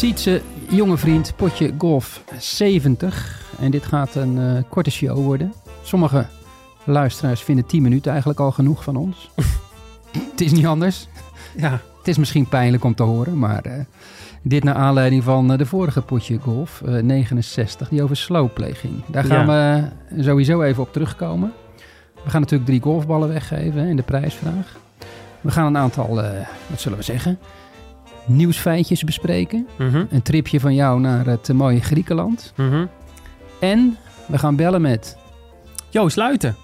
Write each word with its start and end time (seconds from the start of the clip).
Sietse, 0.00 0.42
jonge 0.68 0.96
vriend, 0.96 1.32
potje 1.36 1.72
golf 1.78 2.22
70. 2.38 3.42
En 3.58 3.70
dit 3.70 3.84
gaat 3.84 4.14
een 4.14 4.38
eh, 4.38 4.62
korte 4.68 4.90
show 4.90 5.24
worden. 5.24 5.52
Sommige 5.82 6.26
luisteraars 6.84 7.42
vinden 7.42 7.66
10 7.66 7.82
minuten 7.82 8.10
eigenlijk 8.10 8.40
al 8.40 8.50
genoeg 8.50 8.84
van 8.84 8.96
ons. 8.96 9.30
het 10.30 10.40
is 10.40 10.52
niet 10.52 10.66
anders. 10.66 11.08
Ja. 11.56 11.70
Het 11.98 12.08
is 12.08 12.18
misschien 12.18 12.48
pijnlijk 12.48 12.84
om 12.84 12.94
te 12.94 13.02
horen, 13.02 13.38
maar 13.38 13.64
eh, 13.64 13.84
dit 14.42 14.64
naar 14.64 14.74
aanleiding 14.74 15.24
van 15.24 15.52
eh, 15.52 15.58
de 15.58 15.66
vorige 15.66 16.02
potje 16.02 16.38
golf, 16.38 16.82
eh, 16.82 16.94
69, 16.94 17.88
die 17.88 18.02
over 18.02 18.16
slowplay 18.16 18.74
ging. 18.74 19.04
Daar 19.06 19.24
gaan 19.24 19.46
we 19.46 19.84
sowieso 20.22 20.62
even 20.62 20.82
op 20.82 20.92
terugkomen. 20.92 21.52
We 22.24 22.30
gaan 22.30 22.40
natuurlijk 22.40 22.68
drie 22.68 22.82
golfballen 22.82 23.28
weggeven 23.28 23.80
hè, 23.80 23.88
in 23.88 23.96
de 23.96 24.02
prijsvraag. 24.02 24.76
We 25.40 25.50
gaan 25.50 25.66
een 25.66 25.76
aantal, 25.76 26.14
wat 26.66 26.80
zullen 26.80 26.98
we 26.98 27.04
zeggen, 27.04 27.38
nieuwsfeitjes 28.36 29.04
bespreken. 29.04 29.68
Mhm. 29.78 30.04
Een 30.10 30.22
tripje 30.22 30.60
van 30.60 30.74
jou 30.74 31.00
naar 31.00 31.26
het 31.26 31.52
mooie 31.52 31.80
Griekenland. 31.80 32.52
Mhm. 32.56 32.86
En 33.60 33.96
we 34.26 34.38
gaan 34.38 34.56
bellen 34.56 34.80
met... 34.80 35.18
Joost 35.88 36.16
Luiten. 36.16 36.56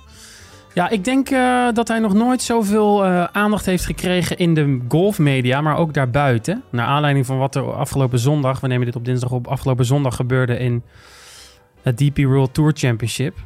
Ja, 0.75 0.89
ik 0.89 1.05
denk 1.05 1.31
eh, 1.31 1.69
dat 1.73 1.89
hij 1.89 1.99
nog 1.99 2.15
nooit 2.15 2.43
zoveel 2.43 3.05
eh, 3.05 3.25
aandacht 3.25 3.67
heeft 3.67 3.85
gekregen 3.85 4.37
in 4.37 4.55
de 4.55 4.81
golfmedia, 4.89 5.61
maar 5.61 5.77
ook 5.77 5.95
daarbuiten. 5.95 6.63
Naar 6.71 6.87
aanleiding 6.87 7.27
van 7.27 7.39
wat 7.39 7.55
er 7.55 7.73
afgelopen 7.73 8.19
zondag, 8.19 8.61
we 8.61 8.67
nemen 8.67 8.87
dit 8.87 8.97
op 8.97 9.05
dinsdag 9.05 9.31
op, 9.31 9.47
afgelopen 9.47 9.85
zondag 9.85 10.17
gebeurde 10.17 10.59
in 10.59 10.83
het 11.83 11.97
DP 11.97 12.17
World 12.17 12.55
Tour 12.55 12.73
Championship. 12.75 13.37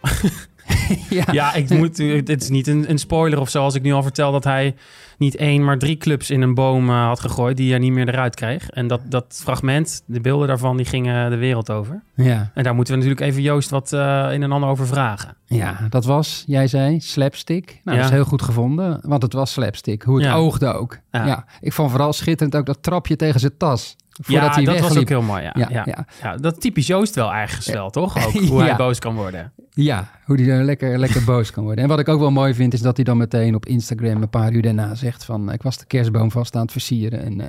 ja, 1.10 1.24
Ja, 1.32 1.54
ik 1.54 1.70
moet, 1.70 1.98
het 1.98 2.42
is 2.42 2.48
niet 2.48 2.66
een, 2.66 2.90
een 2.90 2.98
spoiler 2.98 3.40
of 3.40 3.48
zo 3.48 3.62
als 3.62 3.74
ik 3.74 3.82
nu 3.82 3.92
al 3.92 4.02
vertel 4.02 4.32
dat 4.32 4.44
hij 4.44 4.74
niet 5.18 5.36
één, 5.36 5.64
maar 5.64 5.78
drie 5.78 5.96
clubs 5.96 6.30
in 6.30 6.40
een 6.42 6.54
boom 6.54 6.88
eh, 6.90 7.06
had 7.06 7.20
gegooid 7.20 7.56
die 7.56 7.70
hij 7.70 7.78
niet 7.78 7.92
meer 7.92 8.08
eruit 8.08 8.34
kreeg. 8.34 8.70
En 8.70 8.86
dat, 8.86 9.00
dat 9.04 9.40
fragment, 9.44 10.02
de 10.06 10.20
beelden 10.20 10.48
daarvan, 10.48 10.76
die 10.76 10.86
gingen 10.86 11.30
de 11.30 11.36
wereld 11.36 11.70
over. 11.70 12.02
ja, 12.14 12.50
En 12.54 12.62
daar 12.62 12.74
moeten 12.74 12.94
we 12.94 13.00
natuurlijk 13.00 13.26
even 13.30 13.42
Joost 13.42 13.70
wat 13.70 13.92
eh 13.92 14.28
in 14.32 14.42
en 14.42 14.52
ander 14.52 14.68
over 14.68 14.86
vragen. 14.86 15.36
ja, 15.46 15.86
dat 15.90 16.04
was, 16.04 16.44
jij 16.46 16.66
zei, 16.66 17.00
slapstick. 17.00 17.80
Nou, 17.84 17.96
dat 17.98 18.06
is 18.06 18.12
heel 18.12 18.24
goed 18.24 18.42
gevonden, 18.42 18.98
want 19.02 19.22
het 19.22 19.32
was 19.32 19.52
slapstick. 19.52 20.02
Hoe 20.02 20.16
het 20.16 20.24
Ja. 20.24 20.34
oogde 20.34 20.72
ook. 20.72 20.98
Ja. 21.10 21.44
ik 21.60 21.72
vond 21.72 21.90
vooral 21.90 22.12
schitterend 22.12 22.56
ook 22.56 22.66
dat 22.66 22.82
trapje 22.82 23.16
tegen 23.16 23.40
zijn 23.40 23.56
tas. 23.58 23.96
Voordat 24.22 24.44
ja, 24.44 24.54
hij 24.54 24.64
dat 24.64 24.80
was 24.80 24.96
ook 24.96 25.08
heel 25.08 25.22
mooi. 25.22 25.42
Ja, 25.42 25.52
Ja, 25.54 25.66
ja, 25.70 25.82
ja. 25.84 26.06
ja. 26.22 26.36
dat 26.36 26.60
typisch 26.60 26.86
Joost 26.86 27.14
wel 27.14 27.32
ergens 27.32 27.66
wel, 27.66 27.90
toch? 27.90 28.26
Ook 28.26 28.32
hoe 28.48 28.62
hij 28.62 28.76
boos 28.76 28.98
kan 28.98 29.14
worden. 29.14 29.52
Ja, 29.70 30.10
hoe 30.24 30.40
hij 30.40 30.48
er 30.50 30.64
lekker, 30.64 30.98
lekker 30.98 31.24
boos 31.34 31.50
kan 31.50 31.64
worden. 31.64 31.82
En 31.82 31.90
wat 31.90 31.98
ik 31.98 32.08
ook 32.08 32.20
wel 32.20 32.30
mooi 32.30 32.54
vind, 32.54 32.72
is 32.72 32.80
dat 32.80 32.96
hij 32.96 33.04
dan 33.04 33.16
meteen 33.16 33.54
op 33.54 33.66
Instagram 33.66 34.22
een 34.22 34.30
paar 34.30 34.52
uur 34.52 34.62
daarna 34.62 34.94
zegt 34.94 35.24
van... 35.24 35.52
ik 35.52 35.62
was 35.62 35.78
de 35.78 35.86
kerstboom 35.86 36.30
vast 36.30 36.54
aan 36.54 36.62
het 36.62 36.72
versieren. 36.72 37.24
En 37.24 37.40
eh, 37.40 37.46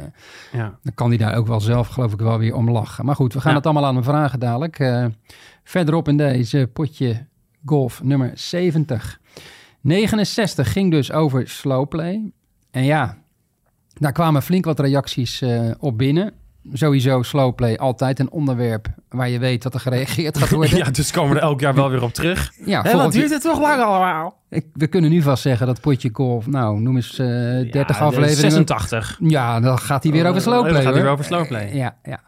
Ja. 0.51 0.77
dan 0.83 0.93
kan 0.93 1.09
hij 1.09 1.17
daar 1.17 1.35
ook 1.35 1.47
wel 1.47 1.61
zelf, 1.61 1.87
geloof 1.87 2.13
ik, 2.13 2.19
wel 2.19 2.37
weer 2.37 2.55
om 2.55 2.69
lachen. 2.71 3.05
Maar 3.05 3.15
goed, 3.15 3.33
we 3.33 3.41
gaan 3.41 3.55
het 3.55 3.65
allemaal 3.65 3.85
aan 3.85 3.95
hem 3.95 4.03
vragen 4.03 4.39
dadelijk. 4.39 4.79
Eh, 4.79 5.05
verderop 5.63 6.07
in 6.07 6.17
deze 6.17 6.69
potje 6.73 7.25
golf 7.65 8.03
nummer 8.03 8.31
70. 8.33 9.19
69 9.81 10.71
ging 10.71 10.91
dus 10.91 11.11
over 11.11 11.47
slowplay. 11.47 12.31
En 12.71 12.83
ja, 12.83 13.17
daar 13.93 14.11
kwamen 14.11 14.41
flink 14.41 14.65
wat 14.65 14.79
reacties 14.79 15.41
eh, 15.41 15.71
op 15.79 15.97
binnen. 15.97 16.33
Sowieso 16.73 17.21
slowplay 17.23 17.75
altijd 17.75 18.19
een 18.19 18.31
onderwerp 18.31 18.87
waar 19.09 19.29
je 19.29 19.39
weet 19.39 19.63
dat 19.63 19.73
er 19.73 19.79
gereageerd 19.79 20.37
gaat 20.37 20.49
worden. 20.59 20.77
ja, 20.77 20.89
dus 20.91 21.11
komen 21.11 21.29
we 21.33 21.37
er 21.39 21.43
elk 21.45 21.59
jaar 21.59 21.73
wel 21.75 21.89
weer 21.89 22.03
op 22.03 22.13
terug. 22.13 22.51
ja 22.65 22.81
Hé, 22.81 22.97
wat 22.97 23.11
duurt 23.11 23.29
het 23.29 23.41
toch 23.41 23.59
lang 23.59 23.81
allemaal? 23.81 24.37
ik, 24.49 24.65
we 24.73 24.87
kunnen 24.87 25.09
nu 25.09 25.21
vast 25.21 25.41
zeggen 25.41 25.67
dat 25.67 25.81
potje 25.81 26.09
golf, 26.13 26.47
nou, 26.47 26.79
noem 26.79 26.95
eens 26.95 27.19
eh 27.19 27.27
30 27.27 27.73
Ja, 27.73 27.83
de 27.83 27.93
afleveringen. 27.93 28.35
86. 28.51 29.17
Ja, 29.23 29.59
dan 29.59 29.79
gaat 29.79 30.03
hij 30.03 30.11
weer 30.11 30.21
over 30.25 30.35
Oh, 30.35 30.41
slowplay. 30.41 30.73
dan 30.73 30.81
gaat 30.83 30.93
hij 30.93 31.01
weer 31.01 31.11
over 31.11 31.25
slowplay. 31.25 31.65
Eh, 31.67 31.75
Ja, 31.75 31.97
ja. 32.03 32.19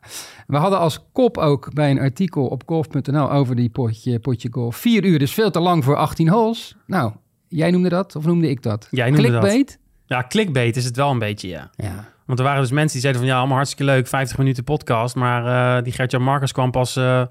We 0.47 0.57
hadden 0.57 0.79
als 0.79 1.05
kop 1.11 1.37
ook 1.37 1.73
bij 1.73 1.91
een 1.91 1.99
artikel 1.99 2.45
op 2.45 2.63
golf.nl 2.65 3.31
over 3.31 3.55
die 3.55 3.69
potje, 3.69 4.19
potje 4.19 4.47
golf. 4.51 4.75
Vier 4.75 5.03
uur 5.05 5.21
is 5.21 5.33
veel 5.33 5.51
te 5.51 5.59
lang 5.59 5.83
voor 5.83 5.95
18 5.95 6.29
holes. 6.29 6.75
Nou, 6.85 7.11
jij 7.47 7.71
noemde 7.71 7.89
dat 7.89 8.15
of 8.15 8.25
noemde 8.25 8.49
ik 8.49 8.63
dat? 8.63 8.87
Jij 8.91 9.09
noemde 9.09 9.31
dat. 9.31 9.39
Clickbait? 9.41 9.79
Ja, 10.05 10.25
clickbait 10.29 10.75
is 10.75 10.85
het 10.85 10.95
wel 10.95 11.11
een 11.11 11.19
beetje, 11.19 11.47
ja. 11.47 11.69
Ja. 11.75 12.07
Want 12.27 12.39
er 12.39 12.45
waren 12.45 12.61
dus 12.61 12.71
mensen 12.71 12.91
die 12.91 13.01
zeiden 13.01 13.21
van... 13.21 13.31
ja, 13.31 13.37
allemaal 13.37 13.55
hartstikke 13.57 13.91
leuk, 13.91 14.07
50 14.07 14.37
minuten 14.37 14.63
podcast. 14.63 15.15
Maar 15.15 15.77
eh, 15.77 15.83
die 15.83 15.93
Gert-Jan 15.93 16.21
Marcus 16.23 16.51
kwam 16.51 16.71
pas 16.71 16.95
eh, 16.95 17.21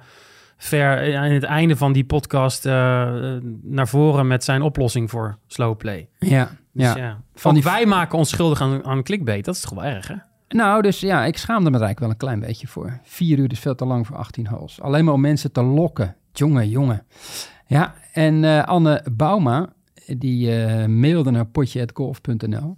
ver 0.56 1.02
in 1.02 1.32
het 1.32 1.42
einde 1.42 1.76
van 1.76 1.92
die 1.92 2.04
podcast... 2.04 2.66
eh, 2.66 2.72
naar 3.62 3.88
voren 3.88 4.26
met 4.26 4.44
zijn 4.44 4.62
oplossing 4.62 5.10
voor 5.10 5.38
slowplay. 5.46 6.08
Ja, 6.18 6.50
Dus 6.72 6.84
ja. 6.84 6.96
ja, 6.96 7.20
Van 7.34 7.54
die- 7.54 7.62
wij 7.62 7.86
maken 7.86 8.18
ons 8.18 8.28
schuldig 8.28 8.60
aan, 8.60 8.84
aan 8.84 9.02
clickbait. 9.02 9.44
Dat 9.44 9.54
is 9.54 9.60
toch 9.60 9.74
wel 9.74 9.84
erg, 9.84 10.08
hè? 10.08 10.14
Nou, 10.48 10.82
dus 10.82 11.00
ja, 11.00 11.24
ik 11.24 11.38
schaamde 11.38 11.70
me 11.70 11.76
er 11.76 11.82
eigenlijk 11.82 12.00
wel 12.00 12.10
een 12.10 12.16
klein 12.16 12.40
beetje 12.40 12.66
voor. 12.66 13.00
Vier 13.02 13.38
uur 13.38 13.52
is 13.52 13.58
veel 13.58 13.74
te 13.74 13.84
lang 13.84 14.06
voor 14.06 14.16
18 14.16 14.46
holes. 14.46 14.80
Alleen 14.80 15.04
maar 15.04 15.14
om 15.14 15.20
mensen 15.20 15.52
te 15.52 15.62
lokken. 15.62 16.16
Jongen, 16.32 16.68
jongen. 16.68 17.06
Ja, 17.66 17.94
en 18.12 18.44
eh, 18.44 18.64
Anne 18.64 19.04
Bauma, 19.12 19.68
die 20.06 20.64
eh, 20.64 20.86
mailde 20.86 21.30
naar 21.30 21.46
potje.golf.nl. 21.46 22.76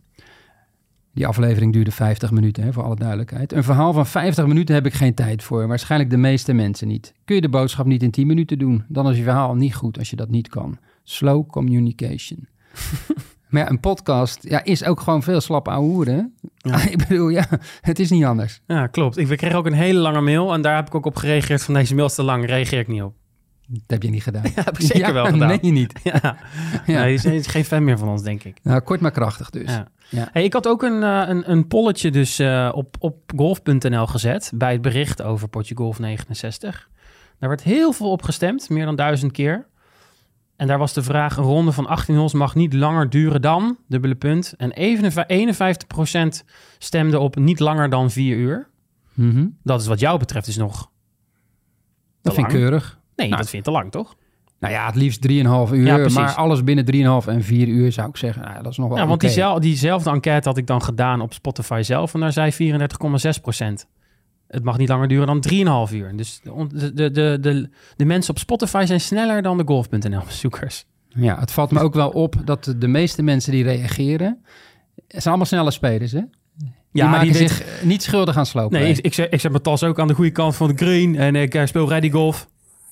Die 1.18 1.26
aflevering 1.26 1.72
duurde 1.72 1.90
50 1.90 2.30
minuten, 2.30 2.62
hè, 2.62 2.72
voor 2.72 2.82
alle 2.82 2.96
duidelijkheid. 2.96 3.52
Een 3.52 3.64
verhaal 3.64 3.92
van 3.92 4.06
50 4.06 4.46
minuten 4.46 4.74
heb 4.74 4.86
ik 4.86 4.94
geen 4.94 5.14
tijd 5.14 5.42
voor. 5.42 5.66
Waarschijnlijk 5.66 6.10
de 6.10 6.16
meeste 6.16 6.52
mensen 6.52 6.88
niet. 6.88 7.14
Kun 7.24 7.34
je 7.34 7.40
de 7.40 7.48
boodschap 7.48 7.86
niet 7.86 8.02
in 8.02 8.10
10 8.10 8.26
minuten 8.26 8.58
doen? 8.58 8.84
Dan 8.88 9.10
is 9.10 9.16
je 9.16 9.22
verhaal 9.22 9.54
niet 9.54 9.74
goed 9.74 9.98
als 9.98 10.10
je 10.10 10.16
dat 10.16 10.28
niet 10.28 10.48
kan. 10.48 10.78
Slow 11.02 11.50
communication. 11.50 12.48
maar 13.48 13.62
ja, 13.62 13.70
een 13.70 13.80
podcast 13.80 14.48
ja, 14.48 14.64
is 14.64 14.84
ook 14.84 15.00
gewoon 15.00 15.22
veel 15.22 15.40
slap 15.40 15.68
ouwe 15.68 15.88
hoeren. 15.88 16.34
Ja. 16.56 16.82
ik 16.90 17.08
bedoel, 17.08 17.28
ja, 17.28 17.46
het 17.80 17.98
is 17.98 18.10
niet 18.10 18.24
anders. 18.24 18.60
Ja, 18.66 18.86
klopt. 18.86 19.16
Ik 19.16 19.26
we 19.26 19.36
kregen 19.36 19.58
ook 19.58 19.66
een 19.66 19.72
hele 19.72 19.98
lange 19.98 20.20
mail 20.20 20.52
en 20.52 20.62
daar 20.62 20.76
heb 20.76 20.86
ik 20.86 20.94
ook 20.94 21.06
op 21.06 21.16
gereageerd 21.16 21.62
van 21.62 21.74
deze 21.74 21.94
mail 21.94 22.06
is 22.06 22.14
te 22.14 22.22
lang, 22.22 22.46
reageer 22.46 22.78
ik 22.78 22.88
niet 22.88 23.02
op. 23.02 23.14
Dat 23.70 23.82
heb 23.86 24.02
je 24.02 24.10
niet 24.10 24.22
gedaan. 24.22 24.42
Ja, 24.54 24.62
heb 24.64 24.78
ik 24.78 24.86
zeker 24.86 25.12
wel 25.12 25.24
gedaan. 25.32 25.48
Nee, 25.48 25.58
je 25.62 25.70
niet. 25.72 25.92
Ja, 26.02 26.36
Ja. 26.86 26.98
hij 26.98 27.14
is, 27.14 27.24
is 27.24 27.46
geen 27.46 27.64
fan 27.64 27.84
meer 27.84 27.98
van 27.98 28.08
ons, 28.08 28.22
denk 28.22 28.44
ik. 28.44 28.58
Nou, 28.62 28.80
kort 28.80 29.00
maar 29.00 29.10
krachtig 29.10 29.50
dus. 29.50 29.70
Ja. 29.70 29.88
Ja. 30.10 30.28
Hey, 30.32 30.44
ik 30.44 30.52
had 30.52 30.66
ook 30.66 30.82
een, 30.82 31.02
eh, 31.02 31.22
een, 31.26 31.50
een 31.50 31.66
polletje 31.66 32.10
dus 32.10 32.38
eh, 32.38 32.70
op, 32.74 32.96
op 32.98 33.32
golf.nl 33.36 34.06
gezet 34.06 34.52
bij 34.54 34.72
het 34.72 34.82
bericht 34.82 35.22
over 35.22 35.48
potje 35.48 35.76
golf 35.76 35.98
69. 35.98 36.88
Daar 37.38 37.48
werd 37.48 37.62
heel 37.62 37.92
veel 37.92 38.10
op 38.10 38.22
gestemd, 38.22 38.68
meer 38.68 38.84
dan 38.84 38.96
duizend 38.96 39.32
keer. 39.32 39.66
En 40.56 40.66
daar 40.66 40.78
was 40.78 40.92
de 40.92 41.02
vraag, 41.02 41.36
een 41.36 41.44
ronde 41.44 41.72
van 41.72 41.86
18 41.86 42.16
holes 42.16 42.32
mag 42.32 42.54
niet 42.54 42.72
langer 42.72 43.10
duren 43.10 43.42
dan, 43.42 43.78
dubbele 43.88 44.14
punt. 44.14 44.54
En 44.56 44.72
51% 46.40 46.44
stemde 46.78 47.18
op 47.18 47.36
niet 47.36 47.60
langer 47.60 47.90
dan 47.90 48.10
4 48.10 48.36
uur. 48.36 48.68
Mhm. 49.14 49.46
Dat 49.62 49.80
is 49.80 49.86
wat 49.86 50.00
jou 50.00 50.18
betreft 50.18 50.46
dus 50.46 50.56
nog 50.56 50.90
Dat 52.22 52.34
vind 52.34 52.46
ik 52.46 52.52
keurig. 52.52 52.97
Nee, 53.18 53.28
Nou, 53.28 53.40
dat 53.40 53.50
vind 53.50 53.64
je 53.64 53.70
te 53.70 53.76
lang, 53.78 53.90
toch? 53.90 54.14
Nou 54.60 54.72
ja, 54.72 54.86
het 54.86 54.94
liefst 54.94 55.28
3,5 55.28 55.72
uur. 55.72 55.86
Ja, 55.86 56.08
maar 56.08 56.34
alles 56.34 56.64
binnen 56.64 56.84
3,5 57.22 57.28
en 57.28 57.42
4 57.42 57.68
uur 57.68 57.92
zou 57.92 58.08
ik 58.08 58.16
zeggen. 58.16 58.42
Nou, 58.42 58.62
dat 58.62 58.72
is 58.72 58.78
nog 58.78 58.88
wel 58.88 58.96
Ja, 58.96 59.06
want 59.06 59.14
oké. 59.22 59.26
diezel- 59.26 59.60
diezelfde 59.60 60.10
enquête 60.10 60.48
had 60.48 60.58
ik 60.58 60.66
dan 60.66 60.82
gedaan 60.82 61.20
op 61.20 61.32
Spotify 61.32 61.80
zelf. 61.84 62.14
En 62.14 62.20
daar 62.20 62.32
zei 62.32 62.52
34,6% 62.52 63.86
Het 64.48 64.64
mag 64.64 64.78
niet 64.78 64.88
langer 64.88 65.08
duren 65.08 65.26
dan 65.26 65.40
3,5 65.88 65.94
uur. 65.94 66.16
Dus 66.16 66.40
de, 66.68 66.92
de, 66.94 67.10
de, 67.40 67.68
de, 67.96 68.04
mensen 68.04 68.30
op 68.30 68.38
Spotify 68.38 68.84
zijn 68.86 69.00
sneller 69.00 69.42
dan 69.42 69.56
de 69.58 69.64
golf.nl-bezoekers. 69.66 70.84
Ja, 71.08 71.38
het 71.40 71.50
valt 71.50 71.70
me 71.70 71.80
ook 71.80 71.94
wel 71.94 72.08
op 72.10 72.34
dat 72.44 72.74
de, 72.78 72.88
meeste 72.88 73.22
mensen 73.22 73.52
die 73.52 73.62
reageren... 73.64 74.38
zijn 75.08 75.24
allemaal 75.24 75.46
snelle 75.46 75.70
spelers, 75.70 76.12
hè? 76.12 76.22
Die 76.56 77.02
Ja, 77.02 77.08
maken 77.10 77.26
die 77.26 77.36
zich 77.48 77.82
niet 77.82 78.02
schuldig 78.02 78.36
aan 78.36 78.46
slopen. 78.46 78.80
Nee, 78.80 78.90
ik, 78.90 78.98
ik, 78.98 79.14
zet, 79.14 79.32
ik 79.32 79.40
zet 79.40 79.50
mijn 79.50 79.62
tas 79.62 79.84
ook 79.84 79.98
aan 80.00 80.08
de 80.08 80.14
goede 80.14 80.30
kant 80.30 80.56
van 80.56 80.68
de 80.68 80.74
green. 80.76 81.16
En 81.16 81.36
ik 81.36 81.54
eh, 81.54 81.66
speel 81.66 81.88
ready 81.88 82.10
golf. 82.10 82.48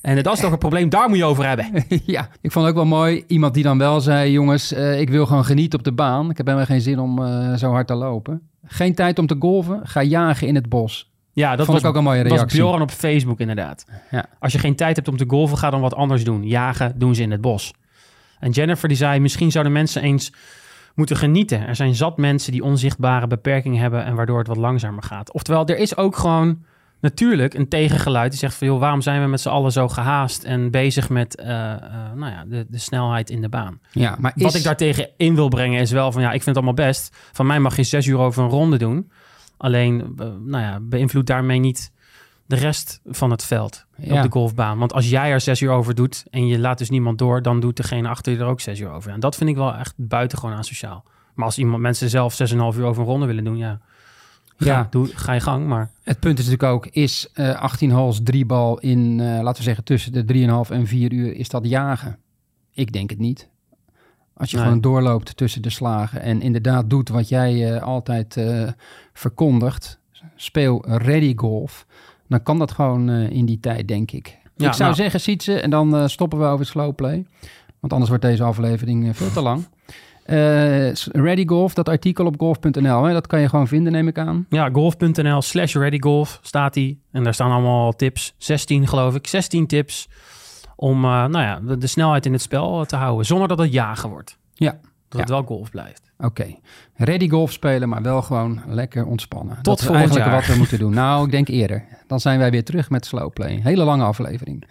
En 0.06 0.22
dat 0.22 0.34
is 0.34 0.41
toch 0.41 0.53
een 0.53 0.59
probleem, 0.59 0.89
daar 0.89 1.09
moet 1.09 1.19
je 1.19 1.25
over 1.25 1.47
hebben. 1.47 1.84
ja, 2.05 2.28
ik 2.41 2.53
vond 2.53 2.66
het 2.66 2.75
ook 2.75 2.80
wel 2.80 2.98
mooi. 2.98 3.25
Iemand 3.27 3.54
die 3.54 3.63
dan 3.63 3.78
wel 3.78 4.01
zei, 4.01 4.33
jongens, 4.33 4.72
eh, 4.72 5.01
ik 5.01 5.10
wil 5.10 5.27
gewoon 5.27 5.45
genieten 5.45 5.78
op 5.78 5.84
de 5.84 5.92
baan. 5.92 6.30
Ik 6.30 6.36
heb 6.36 6.47
helemaal 6.47 6.66
geen 6.66 6.80
zin 6.80 6.98
om 6.98 7.25
eh, 7.25 7.54
zo 7.54 7.71
hard 7.71 7.86
te 7.86 7.95
lopen. 7.95 8.42
Geen 8.65 8.95
tijd 8.95 9.19
om 9.19 9.27
te 9.27 9.36
golven, 9.39 9.80
ga 9.83 10.03
jagen 10.03 10.47
in 10.47 10.54
het 10.54 10.69
bos. 10.69 11.10
Ja, 11.33 11.57
dat 11.57 11.66
Vond 11.66 11.69
was 11.69 11.80
ik 11.80 11.86
ook 11.86 11.97
een 11.97 12.03
mooie 12.03 12.22
Dat 12.22 12.30
was 12.30 12.39
reactie. 12.39 12.60
Bjorn 12.60 12.83
op 12.83 12.91
Facebook 12.91 13.41
inderdaad. 13.41 13.84
Ja. 14.10 14.27
Als 14.39 14.53
je 14.53 14.59
geen 14.59 14.77
tijd 14.77 14.97
hebt 14.97 15.09
om 15.09 15.16
te 15.16 15.25
golven, 15.28 15.59
ga 15.59 15.71
dan 15.71 15.80
wat 15.80 15.95
anders 15.95 16.25
doen. 16.25 16.47
Jagen 16.47 16.98
doen 16.98 17.15
ze 17.15 17.22
in 17.22 17.30
het 17.30 17.41
bos. 17.41 17.72
En 18.41 18.51
Jennifer 18.51 18.89
die 18.89 18.97
zei, 18.97 19.21
misschien 19.21 19.51
zouden 19.51 19.72
mensen 19.72 20.03
eens 20.03 20.33
moeten 20.95 21.16
genieten. 21.16 21.66
Er 21.66 21.77
zijn 21.77 21.95
zat 21.95 22.16
mensen 22.16 22.53
die 22.53 22.65
onzichtbare 22.65 23.27
beperkingen 23.27 23.80
hebben 23.80 24.04
en 24.04 24.15
waardoor 24.15 24.39
het 24.39 24.47
wat 24.47 24.57
langzamer 24.57 25.03
gaat. 25.03 25.33
Oftewel, 25.33 25.66
er 25.66 25.78
is 25.78 25.97
ook 25.97 26.16
gewoon 26.16 26.59
natuurlijk 27.01 27.54
een 27.54 27.69
tegengeluid 27.69 28.31
die 28.31 28.39
zegt 28.39 28.54
van... 28.54 28.66
joh, 28.66 28.81
waarom 28.81 29.01
zijn 29.01 29.22
we 29.22 29.28
met 29.28 29.41
z'n 29.41 29.48
allen 29.48 29.72
zo 29.72 29.89
gehaast 29.89 30.45
en 30.45 30.71
bezig 30.71 31.09
met 31.09 31.37
eh, 31.37 31.72
eh, 31.72 31.81
nou 32.15 32.33
ja, 32.33 32.45
de, 32.45 32.66
de 32.69 32.78
snelheid 32.78 33.31
in 33.31 33.41
de 33.41 33.48
baan? 33.48 33.81
Ja, 33.91 34.16
maar 34.19 34.33
is... 34.34 34.43
Wat 34.43 34.54
ik 34.54 34.63
daar 34.63 34.77
tegen 34.77 35.09
in 35.16 35.34
wil 35.34 35.48
brengen 35.48 35.81
is 35.81 35.91
wel 35.91 36.13
van 36.13 36.22
ja, 36.22 36.27
ik 36.33 36.43
vind 36.43 36.57
het 36.57 36.65
allemaal 36.65 36.87
best. 36.87 37.16
Van 37.33 37.47
mij 37.47 37.60
mag 37.60 37.77
je 37.77 37.83
zes 37.83 38.07
uur 38.07 38.19
over 38.19 38.43
een 38.43 38.48
ronde 38.51 38.78
doen. 38.78 39.10
Alleen, 39.57 40.01
eh, 40.19 40.27
nou 40.45 40.63
ja, 40.63 40.78
beïnvloed 40.81 41.27
daarmee 41.27 41.59
niet 41.59 41.93
de 42.47 42.57
rest 42.57 43.01
van 43.04 43.31
het 43.31 43.45
veld 43.45 43.87
Ja. 43.97 44.16
op 44.16 44.22
de 44.22 44.31
golfbaan. 44.39 44.78
Want 44.78 44.92
als 44.92 45.09
jij 45.09 45.31
er 45.31 45.41
zes 45.41 45.60
uur 45.60 45.71
over 45.71 45.95
doet 45.95 46.25
en 46.31 46.47
je 46.47 46.59
laat 46.59 46.78
dus 46.78 46.91
niemand 46.91 47.19
door, 47.19 47.42
dan 47.42 47.60
doet 47.60 47.77
degene 47.77 48.09
achter 48.09 48.33
je 48.33 48.39
er 48.39 48.45
ook 48.47 48.60
zes 48.60 48.81
uur 48.81 48.91
over. 48.91 49.10
En 49.10 49.21
dat 49.21 49.37
vind 49.37 49.51
ik 49.51 49.57
wel 49.57 49.75
echt 49.75 49.95
buitengewoon 49.97 50.57
asociaal. 50.57 51.04
Maar 51.34 51.45
als 51.45 51.59
iemand 51.59 51.83
mensen 51.83 52.10
zelf 52.10 52.34
zes 52.34 52.51
en 52.51 52.57
een 52.57 52.63
half 52.63 52.77
uur 52.77 52.84
over 52.84 53.03
een 53.03 53.09
ronde 53.09 53.27
willen 53.27 53.45
doen, 53.45 53.57
ja. 53.57 53.81
Ga, 54.56 54.66
Ja. 54.70 54.86
doe, 54.91 55.06
ga 55.14 55.32
je 55.32 55.41
gang, 55.41 55.66
maar... 55.66 55.91
Het 56.03 56.20
punt 56.20 56.38
is 56.38 56.44
natuurlijk 56.44 56.72
ook, 56.72 56.86
is 56.86 57.28
eh 57.32 57.60
18 57.60 57.91
holes 57.91 58.20
drie 58.22 58.47
bal 58.47 58.78
in, 58.78 59.20
eh, 59.20 59.26
laten 59.26 59.56
we 59.56 59.62
zeggen, 59.62 59.84
tussen 59.84 60.12
de 60.12 60.24
3,5 60.24 60.70
en 60.70 60.86
4 60.86 61.12
uur, 61.12 61.34
is 61.36 61.48
dat 61.48 61.66
jagen? 61.68 62.18
Ik 62.72 62.92
denk 62.92 63.10
het 63.10 63.18
niet. 63.18 63.48
Als 64.34 64.50
je 64.50 64.56
Nee. 64.56 64.64
gewoon 64.64 64.80
doorloopt 64.80 65.36
tussen 65.36 65.62
de 65.62 65.70
slagen 65.70 66.20
en 66.22 66.41
inderdaad 66.42 66.91
doet 66.91 67.08
wat 67.08 67.28
jij 67.28 67.74
eh, 67.74 67.82
altijd 67.82 68.36
eh, 68.36 68.68
verkondigt, 69.12 69.98
speel 70.36 70.84
ready 70.88 71.32
golf, 71.36 71.86
dan 72.28 72.42
kan 72.42 72.58
dat 72.58 72.72
gewoon 72.72 73.08
eh, 73.10 73.30
in 73.30 73.44
die 73.47 73.60
tijd, 73.60 73.88
denk 73.88 74.10
ik. 74.10 74.26
Ja, 74.56 74.66
ik 74.66 74.72
zou 74.72 74.82
nou. 74.82 74.94
zeggen, 74.94 75.20
Sietse, 75.20 75.60
en 75.60 75.70
dan 75.70 75.97
eh, 75.97 76.06
stoppen 76.06 76.38
we 76.38 76.44
over 76.44 76.58
het 76.58 76.68
slow 76.68 76.94
play. 76.94 77.26
Want 77.80 77.92
anders 77.92 78.08
wordt 78.10 78.24
deze 78.24 78.42
aflevering 78.42 79.06
eh, 79.08 79.14
veel 79.14 79.30
te 79.32 79.42
lang. 79.42 79.64
Eh, 80.27 80.93
ready 80.93 81.47
golf, 81.47 81.75
dat 81.75 81.89
artikel 81.89 82.27
op 82.27 82.34
golf.nl, 82.39 83.03
hè, 83.03 83.13
dat 83.13 83.27
kan 83.27 83.41
je 83.41 83.49
gewoon 83.49 83.69
vinden, 83.69 83.93
neem 83.93 84.09
ik 84.09 84.19
aan. 84.19 84.47
Ja, 84.49 84.71
golf.nl 84.73 85.43
slash 85.43 85.75
readygolf 85.75 86.39
staat 86.43 86.75
die. 86.75 87.03
En 87.13 87.25
daar 87.25 87.34
staan 87.34 87.51
allemaal 87.51 87.93
tips. 87.93 88.34
16 88.39 88.89
geloof 88.89 89.15
ik. 89.15 89.27
16 89.27 89.67
tips 89.67 90.09
om 90.77 91.05
eh, 91.05 91.11
nou 91.11 91.39
ja, 91.39 91.61
de, 91.61 91.78
de 91.78 91.87
snelheid 91.87 92.27
in 92.27 92.33
het 92.33 92.43
spel 92.43 92.84
te 92.84 92.97
houden. 92.97 93.27
Zonder 93.27 93.49
dat 93.49 93.59
het 93.59 93.73
jagen 93.73 94.09
wordt. 94.09 94.39
Ja. 94.55 94.78
Dat 95.09 95.21
het 95.21 95.28
wel 95.28 95.43
golf 95.43 95.71
blijft. 95.71 96.13
Oké. 96.19 96.55
Ready 96.95 97.28
golf 97.28 97.53
spelen, 97.53 97.89
maar 97.89 98.03
wel 98.03 98.23
gewoon 98.23 98.61
lekker 98.67 99.07
ontspannen. 99.07 99.59
dat 99.63 99.81
is 99.81 99.87
eigenlijk 99.87 100.27
jaar. 100.27 100.34
wat 100.34 100.47
we 100.47 100.55
moeten 100.57 100.78
doen. 100.78 100.95
Nou, 100.95 101.25
ik 101.25 101.31
denk 101.31 101.49
eerder. 101.49 101.84
Dan 102.07 102.21
zijn 102.21 102.39
wij 102.39 102.51
weer 102.51 102.65
terug 102.65 102.91
met 102.91 103.07
slow 103.07 103.33
play. 103.33 103.61
Hele 103.63 103.84
lange 103.84 104.05
aflevering. 104.05 104.67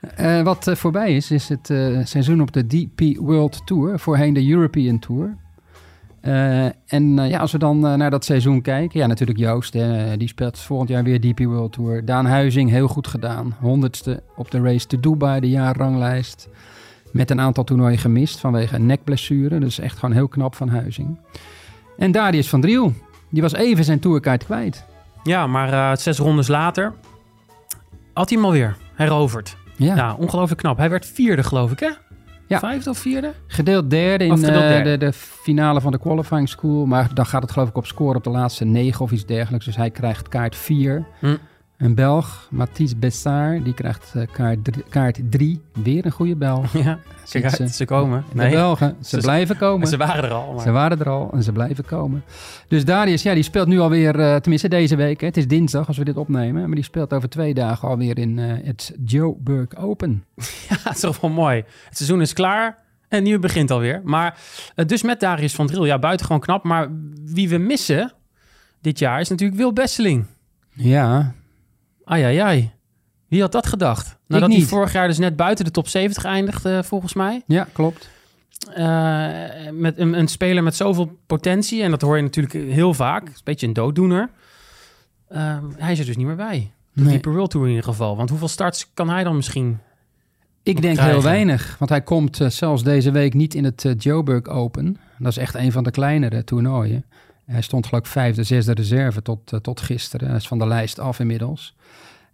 Eh, 0.00 0.42
wat 0.42 0.66
eh, 0.66 0.74
voorbij 0.74 1.16
is, 1.16 1.30
is 1.30 1.48
het 1.48 1.70
eh, 1.70 1.98
seizoen 2.04 2.40
op 2.40 2.52
de 2.52 2.66
DP 2.66 3.16
World 3.16 3.62
Tour. 3.64 3.98
Voorheen 3.98 4.34
de 4.34 4.48
European 4.48 4.98
Tour. 4.98 5.36
En 6.86 7.16
ja, 7.28 7.38
als 7.38 7.52
we 7.52 7.58
dan 7.58 7.80
naar 7.80 8.10
dat 8.10 8.24
seizoen 8.24 8.62
kijken. 8.62 9.00
Ja, 9.00 9.06
natuurlijk 9.06 9.38
Joost. 9.38 9.72
die 10.18 10.28
speelt 10.28 10.58
volgend 10.58 10.88
jaar 10.88 11.02
weer 11.02 11.20
DP 11.20 11.38
World 11.38 11.72
Tour. 11.72 12.04
Daan 12.04 12.26
Huizing, 12.26 12.70
heel 12.70 12.88
goed 12.88 13.06
gedaan. 13.06 13.54
Honderdste 13.60 14.22
op 14.36 14.50
de 14.50 14.60
race 14.60 14.86
to 14.86 15.00
Dubai, 15.00 15.40
de 15.40 15.48
jaarranglijst. 15.48 16.48
Met 17.12 17.30
een 17.30 17.40
aantal 17.40 17.64
toernooien 17.64 17.98
gemist 17.98 18.38
vanwege 18.38 18.74
een 18.74 18.86
nekblessure. 18.86 19.58
Dus 19.58 19.78
echt 19.78 19.98
gewoon 19.98 20.14
heel 20.14 20.28
knap 20.28 20.54
van 20.54 20.68
Huizing. 20.68 21.18
En 21.98 22.12
Darius 22.12 22.48
van 22.48 22.60
Driel, 22.60 22.92
die 23.28 23.42
was 23.42 23.52
even 23.52 23.84
zijn 23.84 24.00
tourkaart 24.00 24.44
kwijt. 24.44 24.84
Ja, 25.22 25.46
maar 25.46 25.98
zes 25.98 26.18
rondes 26.18 26.48
later 26.48 26.92
had 28.12 28.28
hij 28.28 28.38
hem 28.38 28.46
alweer 28.46 28.76
heroverd. 28.94 29.56
Ja, 29.84 29.94
Ja, 29.96 30.14
ongelooflijk 30.14 30.60
knap. 30.60 30.76
Hij 30.76 30.90
werd 30.90 31.06
vierde, 31.06 31.42
geloof 31.42 31.72
ik, 31.72 31.80
hè? 31.80 31.90
Ja. 32.46 32.58
Vijfde 32.58 32.90
of 32.90 32.98
vierde? 32.98 33.32
gedeeld 33.46 33.90
derde 33.90 34.24
in 34.24 34.38
gedeeld 34.38 34.62
eh, 34.62 34.84
de, 34.84 34.96
de 34.98 35.12
finale 35.12 35.80
van 35.80 35.92
de 35.92 35.98
qualifying 35.98 36.48
school. 36.48 36.86
Maar 36.86 37.14
dan 37.14 37.26
gaat 37.26 37.42
het 37.42 37.50
geloof 37.50 37.68
ik 37.68 37.76
op 37.76 37.86
score 37.86 38.16
op 38.16 38.24
de 38.24 38.30
laatste 38.30 38.64
negen 38.64 39.04
of 39.04 39.10
iets 39.10 39.26
dergelijks. 39.26 39.64
Dus 39.64 39.76
hij 39.76 39.90
krijgt 39.90 40.28
kaart 40.28 40.56
4. 40.56 41.06
Hm. 41.18 41.36
Een 41.80 41.94
Belg, 41.94 42.48
Mathis 42.50 42.98
Bessard, 42.98 43.64
die 43.64 43.74
krijgt 43.74 44.12
eh, 44.14 44.22
kaart, 44.32 44.64
drie- 44.64 44.84
kaart 44.88 45.20
3. 45.30 45.60
Weer 45.82 46.04
een 46.06 46.10
goede 46.12 46.36
Belg. 46.36 46.72
Ja, 46.82 46.98
kijk 47.30 47.50
ze. 47.50 47.62
uit, 47.62 47.74
ze 47.74 47.84
komen. 47.84 48.24
De 48.34 48.48
Belgen, 48.48 48.96
ze, 49.00 49.08
Ze- 49.08 49.20
blijven 49.20 49.56
komen. 49.56 49.86
Ze 49.88 49.96
waren 49.96 50.24
er 50.24 50.30
al. 50.32 50.52
Maar... 50.52 50.62
Ze 50.62 50.70
waren 50.70 51.00
er 51.00 51.08
al 51.08 51.30
en 51.32 51.42
ze 51.42 51.52
blijven 51.52 51.84
komen. 51.84 52.24
Dus 52.68 52.84
Darius, 52.84 53.22
ja, 53.22 53.34
die 53.34 53.42
speelt 53.42 53.68
nu 53.68 53.78
alweer, 53.78 54.20
eh 54.20 54.36
tenminste 54.36 54.68
deze 54.68 54.96
week. 54.96 55.20
Hè, 55.20 55.26
het 55.26 55.36
is 55.36 55.48
dinsdag 55.48 55.86
als 55.86 55.96
we 55.98 56.04
dit 56.04 56.16
opnemen. 56.16 56.62
Maar 56.66 56.74
die 56.74 56.84
speelt 56.84 57.12
over 57.12 57.28
twee 57.28 57.54
dagen 57.54 57.88
alweer 57.88 58.18
in 58.18 58.38
eh, 58.38 58.66
het 58.66 58.92
Joe 59.04 59.36
Burke 59.38 59.76
Open. 59.76 60.24
Ja, 60.68 60.76
het 60.82 60.94
is 60.94 61.00
toch 61.00 61.20
wel 61.20 61.30
mooi. 61.30 61.56
Het 61.88 61.96
seizoen 61.96 62.20
is 62.20 62.32
klaar 62.32 62.66
en 63.08 63.16
het 63.16 63.22
nieuwe 63.22 63.38
begint 63.40 63.70
alweer. 63.70 64.00
Maar 64.04 64.38
dus 64.86 65.02
met 65.02 65.20
Darius 65.20 65.54
van 65.54 65.66
Driel, 65.66 65.84
ja, 65.86 65.98
buitengewoon 65.98 66.40
knap. 66.40 66.64
Maar 66.64 66.88
wie 67.24 67.48
we 67.48 67.58
missen 67.58 68.12
dit 68.80 68.98
jaar 68.98 69.20
is 69.20 69.28
natuurlijk 69.28 69.58
Wil 69.58 69.72
Besseling. 69.72 70.24
Ja, 70.74 71.34
Ai, 72.10 72.22
ai, 72.22 72.36
ai. 72.36 72.70
Wie 73.28 73.40
had 73.40 73.52
dat 73.52 73.66
gedacht? 73.66 74.16
Nadat 74.26 74.52
hij 74.52 74.60
vorig 74.60 74.92
jaar 74.92 75.08
dus 75.08 75.18
net 75.18 75.36
buiten 75.36 75.64
de 75.64 75.70
top 75.70 75.88
70 75.88 76.24
eindigde, 76.24 76.84
volgens 76.84 77.14
mij. 77.14 77.42
ja, 77.46 77.66
klopt. 77.72 78.08
Eh, 78.74 79.28
met 79.72 79.98
een, 79.98 80.18
een 80.18 80.28
speler 80.28 80.62
met 80.62 80.74
zoveel 80.74 81.18
potentie. 81.26 81.82
En 81.82 81.90
dat 81.90 82.00
hoor 82.00 82.16
je 82.16 82.22
natuurlijk 82.22 82.54
heel 82.54 82.94
vaak. 82.94 83.22
Is 83.28 83.34
een 83.34 83.40
beetje 83.44 83.66
een 83.66 83.72
dooddoener. 83.72 84.30
Ehm, 85.28 85.64
hij 85.76 85.92
is 85.92 85.98
er 85.98 86.04
dus 86.04 86.16
niet 86.16 86.26
meer 86.26 86.36
bij. 86.36 86.72
De 86.92 87.02
Nee. 87.02 87.10
Deeper 87.10 87.32
World 87.32 87.50
Tour 87.50 87.66
in 87.66 87.72
ieder 87.72 87.88
geval. 87.88 88.16
Want 88.16 88.30
hoeveel 88.30 88.48
starts 88.48 88.90
kan 88.94 89.10
hij 89.10 89.24
dan 89.24 89.36
misschien? 89.36 89.78
Ik 90.62 90.82
denk 90.82 90.94
krijgen. 90.94 91.14
heel 91.14 91.24
weinig, 91.24 91.76
want 91.78 91.90
hij 91.90 92.02
komt 92.02 92.40
eh, 92.40 92.48
zelfs 92.48 92.82
deze 92.82 93.10
week 93.10 93.34
niet 93.34 93.54
in 93.54 93.64
het 93.64 93.84
eh, 93.84 93.92
Joburg 93.98 94.46
Open. 94.46 94.96
Dat 95.18 95.30
is 95.30 95.36
echt 95.36 95.54
een 95.54 95.72
van 95.72 95.84
de 95.84 95.90
kleinere 95.90 96.44
toernooien. 96.44 97.04
Hij 97.50 97.60
stond 97.60 97.86
geloof 97.86 98.04
ik 98.04 98.10
vijfde, 98.10 98.42
zesde 98.42 98.72
reserve 98.72 99.22
tot, 99.22 99.52
eh, 99.52 99.60
tot 99.60 99.80
gisteren. 99.80 100.28
Hij 100.28 100.36
is 100.36 100.48
van 100.48 100.58
de 100.58 100.66
lijst 100.66 100.98
af 100.98 101.18
inmiddels. 101.18 101.76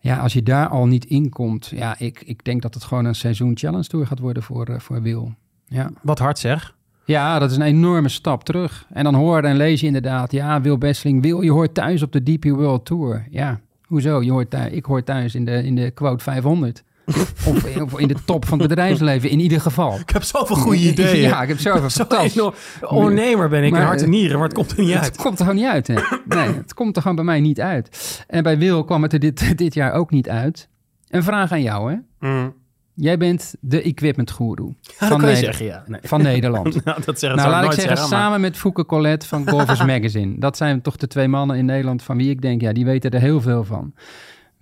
Ja, 0.00 0.18
als 0.18 0.32
je 0.32 0.42
daar 0.42 0.68
al 0.68 0.86
niet 0.86 1.04
in 1.04 1.28
komt, 1.28 1.66
ja, 1.66 1.98
ik, 1.98 2.22
ik 2.26 2.44
denk 2.44 2.62
dat 2.62 2.74
het 2.74 2.84
gewoon 2.84 3.04
een 3.04 3.14
seizoen 3.14 3.56
challenge 3.56 3.86
tour 3.86 4.06
gaat 4.06 4.18
worden 4.18 4.42
voor, 4.42 4.66
eh, 4.66 4.78
voor 4.78 5.02
Wil. 5.02 5.34
Ja. 5.66 5.90
Wat 6.02 6.18
hard 6.18 6.38
zeg. 6.38 6.74
ja, 7.04 7.38
dat 7.38 7.50
is 7.50 7.56
een 7.56 7.62
enorme 7.62 8.08
stap 8.08 8.44
terug. 8.44 8.86
En 8.92 9.04
dan 9.04 9.14
hoor 9.14 9.42
en 9.42 9.56
lees 9.56 9.80
je 9.80 9.86
inderdaad, 9.86 10.32
ja, 10.32 10.60
Wil 10.60 10.78
Besseling, 10.78 11.22
Wil, 11.22 11.40
je 11.40 11.52
hoort 11.52 11.74
thuis 11.74 12.02
op 12.02 12.12
de 12.12 12.22
DP 12.22 12.44
World 12.44 12.84
Tour. 12.84 13.26
Ja, 13.30 13.60
hoezo? 13.86 14.22
Je 14.22 14.30
hoort 14.30 14.50
thuis, 14.50 14.72
ik 14.72 14.84
hoor 14.84 15.04
thuis 15.04 15.34
in 15.34 15.44
de, 15.44 15.62
in 15.62 15.74
de 15.74 15.90
quote 15.90 16.24
500. 16.24 16.84
Of, 17.06 17.46
of 17.82 17.98
in 17.98 18.08
de 18.08 18.14
top 18.24 18.44
van 18.46 18.58
het 18.58 18.68
bedrijfsleven, 18.68 19.30
in 19.30 19.40
ieder 19.40 19.60
geval. 19.60 19.98
Ik 19.98 20.10
heb 20.10 20.22
zoveel 20.22 20.72
Ja, 20.72 21.42
ik 21.42 21.48
heb 21.48 21.58
zoveel 21.58 21.90
Zo 22.00 22.04
enorm- 22.10 22.54
ondernemer 22.80 23.48
ben 23.48 23.64
ik, 23.64 23.70
Maar, 23.70 23.80
in 23.80 23.86
hart 23.86 24.02
en 24.02 24.10
nieren, 24.10 24.38
maar 24.38 24.46
het 24.48 24.56
komt 24.56 24.70
er 24.70 24.80
niet 24.80 24.92
Het 24.92 25.02
uit. 25.02 25.16
komt 25.16 25.38
er 25.38 25.44
gewoon 25.44 25.60
niet 25.60 25.70
uit. 25.70 25.86
Hè? 25.86 25.94
Nee, 26.24 26.48
het 26.54 26.74
komt 26.74 26.96
er 26.96 27.02
gewoon 27.02 27.16
bij 27.16 27.24
mij 27.26 27.40
niet 27.40 27.60
uit. 27.60 28.24
En 28.28 28.42
bij 28.42 28.58
Wil 28.58 28.84
kwam 28.84 29.02
het 29.02 29.12
er 29.12 29.18
dit, 29.18 29.52
dit 29.58 29.74
jaar 29.74 29.92
ook 29.92 30.10
niet 30.10 30.28
uit. 30.28 30.68
Een 31.08 31.22
vraag 31.22 31.52
aan 31.52 31.62
jou, 31.62 31.92
hè? 31.92 32.28
Mm. 32.28 32.54
Jij 32.94 33.16
bent 33.18 33.54
de 33.60 33.82
equipment 33.82 34.30
guru 34.30 34.74
Ja, 34.98 35.08
van, 35.08 35.20
Neder- 35.20 35.36
zeggen, 35.36 35.66
ja. 35.66 35.84
Nee. 35.86 36.00
van 36.02 36.22
Nederland. 36.22 36.84
Nou, 36.84 37.02
dat 37.04 37.18
zeggen 37.18 37.38
nou, 37.38 37.50
laat 37.50 37.64
ik 37.64 37.80
zeggen, 37.80 37.96
samen 38.06 38.40
met 38.40 38.56
Fouke 38.56 38.86
Colette 38.86 39.26
van 39.26 39.48
Golfers 39.48 39.84
Magazine. 39.84 40.38
Dat 40.38 40.56
zijn 40.56 40.82
toch 40.82 40.96
de 40.96 41.06
twee 41.06 41.28
mannen 41.28 41.56
in 41.56 41.64
Nederland 41.64 42.02
van 42.02 42.16
wie 42.16 42.30
ik 42.30 42.42
denk, 42.42 42.60
ja, 42.60 42.72
die 42.72 42.84
weten 42.84 43.10
er 43.10 43.20
heel 43.20 43.40
veel 43.40 43.64
van. 43.64 43.92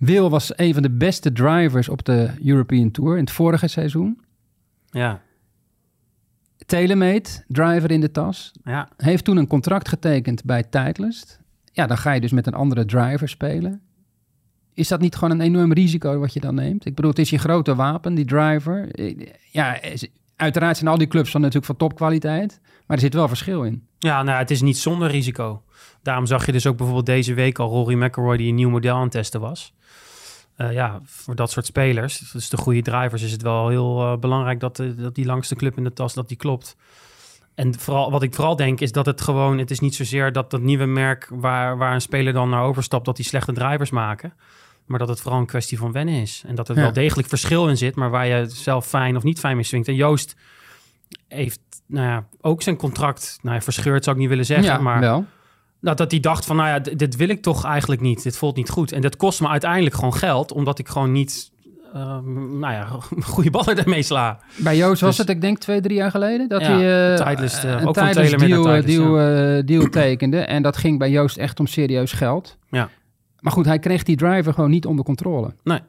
Wil 0.05 0.29
was 0.29 0.57
een 0.57 0.73
van 0.73 0.81
de 0.81 0.91
beste 0.91 1.31
drivers 1.31 1.89
op 1.89 2.05
de 2.05 2.29
European 2.43 2.91
Tour 2.91 3.13
in 3.17 3.23
het 3.23 3.31
vorige 3.31 3.67
seizoen. 3.67 4.19
Ja, 4.89 5.21
Telemate, 6.65 7.43
driver 7.47 7.91
in 7.91 8.01
de 8.01 8.11
tas. 8.11 8.51
ja. 8.63 8.89
heeft 8.97 9.23
toen 9.23 9.37
een 9.37 9.47
contract 9.47 9.87
getekend 9.87 10.43
bij 10.43 10.63
Titleist. 10.63 11.39
Ja, 11.71 11.87
dan 11.87 11.97
ga 11.97 12.11
je 12.11 12.21
dus 12.21 12.31
met 12.31 12.47
een 12.47 12.53
andere 12.53 12.85
driver 12.85 13.29
spelen. 13.29 13.81
Is 14.73 14.87
dat 14.87 14.99
niet 14.99 15.15
gewoon 15.15 15.31
een 15.31 15.45
enorm 15.45 15.73
risico 15.73 16.19
wat 16.19 16.33
je 16.33 16.39
dan 16.39 16.55
neemt? 16.55 16.85
Ik 16.85 16.95
bedoel, 16.95 17.11
het 17.11 17.19
is 17.19 17.29
je 17.29 17.37
grote 17.37 17.75
wapen, 17.75 18.15
die 18.15 18.25
driver. 18.25 18.87
Ja, 19.51 19.79
uiteraard 20.35 20.77
zijn 20.77 20.89
al 20.89 20.97
die 20.97 21.07
clubs 21.07 21.31
van 21.31 21.41
natuurlijk 21.41 21.65
van 21.65 21.75
topkwaliteit. 21.75 22.59
Maar 22.85 22.97
er 22.97 23.03
zit 23.03 23.13
wel 23.13 23.27
verschil 23.27 23.63
in. 23.63 23.87
Ja, 23.97 24.23
nou, 24.23 24.37
het 24.37 24.51
is 24.51 24.61
niet 24.61 24.77
zonder 24.77 25.09
risico. 25.09 25.63
Daarom 26.01 26.25
zag 26.25 26.45
je 26.45 26.51
dus 26.51 26.67
ook 26.67 26.77
bijvoorbeeld 26.77 27.05
deze 27.05 27.33
week 27.33 27.59
al 27.59 27.69
Rory 27.69 28.03
McIlroy 28.03 28.37
die 28.37 28.49
een 28.49 28.55
nieuw 28.55 28.69
model 28.69 28.95
aan 28.95 29.01
het 29.01 29.11
testen 29.11 29.41
was. 29.41 29.73
Eh, 30.55 30.71
ja, 30.73 31.01
voor 31.05 31.35
dat 31.35 31.51
soort 31.51 31.65
spelers, 31.65 32.31
dus 32.31 32.49
de 32.49 32.57
goede 32.57 32.81
drivers, 32.81 33.21
is 33.21 33.31
het 33.31 33.41
wel 33.41 33.67
heel 33.69 34.01
eh, 34.01 34.17
belangrijk 34.17 34.59
dat, 34.59 34.75
de, 34.75 34.95
dat 34.95 35.15
die 35.15 35.25
langste 35.25 35.55
club 35.55 35.77
in 35.77 35.83
de 35.83 35.93
tas, 35.93 36.13
dat 36.13 36.27
die 36.27 36.37
klopt. 36.37 36.75
En 37.55 37.79
vooral, 37.79 38.11
wat 38.11 38.23
ik 38.23 38.33
vooral 38.33 38.55
denk 38.55 38.79
is 38.81 38.91
dat 38.91 39.05
het 39.05 39.21
gewoon, 39.21 39.57
het 39.57 39.71
is 39.71 39.79
niet 39.79 39.95
zozeer 39.95 40.31
dat 40.31 40.51
dat 40.51 40.61
nieuwe 40.61 40.85
merk 40.85 41.27
waar, 41.33 41.77
waar 41.77 41.93
een 41.93 42.01
speler 42.01 42.33
dan 42.33 42.49
naar 42.49 42.63
overstapt, 42.63 43.05
dat 43.05 43.15
die 43.15 43.25
slechte 43.25 43.51
drivers 43.53 43.89
maken. 43.89 44.33
Maar 44.85 44.99
dat 44.99 45.07
het 45.07 45.21
vooral 45.21 45.39
een 45.39 45.45
kwestie 45.45 45.77
van 45.77 45.91
wennen 45.91 46.15
is. 46.21 46.43
En 46.47 46.55
dat 46.55 46.69
er 46.69 46.75
Ja. 46.75 46.81
wel 46.81 46.93
degelijk 46.93 47.27
verschil 47.27 47.67
in 47.69 47.77
zit, 47.77 47.95
maar 47.95 48.09
waar 48.09 48.27
je 48.27 48.45
zelf 48.49 48.87
fijn 48.87 49.15
of 49.15 49.23
niet 49.23 49.39
fijn 49.39 49.55
mee 49.55 49.63
swingt. 49.65 49.87
En 49.87 49.95
Joost 49.95 50.35
heeft 51.27 51.59
nou 51.85 52.07
ja, 52.07 52.27
ook 52.41 52.61
zijn 52.61 52.75
contract 52.75 53.39
nou 53.41 53.55
ja, 53.55 53.61
verscheurd, 53.61 54.03
zou 54.03 54.15
ik 54.15 54.21
niet 54.21 54.31
willen 54.31 54.45
zeggen. 54.45 54.65
ja, 54.73 54.77
maar 54.77 54.99
wel. 54.99 55.25
Nou, 55.85 55.97
dat 55.97 56.11
hij 56.11 56.19
dacht 56.19 56.45
van, 56.45 56.55
nou 56.55 56.69
ja, 56.69 56.79
dit 56.79 57.15
wil 57.15 57.29
ik 57.29 57.41
toch 57.41 57.65
eigenlijk 57.65 58.01
niet. 58.01 58.23
Dit 58.23 58.37
voelt 58.37 58.55
niet 58.55 58.69
goed. 58.69 58.91
En 58.91 59.01
dat 59.01 59.17
kost 59.17 59.41
me 59.41 59.47
uiteindelijk 59.47 59.95
gewoon 59.95 60.13
geld, 60.13 60.51
omdat 60.51 60.79
ik 60.79 60.87
gewoon 60.87 61.11
niet, 61.11 61.51
ehm, 61.93 62.59
nou 62.59 62.73
ja, 62.73 62.87
goede 63.33 63.49
ballen 63.49 63.77
ermee 63.77 64.03
sla. 64.03 64.39
Bij 64.55 64.77
Joost 64.77 65.01
was 65.01 65.09
Dus- 65.09 65.17
het, 65.17 65.29
ik 65.35 65.41
denk, 65.41 65.57
twee, 65.57 65.81
drie 65.81 65.97
jaar 65.97 66.11
geleden... 66.11 66.49
dat 66.49 66.61
Ja, 66.61 66.67
hij 66.67 67.11
eh, 67.11 67.27
Titleist, 67.27 67.63
eh, 67.63 67.71
een 67.71 67.87
ook 67.87 67.95
van 67.97 68.13
deal, 68.37 68.69
eh, 68.69 68.85
deal, 68.85 69.65
deal 69.65 69.89
tekende. 69.89 70.37
En 70.39 70.61
dat 70.61 70.77
ging 70.77 70.99
bij 70.99 71.09
Joost 71.09 71.37
echt 71.37 71.59
om 71.59 71.67
serieus 71.67 72.11
geld. 72.11 72.57
Ja. 72.69 72.89
Maar 73.39 73.53
goed, 73.53 73.65
hij 73.65 73.79
kreeg 73.79 74.03
die 74.03 74.17
driver 74.17 74.53
gewoon 74.53 74.69
niet 74.69 74.85
onder 74.85 75.05
controle. 75.05 75.53
Nee. 75.63 75.79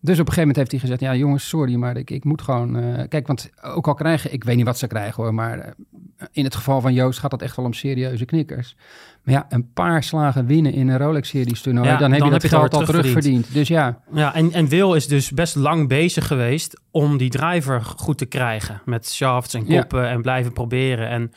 Dus 0.00 0.18
op 0.20 0.26
een 0.26 0.32
gegeven 0.32 0.40
moment 0.40 0.56
heeft 0.56 0.70
hij 0.70 0.80
gezegd: 0.80 1.00
Ja, 1.00 1.14
jongens, 1.14 1.48
sorry, 1.48 1.74
maar 1.74 1.96
ik, 1.96 2.10
ik 2.10 2.24
moet 2.24 2.42
gewoon. 2.42 2.76
eh, 2.76 3.08
kijk, 3.08 3.26
want 3.26 3.50
ook 3.62 3.86
al 3.88 3.94
krijgen, 3.94 4.32
ik 4.32 4.44
weet 4.44 4.56
niet 4.56 4.64
wat 4.64 4.78
ze 4.78 4.86
krijgen 4.86 5.22
hoor, 5.22 5.34
maar 5.34 5.58
eh, 5.58 6.26
in 6.32 6.44
het 6.44 6.54
geval 6.54 6.80
van 6.80 6.92
Joost 6.94 7.18
gaat 7.18 7.32
het 7.32 7.42
echt 7.42 7.56
wel 7.56 7.64
om 7.64 7.72
serieuze 7.72 8.24
knikkers. 8.24 8.76
Maar 9.22 9.34
ja, 9.34 9.46
een 9.48 9.72
paar 9.72 10.02
slagen 10.02 10.46
winnen 10.46 10.72
in 10.72 10.88
een 10.88 10.98
Rolex-series 10.98 11.60
toernooi, 11.60 11.88
Ja, 11.88 11.96
dan 11.96 12.10
heb 12.10 12.18
dan 12.18 12.28
je 12.28 12.32
dat 12.34 12.42
heb 12.42 12.50
geld 12.50 12.74
al 12.74 12.84
terugverdiend. 12.84 13.52
Dus 13.52 13.68
ja, 13.68 14.00
Ja, 14.12 14.34
en, 14.34 14.52
en 14.52 14.68
Wil 14.68 14.94
is 14.94 15.06
dus 15.06 15.30
best 15.30 15.54
lang 15.54 15.88
bezig 15.88 16.26
geweest 16.26 16.80
om 16.90 17.16
die 17.16 17.30
driver 17.30 17.82
goed 17.82 18.18
te 18.18 18.26
krijgen. 18.26 18.80
Met 18.84 19.10
shafts 19.10 19.54
en 19.54 19.64
Ja. 19.66 19.80
koppen 19.80 20.08
en 20.08 20.22
blijven 20.22 20.52
proberen. 20.52 21.08
En 21.08 21.32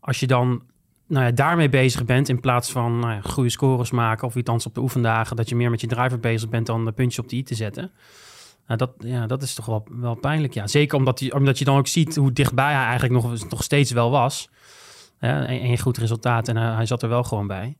als 0.00 0.20
je 0.20 0.26
dan 0.26 0.62
nou 1.12 1.24
ja, 1.24 1.30
daarmee 1.30 1.68
bezig 1.68 2.04
bent 2.04 2.28
in 2.28 2.40
plaats 2.40 2.70
van 2.70 2.98
nou 2.98 3.12
ja, 3.12 3.20
goede 3.20 3.48
scores 3.48 3.90
maken 3.90 4.26
of 4.26 4.36
iets 4.36 4.66
op 4.66 4.74
de 4.74 4.80
oefendagen, 4.80 5.36
dat 5.36 5.48
je 5.48 5.56
meer 5.56 5.70
met 5.70 5.80
je 5.80 5.86
driver 5.86 6.20
bezig 6.20 6.48
bent 6.48 6.66
dan 6.66 6.84
de 6.84 6.92
puntjes 6.92 7.24
op 7.24 7.28
de 7.28 7.36
i 7.36 7.42
te 7.42 7.54
zetten. 7.54 7.90
Nou, 8.66 8.78
dat, 8.78 8.90
ja, 8.98 9.26
dat 9.26 9.42
is 9.42 9.54
toch 9.54 9.66
wel, 9.66 9.86
wel 9.90 10.14
pijnlijk. 10.14 10.54
Ja. 10.54 10.66
Zeker 10.66 10.98
omdat, 10.98 11.20
je, 11.20 11.34
omdat 11.34 11.58
je 11.58 11.64
dan 11.64 11.76
ook 11.76 11.86
ziet 11.86 12.16
hoe 12.16 12.32
dichtbij 12.32 12.72
hij 12.72 12.84
eigenlijk 12.84 13.12
nog, 13.12 13.48
nog 13.50 13.62
steeds 13.62 13.90
wel 13.90 14.10
was. 14.10 14.48
Ja, 15.20 15.46
en, 15.46 15.60
en 15.60 15.78
goed 15.78 15.98
resultaat 15.98 16.48
en 16.48 16.56
hij, 16.56 16.74
hij 16.74 16.86
zat 16.86 17.02
er 17.02 17.08
wel 17.08 17.22
gewoon 17.24 17.46
bij. 17.46 17.76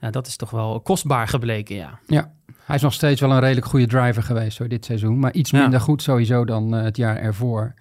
Ja, 0.00 0.10
dat 0.10 0.26
is 0.26 0.36
toch 0.36 0.50
wel 0.50 0.80
kostbaar 0.80 1.28
gebleken, 1.28 1.76
ja. 1.76 1.98
Ja, 2.06 2.32
hij 2.64 2.76
is 2.76 2.82
nog 2.82 2.92
steeds 2.92 3.20
wel 3.20 3.30
een 3.30 3.40
redelijk 3.40 3.66
goede 3.66 3.86
driver 3.86 4.22
geweest 4.22 4.58
hoor, 4.58 4.68
dit 4.68 4.84
seizoen. 4.84 5.18
Maar 5.18 5.32
iets 5.32 5.50
Ja. 5.50 5.60
minder 5.60 5.80
goed 5.80 6.02
sowieso 6.02 6.44
dan 6.44 6.74
eh, 6.76 6.82
het 6.82 6.96
jaar 6.96 7.16
ervoor. 7.16 7.74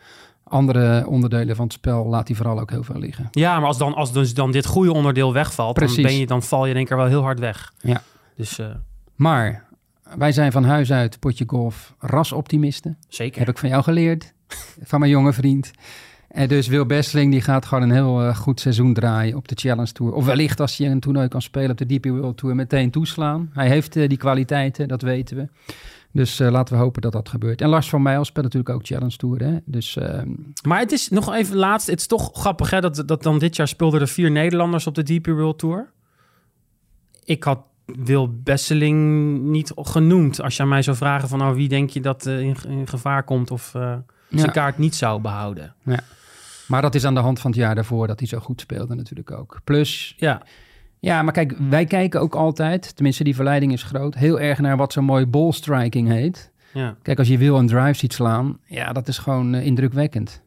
Andere 0.49 1.07
onderdelen 1.07 1.55
van 1.55 1.65
het 1.65 1.73
spel 1.73 2.05
laat 2.05 2.27
hij 2.27 2.37
vooral 2.37 2.59
ook 2.59 2.69
heel 2.69 2.83
veel 2.83 2.99
liggen. 2.99 3.27
Ja, 3.31 3.57
maar 3.59 3.67
als 3.67 3.77
dan, 3.77 3.93
als 3.93 4.13
dus 4.13 4.33
dan 4.33 4.51
dit 4.51 4.65
goede 4.65 4.93
onderdeel 4.93 5.33
wegvalt, 5.33 5.79
dan, 5.79 5.95
ben 5.95 6.17
je, 6.17 6.25
dan 6.25 6.43
val 6.43 6.65
je 6.65 6.73
denk 6.73 6.85
ik 6.85 6.91
er 6.91 6.97
wel 6.97 7.07
heel 7.07 7.21
hard 7.21 7.39
weg. 7.39 7.73
Ja. 7.81 8.01
Dus 8.35 8.59
eh, 8.59 8.67
Maar 9.15 9.65
wij 10.17 10.31
zijn 10.31 10.51
van 10.51 10.63
huis 10.63 10.91
uit, 10.91 11.19
potje 11.19 11.43
golf, 11.47 11.93
rasoptimisten. 11.99 12.97
zeker. 13.07 13.39
Heb 13.39 13.49
ik 13.49 13.57
van 13.57 13.69
jou 13.69 13.83
geleerd, 13.83 14.33
van 14.83 14.99
mijn 14.99 15.11
jonge 15.11 15.33
vriend. 15.33 15.71
En 16.29 16.47
dus 16.47 16.67
Wil 16.67 16.85
Besseling 16.85 17.31
die 17.31 17.41
gaat 17.41 17.65
gewoon 17.65 17.83
een 17.83 17.91
heel 17.91 18.21
eh, 18.21 18.35
goed 18.35 18.59
seizoen 18.59 18.93
draaien 18.93 19.35
op 19.35 19.47
de 19.47 19.55
Challenge 19.55 19.91
Tour. 19.91 20.13
Of 20.13 20.25
wellicht 20.25 20.59
als 20.59 20.77
hij 20.77 20.91
een 20.91 20.99
toernooi 20.99 21.27
kan 21.27 21.41
spelen 21.41 21.71
op 21.71 21.77
de 21.77 21.85
DP 21.85 22.05
World 22.05 22.37
Tour 22.37 22.55
meteen 22.55 22.91
toeslaan. 22.91 23.49
Hij 23.53 23.67
heeft 23.67 23.95
eh, 23.95 24.09
die 24.09 24.17
kwaliteiten, 24.17 24.87
dat 24.87 25.01
weten 25.01 25.37
we. 25.37 25.47
Dus 26.11 26.39
eh, 26.39 26.51
laten 26.51 26.75
we 26.75 26.81
hopen 26.81 27.01
dat 27.01 27.11
dat 27.11 27.29
gebeurt. 27.29 27.61
En 27.61 27.69
Lars 27.69 27.89
van 27.89 28.01
Mijl 28.01 28.25
speelt 28.25 28.45
natuurlijk 28.45 28.75
ook 28.75 28.85
Challenge 28.85 29.15
Tour. 29.15 29.43
Hè? 29.43 29.57
Dus 29.65 29.97
ehm, 29.97 30.29
Maar 30.67 30.79
het 30.79 30.91
is 30.91 31.09
nog 31.09 31.33
even 31.33 31.55
laatst. 31.55 31.87
Het 31.87 31.99
is 31.99 32.07
toch 32.07 32.29
grappig 32.33 32.69
hè, 32.69 32.81
dat, 32.81 33.03
dat 33.05 33.23
dan 33.23 33.39
dit 33.39 33.55
jaar 33.55 33.67
speelden 33.67 34.01
er 34.01 34.07
vier 34.07 34.31
Nederlanders 34.31 34.87
op 34.87 34.95
de 34.95 35.03
DP 35.03 35.25
World 35.27 35.59
Tour. 35.59 35.91
Ik 37.23 37.43
had 37.43 37.59
Wil 37.85 38.33
Besseling 38.43 39.39
niet 39.41 39.71
genoemd. 39.75 40.41
Als 40.41 40.55
je 40.55 40.63
aan 40.63 40.69
mij 40.69 40.81
zou 40.81 40.97
vragen 40.97 41.29
van 41.29 41.39
nou, 41.39 41.55
wie 41.55 41.67
denk 41.67 41.89
je 41.89 42.01
dat 42.01 42.25
eh, 42.25 42.39
in, 42.39 42.55
in 42.67 42.87
gevaar 42.87 43.23
komt 43.23 43.51
of 43.51 43.75
eh, 43.75 43.81
zijn 44.29 44.45
ja. 44.45 44.51
kaart 44.51 44.77
niet 44.77 44.95
zou 44.95 45.21
behouden. 45.21 45.75
Maar 46.67 46.81
dat 46.81 46.95
is 46.95 47.05
aan 47.05 47.13
de 47.13 47.19
hand 47.19 47.39
van 47.39 47.51
het 47.51 47.59
jaar 47.59 47.75
daarvoor 47.75 48.07
dat 48.07 48.19
hij 48.19 48.27
zo 48.27 48.39
goed 48.39 48.61
speelde 48.61 48.95
natuurlijk 48.95 49.31
ook. 49.31 49.59
Plus, 49.63 50.13
Ja, 50.17 50.41
ja, 50.99 51.21
maar 51.21 51.33
kijk, 51.33 51.55
wij 51.69 51.85
kijken 51.85 52.21
ook 52.21 52.35
altijd, 52.35 52.95
tenminste 52.95 53.23
die 53.23 53.35
verleiding 53.35 53.71
is 53.71 53.83
groot, 53.83 54.15
heel 54.15 54.39
erg 54.39 54.59
naar 54.59 54.77
wat 54.77 54.93
zo'n 54.93 55.03
mooi 55.05 55.25
ball 55.25 55.51
striking 55.51 56.07
heet. 56.07 56.51
ja. 56.73 56.95
Kijk, 57.01 57.17
als 57.19 57.27
je 57.27 57.37
wil 57.37 57.57
een 57.57 57.67
drive 57.67 57.93
ziet 57.93 58.13
slaan, 58.13 58.57
ja, 58.65 58.91
dat 58.93 59.07
is 59.07 59.17
gewoon 59.17 59.53
eh, 59.53 59.65
indrukwekkend. 59.65 60.41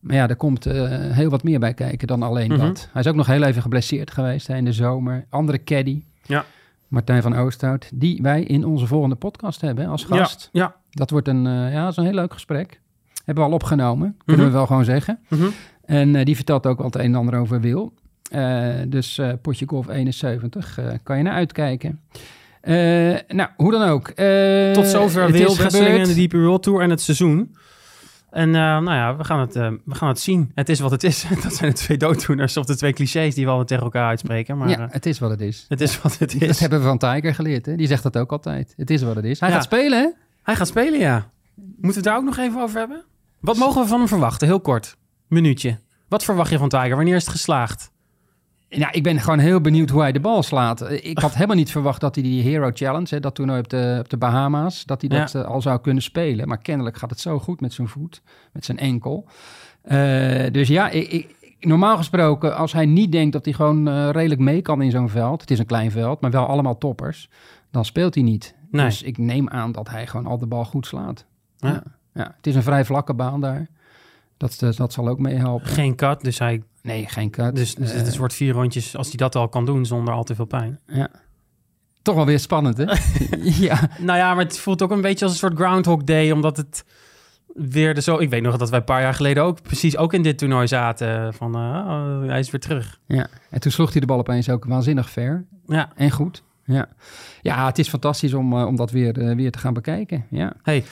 Maar 0.00 0.16
ja, 0.16 0.28
er 0.28 0.36
komt 0.36 0.66
eh, 0.66 0.88
heel 0.90 1.30
wat 1.30 1.42
meer 1.42 1.58
bij 1.60 1.74
kijken 1.74 2.06
dan 2.06 2.22
alleen 2.22 2.50
Mhm. 2.52 2.58
dat. 2.60 2.88
Hij 2.92 3.00
is 3.02 3.08
ook 3.08 3.14
nog 3.14 3.26
heel 3.26 3.42
even 3.42 3.62
geblesseerd 3.62 4.10
geweest 4.10 4.46
hè, 4.46 4.56
in 4.56 4.64
de 4.64 4.72
zomer. 4.72 5.24
Andere 5.30 5.64
caddy, 5.64 6.02
Ja. 6.22 6.44
Martijn 6.88 7.22
van 7.22 7.36
Oosthout, 7.36 7.90
die 7.94 8.22
wij 8.22 8.42
in 8.42 8.64
onze 8.64 8.86
volgende 8.86 9.14
podcast 9.16 9.60
hebben 9.60 9.84
hè, 9.84 9.90
als 9.90 10.04
gast. 10.04 10.48
Ja, 10.52 10.76
Dat 10.90 11.10
wordt 11.10 11.28
een, 11.28 11.46
eh, 11.46 11.72
ja, 11.72 11.80
dat 11.82 11.90
is 11.90 11.96
een 11.96 12.04
heel 12.04 12.12
leuk 12.14 12.32
gesprek. 12.32 12.80
Hebben 13.24 13.44
we 13.44 13.50
al 13.50 13.56
opgenomen, 13.56 14.16
kunnen 14.24 14.44
Mhm. 14.44 14.52
we 14.52 14.58
wel 14.58 14.66
gewoon 14.66 14.84
zeggen. 14.84 15.18
Mhm. 15.28 15.44
En 15.84 16.24
die 16.24 16.36
vertelt 16.36 16.66
ook 16.66 16.76
wel 16.76 16.86
het 16.86 16.94
een 16.94 17.00
en 17.04 17.14
ander 17.14 17.38
over 17.38 17.60
Wil. 17.60 17.92
Eh, 18.28 18.74
dus 18.88 19.18
eh 19.18 19.32
potje 19.42 19.66
golf 19.68 19.88
71, 19.88 20.78
eh, 20.78 20.90
kan 21.02 21.16
je 21.16 21.22
naar 21.22 21.32
uitkijken. 21.34 22.00
Nou, 23.28 23.48
hoe 23.56 23.70
dan 23.72 23.82
ook. 23.88 24.06
Tot 24.74 24.86
zover 24.86 25.22
het 25.22 25.30
Wil 25.36 25.50
is 25.50 25.56
Besseling 25.56 25.94
en 25.98 26.06
gebeurd. 26.06 26.14
de 26.16 26.26
DP 26.26 26.32
World 26.32 26.62
Tour 26.62 26.80
en 26.82 26.90
het 26.90 27.00
seizoen. 27.00 27.56
En 28.30 28.50
nou 28.50 28.84
ja, 28.90 29.16
we 29.16 29.24
gaan, 29.24 29.40
het, 29.40 29.54
we 29.84 29.94
gaan 29.94 30.08
het 30.08 30.20
zien. 30.20 30.50
Het 30.54 30.68
is 30.68 30.80
wat 30.80 30.90
het 30.90 31.04
is. 31.04 31.26
Dat 31.42 31.54
zijn 31.54 31.70
de 31.70 31.76
twee 31.76 31.96
dooddoeners 31.96 32.56
of 32.56 32.66
de 32.66 32.76
twee 32.76 32.92
clichés 32.92 33.34
die 33.34 33.44
we 33.44 33.50
altijd 33.50 33.68
tegen 33.68 33.84
elkaar 33.84 34.08
uitspreken. 34.08 34.58
Maar 34.58 34.68
ja, 34.68 34.88
het 34.90 35.06
is 35.06 35.18
wat 35.18 35.30
het 35.30 35.40
is. 35.40 35.64
het 35.68 35.80
is 35.80 36.00
wat 36.00 36.18
het 36.18 36.32
Dat 36.40 36.48
is. 36.48 36.60
hebben 36.60 36.78
we 36.78 36.84
van 36.86 36.98
Tiger 36.98 37.34
geleerd. 37.34 37.66
Hè? 37.66 37.76
Die 37.76 37.86
zegt 37.86 38.02
dat 38.02 38.16
ook 38.16 38.32
altijd. 38.32 38.74
Het 38.76 38.90
is 38.90 39.02
wat 39.02 39.16
het 39.16 39.24
is. 39.24 39.40
Hij 39.40 39.48
Ja. 39.48 39.54
gaat 39.54 39.64
spelen, 39.64 39.98
hè? 39.98 40.08
Hij 40.42 40.56
gaat 40.56 40.68
spelen, 40.68 40.98
ja. 40.98 41.30
Moeten 41.54 41.80
we 41.80 41.94
het 41.94 42.04
daar 42.04 42.16
ook 42.16 42.24
nog 42.24 42.36
even 42.38 42.60
over 42.60 42.78
hebben? 42.78 43.04
Wat 43.40 43.56
mogen 43.56 43.82
we 43.82 43.88
van 43.88 43.98
hem 43.98 44.08
verwachten? 44.08 44.46
Heel 44.46 44.60
kort. 44.60 44.96
Minuutje. 45.28 45.78
Wat 46.08 46.24
verwacht 46.24 46.50
je 46.50 46.58
van 46.58 46.68
Tiger? 46.68 46.96
Wanneer 46.96 47.14
is 47.16 47.22
het 47.24 47.30
geslaagd? 47.34 47.90
Ja, 48.68 48.92
ik 48.92 49.02
ben 49.02 49.20
gewoon 49.20 49.38
heel 49.38 49.60
benieuwd 49.60 49.90
hoe 49.90 50.00
hij 50.00 50.12
de 50.12 50.20
bal 50.20 50.42
slaat. 50.42 50.80
Eh, 50.80 51.04
Ik 51.10 51.18
had 51.18 51.34
helemaal 51.34 51.56
niet 51.56 51.70
verwacht 51.70 52.00
dat 52.00 52.14
hij 52.14 52.24
die 52.24 52.42
Hero 52.42 52.70
Challenge, 52.74 53.06
hè, 53.08 53.20
dat 53.20 53.34
toernooi 53.34 53.58
op 53.58 53.68
de, 53.68 53.96
op 54.00 54.08
de 54.08 54.16
Bahama's, 54.16 54.84
dat 54.84 55.00
hij 55.00 55.10
dat 55.18 55.32
Ja. 55.32 55.40
eh, 55.42 55.46
al 55.48 55.60
zou 55.62 55.80
kunnen 55.80 56.02
spelen. 56.02 56.48
Maar 56.48 56.58
kennelijk 56.58 56.96
gaat 56.96 57.10
het 57.10 57.20
zo 57.20 57.38
goed 57.38 57.60
met 57.60 57.72
zijn 57.72 57.88
voet, 57.88 58.22
met 58.52 58.64
zijn 58.64 58.78
enkel. 58.78 59.26
Eh, 59.82 60.50
dus 60.52 60.68
ja, 60.68 60.88
ik, 60.90 61.08
ik- 61.12 61.36
normaal 61.60 61.96
gesproken, 61.96 62.56
als 62.56 62.72
hij 62.72 62.86
niet 62.86 63.12
denkt 63.12 63.32
dat 63.32 63.44
hij 63.44 63.54
gewoon 63.54 64.10
redelijk 64.10 64.40
mee 64.40 64.62
kan 64.62 64.82
in 64.82 64.90
zo'n 64.90 65.08
veld, 65.08 65.40
het 65.40 65.50
is 65.50 65.58
een 65.58 65.66
klein 65.66 65.90
veld, 65.90 66.20
maar 66.20 66.30
wel 66.30 66.46
allemaal 66.46 66.78
toppers, 66.78 67.30
dan 67.70 67.84
speelt 67.84 68.14
hij 68.14 68.22
niet. 68.24 68.54
Nee. 68.70 68.84
Dus 68.84 69.02
ik 69.02 69.18
neem 69.18 69.48
aan 69.48 69.72
dat 69.72 69.88
hij 69.88 70.06
gewoon 70.06 70.26
al 70.26 70.38
de 70.38 70.46
bal 70.46 70.64
goed 70.64 70.86
slaat. 70.86 71.24
Ja. 71.56 71.68
Ja. 71.68 71.82
Ja. 72.14 72.32
Het 72.36 72.46
is 72.46 72.54
een 72.54 72.62
vrij 72.62 72.84
vlakke 72.84 73.14
baan 73.14 73.40
daar. 73.40 73.68
Dat, 74.36 74.58
dat 74.76 74.92
zal 74.92 75.08
ook 75.08 75.18
meehelpen. 75.18 75.66
Geen 75.68 75.94
cut, 75.96 76.20
dus, 76.20 76.38
hij, 76.38 76.62
Nee, 76.88 77.06
geen 77.08 77.30
cut. 77.30 77.56
dus, 77.56 77.74
dus 77.74 77.92
het 77.92 78.08
Eh, 78.08 78.18
wordt 78.18 78.34
vier 78.34 78.52
rondjes 78.52 78.96
als 78.96 79.06
hij 79.06 79.16
dat 79.16 79.34
al 79.34 79.48
kan 79.48 79.64
doen 79.64 79.86
zonder 79.86 80.14
al 80.14 80.24
te 80.24 80.34
veel 80.34 80.44
pijn. 80.44 80.80
Ja. 80.86 81.08
Toch 82.02 82.14
wel 82.14 82.26
weer 82.26 82.38
spannend, 82.38 82.76
hè? 82.76 82.84
ja. 83.66 83.90
Nou 83.98 84.18
ja, 84.18 84.34
maar 84.34 84.44
het 84.44 84.58
voelt 84.58 84.82
ook 84.82 84.90
een 84.90 85.00
beetje 85.00 85.24
als 85.24 85.32
een 85.32 85.38
soort 85.38 85.56
Groundhog 85.56 86.04
Day, 86.04 86.30
omdat 86.30 86.56
het 86.56 86.84
weer 87.54 87.94
de 87.94 88.00
zo... 88.00 88.18
Ik 88.18 88.30
weet 88.30 88.42
nog 88.42 88.56
dat 88.56 88.70
wij 88.70 88.78
een 88.78 88.84
paar 88.84 89.00
jaar 89.00 89.14
geleden 89.14 89.42
ook 89.42 89.62
precies 89.62 89.96
ook 89.96 90.12
in 90.12 90.22
dit 90.22 90.38
toernooi 90.38 90.66
zaten. 90.66 91.34
Van, 91.34 91.54
eh, 91.54 91.60
oh, 91.60 92.28
hij 92.28 92.38
is 92.38 92.50
weer 92.50 92.60
terug. 92.60 92.98
ja. 93.06 93.26
En 93.50 93.60
toen 93.60 93.72
sloeg 93.72 93.90
hij 93.92 94.00
de 94.00 94.06
bal 94.06 94.18
opeens 94.18 94.48
ook 94.48 94.64
waanzinnig 94.64 95.10
ver. 95.10 95.44
Ja. 95.66 95.90
En 95.96 96.10
goed. 96.10 96.42
Ja, 96.64 96.88
ja 97.42 97.66
het 97.66 97.78
is 97.78 97.88
fantastisch 97.88 98.34
om, 98.34 98.58
eh, 98.58 98.66
om 98.66 98.76
dat 98.76 98.90
weer, 98.90 99.34
weer 99.36 99.50
te 99.50 99.58
gaan 99.58 99.74
bekijken. 99.74 100.26
Ja. 100.30 100.52
Hey, 100.62 100.84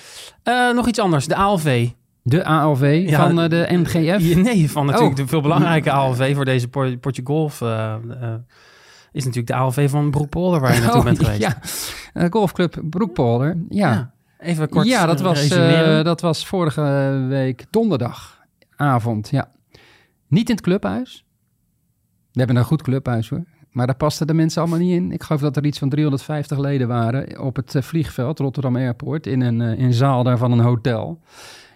nog 0.75 0.89
iets 0.89 0.99
anders. 0.99 1.27
De 1.27 1.37
ALV. 1.37 1.89
De 2.29 2.45
ALV 2.45 3.05
Ja, 3.09 3.27
van 3.29 3.41
eh, 3.41 3.49
de 3.49 3.67
MGF. 3.71 3.95
Ja, 4.21 4.37
Nee, 4.39 4.71
van 4.71 4.87
natuurlijk 4.87 5.13
Oh. 5.13 5.17
de 5.19 5.27
veel 5.27 5.41
belangrijke 5.41 5.91
ALV 5.91 6.35
voor 6.35 6.45
deze 6.45 6.69
por- 6.69 6.97
potje 6.97 7.23
golf. 7.25 7.61
eh, 7.61 7.95
eh, 7.95 8.35
is 9.13 9.25
natuurlijk 9.25 9.47
de 9.47 9.55
ALV 9.55 9.91
van 9.91 10.11
Broekpolder 10.11 10.61
waar 10.61 10.75
je 10.75 10.81
naartoe 10.81 10.99
Oh, 10.99 11.05
bent 11.05 11.19
geweest. 11.19 11.41
Ja, 11.41 11.59
Eh, 12.13 12.31
golfclub 12.31 12.81
Broekpolder. 12.83 13.57
Ja, 13.69 13.91
Ja, 13.93 14.13
Even 14.39 14.69
kort 14.69 14.87
ja 14.87 15.07
dat, 15.07 15.21
was, 15.21 15.49
eh, 15.49 16.03
dat 16.05 16.21
was 16.21 16.47
vorige 16.47 16.83
week 17.29 17.65
donderdagavond. 17.71 19.29
Ja. 19.31 19.51
Niet 20.29 20.49
in 20.49 20.55
het 20.55 20.65
clubhuis. 20.65 21.25
We 22.33 22.39
hebben 22.39 22.57
een 22.57 22.65
goed 22.65 22.83
clubhuis 22.83 23.29
hoor. 23.29 23.45
Maar 23.71 23.87
daar 23.87 23.97
pasten 23.97 24.27
de 24.27 24.35
mensen 24.35 24.61
allemaal 24.63 24.79
niet 24.81 24.93
in. 24.97 25.13
Ik 25.13 25.23
geloof 25.23 25.41
dat 25.41 25.57
er 25.57 25.65
iets 25.65 25.79
van 25.79 25.89
350 25.89 26.59
leden 26.59 26.89
waren 26.89 27.41
op 27.41 27.57
het 27.57 27.75
eh, 27.75 27.83
vliegveld 27.83 28.39
Rotterdam 28.39 28.77
Airport 28.77 29.27
in 29.27 29.41
een, 29.41 29.61
eh, 29.61 29.79
in 29.79 29.85
een 29.85 29.93
zaal 29.93 30.23
daar 30.23 30.39
van 30.39 30.53
een 30.53 30.59
hotel. 30.61 31.21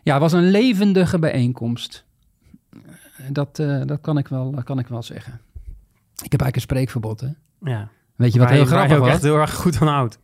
Ja, 0.03 0.13
het 0.13 0.23
was 0.23 0.33
een 0.33 0.51
levendige 0.51 1.19
bijeenkomst. 1.19 2.05
Dat, 3.29 3.59
eh, 3.59 3.81
dat 3.87 4.01
kan, 4.01 4.19
ik 4.19 4.29
wel, 4.29 4.61
kan 4.65 4.79
ik 4.79 4.87
wel 4.87 5.03
zeggen. 5.03 5.33
Ik 6.23 6.33
heb 6.33 6.41
eigenlijk 6.41 6.55
een 6.57 6.61
spreekverbod, 6.61 7.21
hè? 7.21 7.29
ja. 7.71 7.89
Weet 8.17 8.33
je 8.33 8.39
wat 8.39 8.49
Waar 8.49 8.57
heel 8.57 8.67
je- 8.67 8.71
grappig 8.73 8.99
was? 8.99 9.09
echt 9.09 9.23
heel 9.23 9.37
erg 9.41 9.55
goed 9.55 9.77
van 9.77 9.87
houdt. 9.89 10.19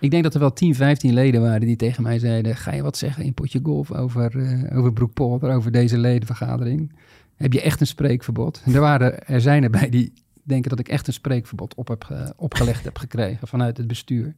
Ik 0.00 0.10
denk 0.10 0.22
dat 0.22 0.34
er 0.34 0.40
wel 0.40 0.52
10, 0.52 0.74
15 0.74 1.12
leden 1.14 1.40
waren 1.40 1.60
die 1.60 1.76
tegen 1.76 2.02
mij 2.02 2.18
zeiden... 2.18 2.56
ga 2.56 2.72
je 2.72 2.82
wat 2.82 2.96
zeggen 2.96 3.24
in 3.24 3.34
potje 3.34 3.60
golf 3.62 3.92
over, 3.92 4.38
eh 4.44 4.76
over 4.78 4.92
Broekpolder, 4.92 5.52
over 5.54 5.70
deze 5.72 5.98
ledenvergadering? 5.98 6.92
Heb 7.36 7.52
je 7.52 7.60
echt 7.60 7.80
een 7.80 7.86
spreekverbod? 7.86 8.62
En 8.64 8.74
er, 8.74 8.80
waren, 8.80 9.26
er 9.26 9.40
zijn 9.40 9.62
erbij 9.62 9.88
die 9.90 10.12
denken 10.42 10.70
dat 10.70 10.78
ik 10.78 10.88
echt 10.88 11.06
een 11.06 11.12
spreekverbod 11.12 11.74
op 11.74 11.88
heb, 11.88 12.04
ge- 12.04 12.32
opgelegd 12.36 12.84
heb 12.84 12.98
gekregen 12.98 13.48
vanuit 13.48 13.76
het 13.76 13.86
bestuur. 13.86 14.34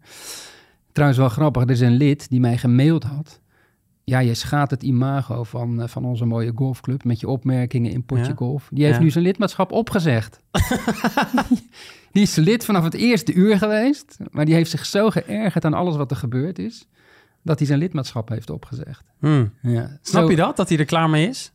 Trouwens 0.92 1.20
wel 1.20 1.28
grappig, 1.28 1.62
er 1.62 1.70
is 1.70 1.80
een 1.80 1.96
lid 1.96 2.28
die 2.28 2.40
mij 2.40 2.58
gemaild 2.58 3.02
had. 3.04 3.40
Ja, 4.10 4.18
je 4.18 4.34
schaadt 4.34 4.70
het 4.70 4.82
imago 4.82 5.44
van, 5.44 5.82
eh, 5.82 5.88
van 5.88 6.04
onze 6.04 6.24
mooie 6.24 6.52
golfclub 6.54 7.04
met 7.04 7.20
je 7.20 7.28
opmerkingen 7.28 7.90
in 7.92 8.04
potje 8.04 8.24
Ja. 8.24 8.34
golf. 8.34 8.68
Die 8.72 8.84
heeft 8.84 8.96
Ja. 8.96 9.02
nu 9.02 9.10
zijn 9.10 9.24
lidmaatschap 9.24 9.72
opgezegd. 9.72 10.40
die 12.12 12.22
is 12.22 12.34
lid 12.34 12.64
vanaf 12.64 12.84
het 12.84 12.94
eerste 12.94 13.32
uur 13.32 13.58
geweest, 13.58 14.16
maar 14.30 14.44
die 14.44 14.54
heeft 14.54 14.70
zich 14.70 14.86
zo 14.86 15.10
geërgerd 15.10 15.64
aan 15.64 15.74
alles 15.74 15.96
wat 15.96 16.10
er 16.10 16.16
gebeurd 16.16 16.58
is, 16.58 16.88
dat 17.42 17.58
hij 17.58 17.66
zijn 17.66 17.78
lidmaatschap 17.78 18.28
heeft 18.28 18.50
opgezegd. 18.50 19.02
Hmm. 19.18 19.52
Ja. 19.62 19.98
Snap 20.02 20.22
Zo- 20.22 20.30
je 20.30 20.36
dat, 20.36 20.56
dat 20.56 20.68
hij 20.68 20.78
er 20.78 20.84
klaar 20.84 21.10
mee 21.10 21.28
is? 21.28 21.52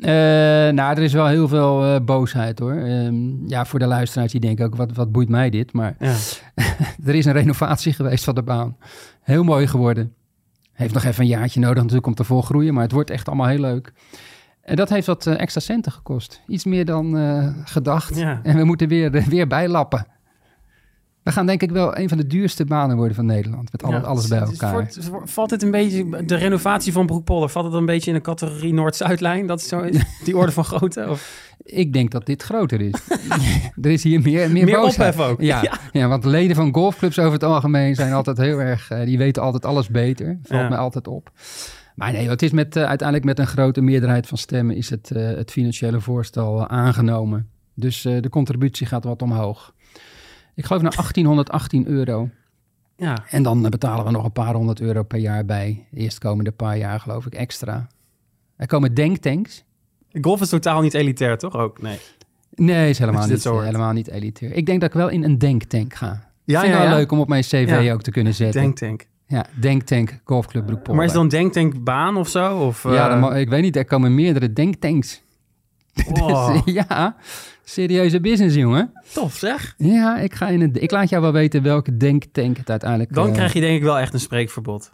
Eh, 0.00 0.10
nou, 0.74 0.96
er 0.96 1.02
is 1.02 1.12
wel 1.12 1.26
heel 1.26 1.48
veel 1.48 1.82
eh, 1.84 2.00
boosheid 2.04 2.58
hoor. 2.58 2.74
Ehm, 2.74 3.46
ja, 3.48 3.64
voor 3.64 3.78
de 3.78 3.86
luisteraars 3.86 4.32
die 4.32 4.40
denken 4.40 4.64
ook, 4.66 4.76
wat, 4.76 4.92
wat 4.92 5.12
boeit 5.12 5.28
mij 5.28 5.50
dit? 5.50 5.72
Maar 5.72 5.96
Ja. 5.98 6.14
er 7.06 7.14
is 7.14 7.24
een 7.24 7.32
renovatie 7.32 7.92
geweest 7.92 8.24
van 8.24 8.34
de 8.34 8.42
baan. 8.42 8.76
Heel 9.22 9.44
mooi 9.44 9.66
geworden. 9.66 10.14
Heeft 10.74 10.94
nog 10.94 11.04
even 11.04 11.22
een 11.22 11.28
jaartje 11.28 11.60
nodig 11.60 11.76
natuurlijk 11.76 12.06
om 12.06 12.14
te 12.14 12.24
volgroeien, 12.24 12.74
maar 12.74 12.82
het 12.82 12.92
wordt 12.92 13.10
echt 13.10 13.26
allemaal 13.26 13.46
heel 13.46 13.60
leuk. 13.60 13.92
En 14.64 14.76
dat 14.76 14.88
heeft 14.88 15.06
wat 15.06 15.26
eh, 15.26 15.40
extra 15.40 15.60
centen 15.60 15.92
gekost. 15.92 16.42
Iets 16.46 16.64
meer 16.64 16.84
dan 16.84 17.18
eh, 17.18 17.48
gedacht. 17.64 18.16
Ja. 18.16 18.40
En 18.42 18.56
we 18.56 18.64
moeten 18.64 18.88
weer, 18.88 19.14
eh, 19.14 19.26
weer 19.26 19.46
bijlappen. 19.46 20.06
We 21.24 21.32
gaan 21.32 21.46
denk 21.46 21.62
ik 21.62 21.70
wel 21.70 21.98
een 21.98 22.08
van 22.08 22.18
de 22.18 22.26
duurste 22.26 22.64
banen 22.64 22.96
worden 22.96 23.14
van 23.14 23.26
Nederland. 23.26 23.72
Met 23.72 23.84
Ja, 23.90 23.98
alles 23.98 24.28
bij 24.28 24.38
het 24.38 24.50
elkaar. 24.50 24.74
het 24.82 25.08
wordt- 25.08 25.30
valt 25.30 25.50
het 25.50 25.62
een 25.62 25.70
beetje, 25.70 26.24
de 26.24 26.34
renovatie 26.34 26.92
van 26.92 27.06
Broekpolder, 27.06 27.48
valt 27.48 27.64
het 27.64 27.74
een 27.74 27.86
beetje 27.86 28.10
in 28.10 28.16
de 28.16 28.22
categorie 28.22 28.72
Noord-Zuidlijn? 28.74 29.46
Dat 29.46 29.60
is 29.60 29.68
zo 29.68 29.80
is, 29.80 30.02
die 30.24 30.36
orde 30.36 30.52
van 30.52 30.64
grootte? 30.64 31.06
Of? 31.10 31.52
Ik 31.62 31.92
denk 31.92 32.10
dat 32.10 32.26
dit 32.26 32.42
groter 32.42 32.80
is. 32.80 32.92
er 33.82 33.90
is 33.90 34.02
hier 34.02 34.20
meer, 34.20 34.50
meer, 34.50 34.64
Meer 34.64 34.82
ophef 34.82 35.20
ook. 35.20 35.40
Ja, 35.40 35.62
Ja. 35.62 35.78
ja. 35.92 36.08
want 36.08 36.24
leden 36.24 36.56
van 36.56 36.74
golfclubs 36.74 37.18
over 37.18 37.32
het 37.32 37.44
algemeen 37.44 37.94
zijn 37.94 38.12
altijd 38.12 38.36
heel 38.36 38.58
erg... 38.58 38.90
eh, 38.90 39.04
die 39.04 39.18
weten 39.18 39.42
altijd 39.42 39.64
alles 39.64 39.88
beter. 39.88 40.38
Valt 40.42 40.62
Ja. 40.62 40.68
mij 40.68 40.78
altijd 40.78 41.08
op. 41.08 41.30
Maar 41.94 42.12
nee, 42.12 42.28
het 42.28 42.42
is 42.42 42.50
met, 42.50 42.76
eh, 42.76 42.84
uiteindelijk 42.84 43.28
met 43.28 43.38
een 43.38 43.46
grote 43.46 43.80
meerderheid 43.80 44.26
van 44.26 44.38
stemmen... 44.38 44.76
is 44.76 44.90
het, 44.90 45.10
eh, 45.10 45.26
het 45.26 45.50
financiële 45.50 46.00
voorstel 46.00 46.68
aangenomen. 46.68 47.48
Dus 47.74 48.04
eh, 48.04 48.20
de 48.22 48.28
contributie 48.28 48.86
gaat 48.86 49.04
wat 49.04 49.22
omhoog. 49.22 49.73
Ik 50.54 50.64
geloof 50.64 50.82
naar 50.82 50.90
1818 50.92 51.86
euro. 51.86 52.28
Ja, 52.96 53.24
En 53.30 53.42
dan 53.42 53.64
eh, 53.64 53.70
betalen 53.70 54.04
we 54.04 54.10
nog 54.10 54.24
een 54.24 54.32
paar 54.32 54.54
honderd 54.54 54.80
euro 54.80 55.02
per 55.02 55.18
jaar 55.18 55.44
bij. 55.44 55.86
De 55.90 56.00
eerstkomende 56.00 56.50
paar 56.52 56.76
jaar 56.76 57.00
geloof 57.00 57.26
ik 57.26 57.34
extra. 57.34 57.86
Er 58.56 58.66
komen 58.66 58.94
denktanks. 58.94 59.64
golf 60.20 60.40
is 60.40 60.48
totaal 60.48 60.80
niet 60.80 60.94
elitair, 60.94 61.38
toch? 61.38 61.54
Ook, 61.54 61.82
nee. 61.82 61.98
Nee, 62.54 62.88
is 62.90 62.98
helemaal, 62.98 63.26
niet, 63.26 63.44
helemaal 63.44 63.92
niet 63.92 64.08
elitair. 64.08 64.52
Ik 64.52 64.66
denk 64.66 64.80
dat 64.80 64.88
ik 64.88 64.94
wel 64.96 65.08
in 65.08 65.24
een 65.24 65.38
denktank 65.38 65.94
ga. 65.94 66.32
Ja, 66.44 66.60
Vind 66.60 66.72
ja, 66.72 66.78
wel 66.78 66.88
ja. 66.88 66.94
leuk 66.96 67.12
om 67.12 67.20
op 67.20 67.28
mijn 67.28 67.42
cv 67.42 67.78
Ja. 67.82 67.92
ook 67.92 68.02
te 68.02 68.10
kunnen 68.10 68.34
zetten. 68.34 68.60
Denktank. 68.60 69.06
Ja, 69.26 69.46
denktank, 69.60 70.20
golfclub 70.24 70.64
Broekpolder. 70.66 70.94
Maar 70.94 71.04
is 71.04 71.12
dan 71.12 71.28
Denktank 71.28 71.84
baan 71.84 72.16
of 72.16 72.28
zo? 72.28 72.58
Of, 72.58 72.82
Ja, 72.82 72.90
eh, 73.04 73.08
dan 73.08 73.18
mo- 73.20 73.30
ik 73.30 73.48
weet 73.48 73.62
niet, 73.62 73.76
er 73.76 73.84
komen 73.84 74.14
meerdere 74.14 74.52
denktanks. 74.52 75.22
wow, 76.08 76.52
Dus, 76.64 76.74
ja, 76.74 77.16
serieuze 77.64 78.20
business, 78.20 78.54
jongen. 78.56 78.92
tof 79.12 79.34
zeg. 79.34 79.74
Ja, 79.78 80.18
ik, 80.18 80.34
ga 80.34 80.48
in 80.48 80.60
een, 80.60 80.82
ik 80.82 80.90
laat 80.90 81.08
jou 81.08 81.22
wel 81.22 81.32
weten 81.32 81.62
welke 81.62 81.96
denktank 81.96 82.56
het 82.56 82.70
uiteindelijk... 82.70 83.12
Dan 83.12 83.26
eh, 83.26 83.32
krijg 83.32 83.52
je 83.52 83.60
denk 83.60 83.76
ik 83.76 83.82
wel 83.82 83.98
echt 83.98 84.14
een 84.14 84.20
spreekverbod. 84.20 84.92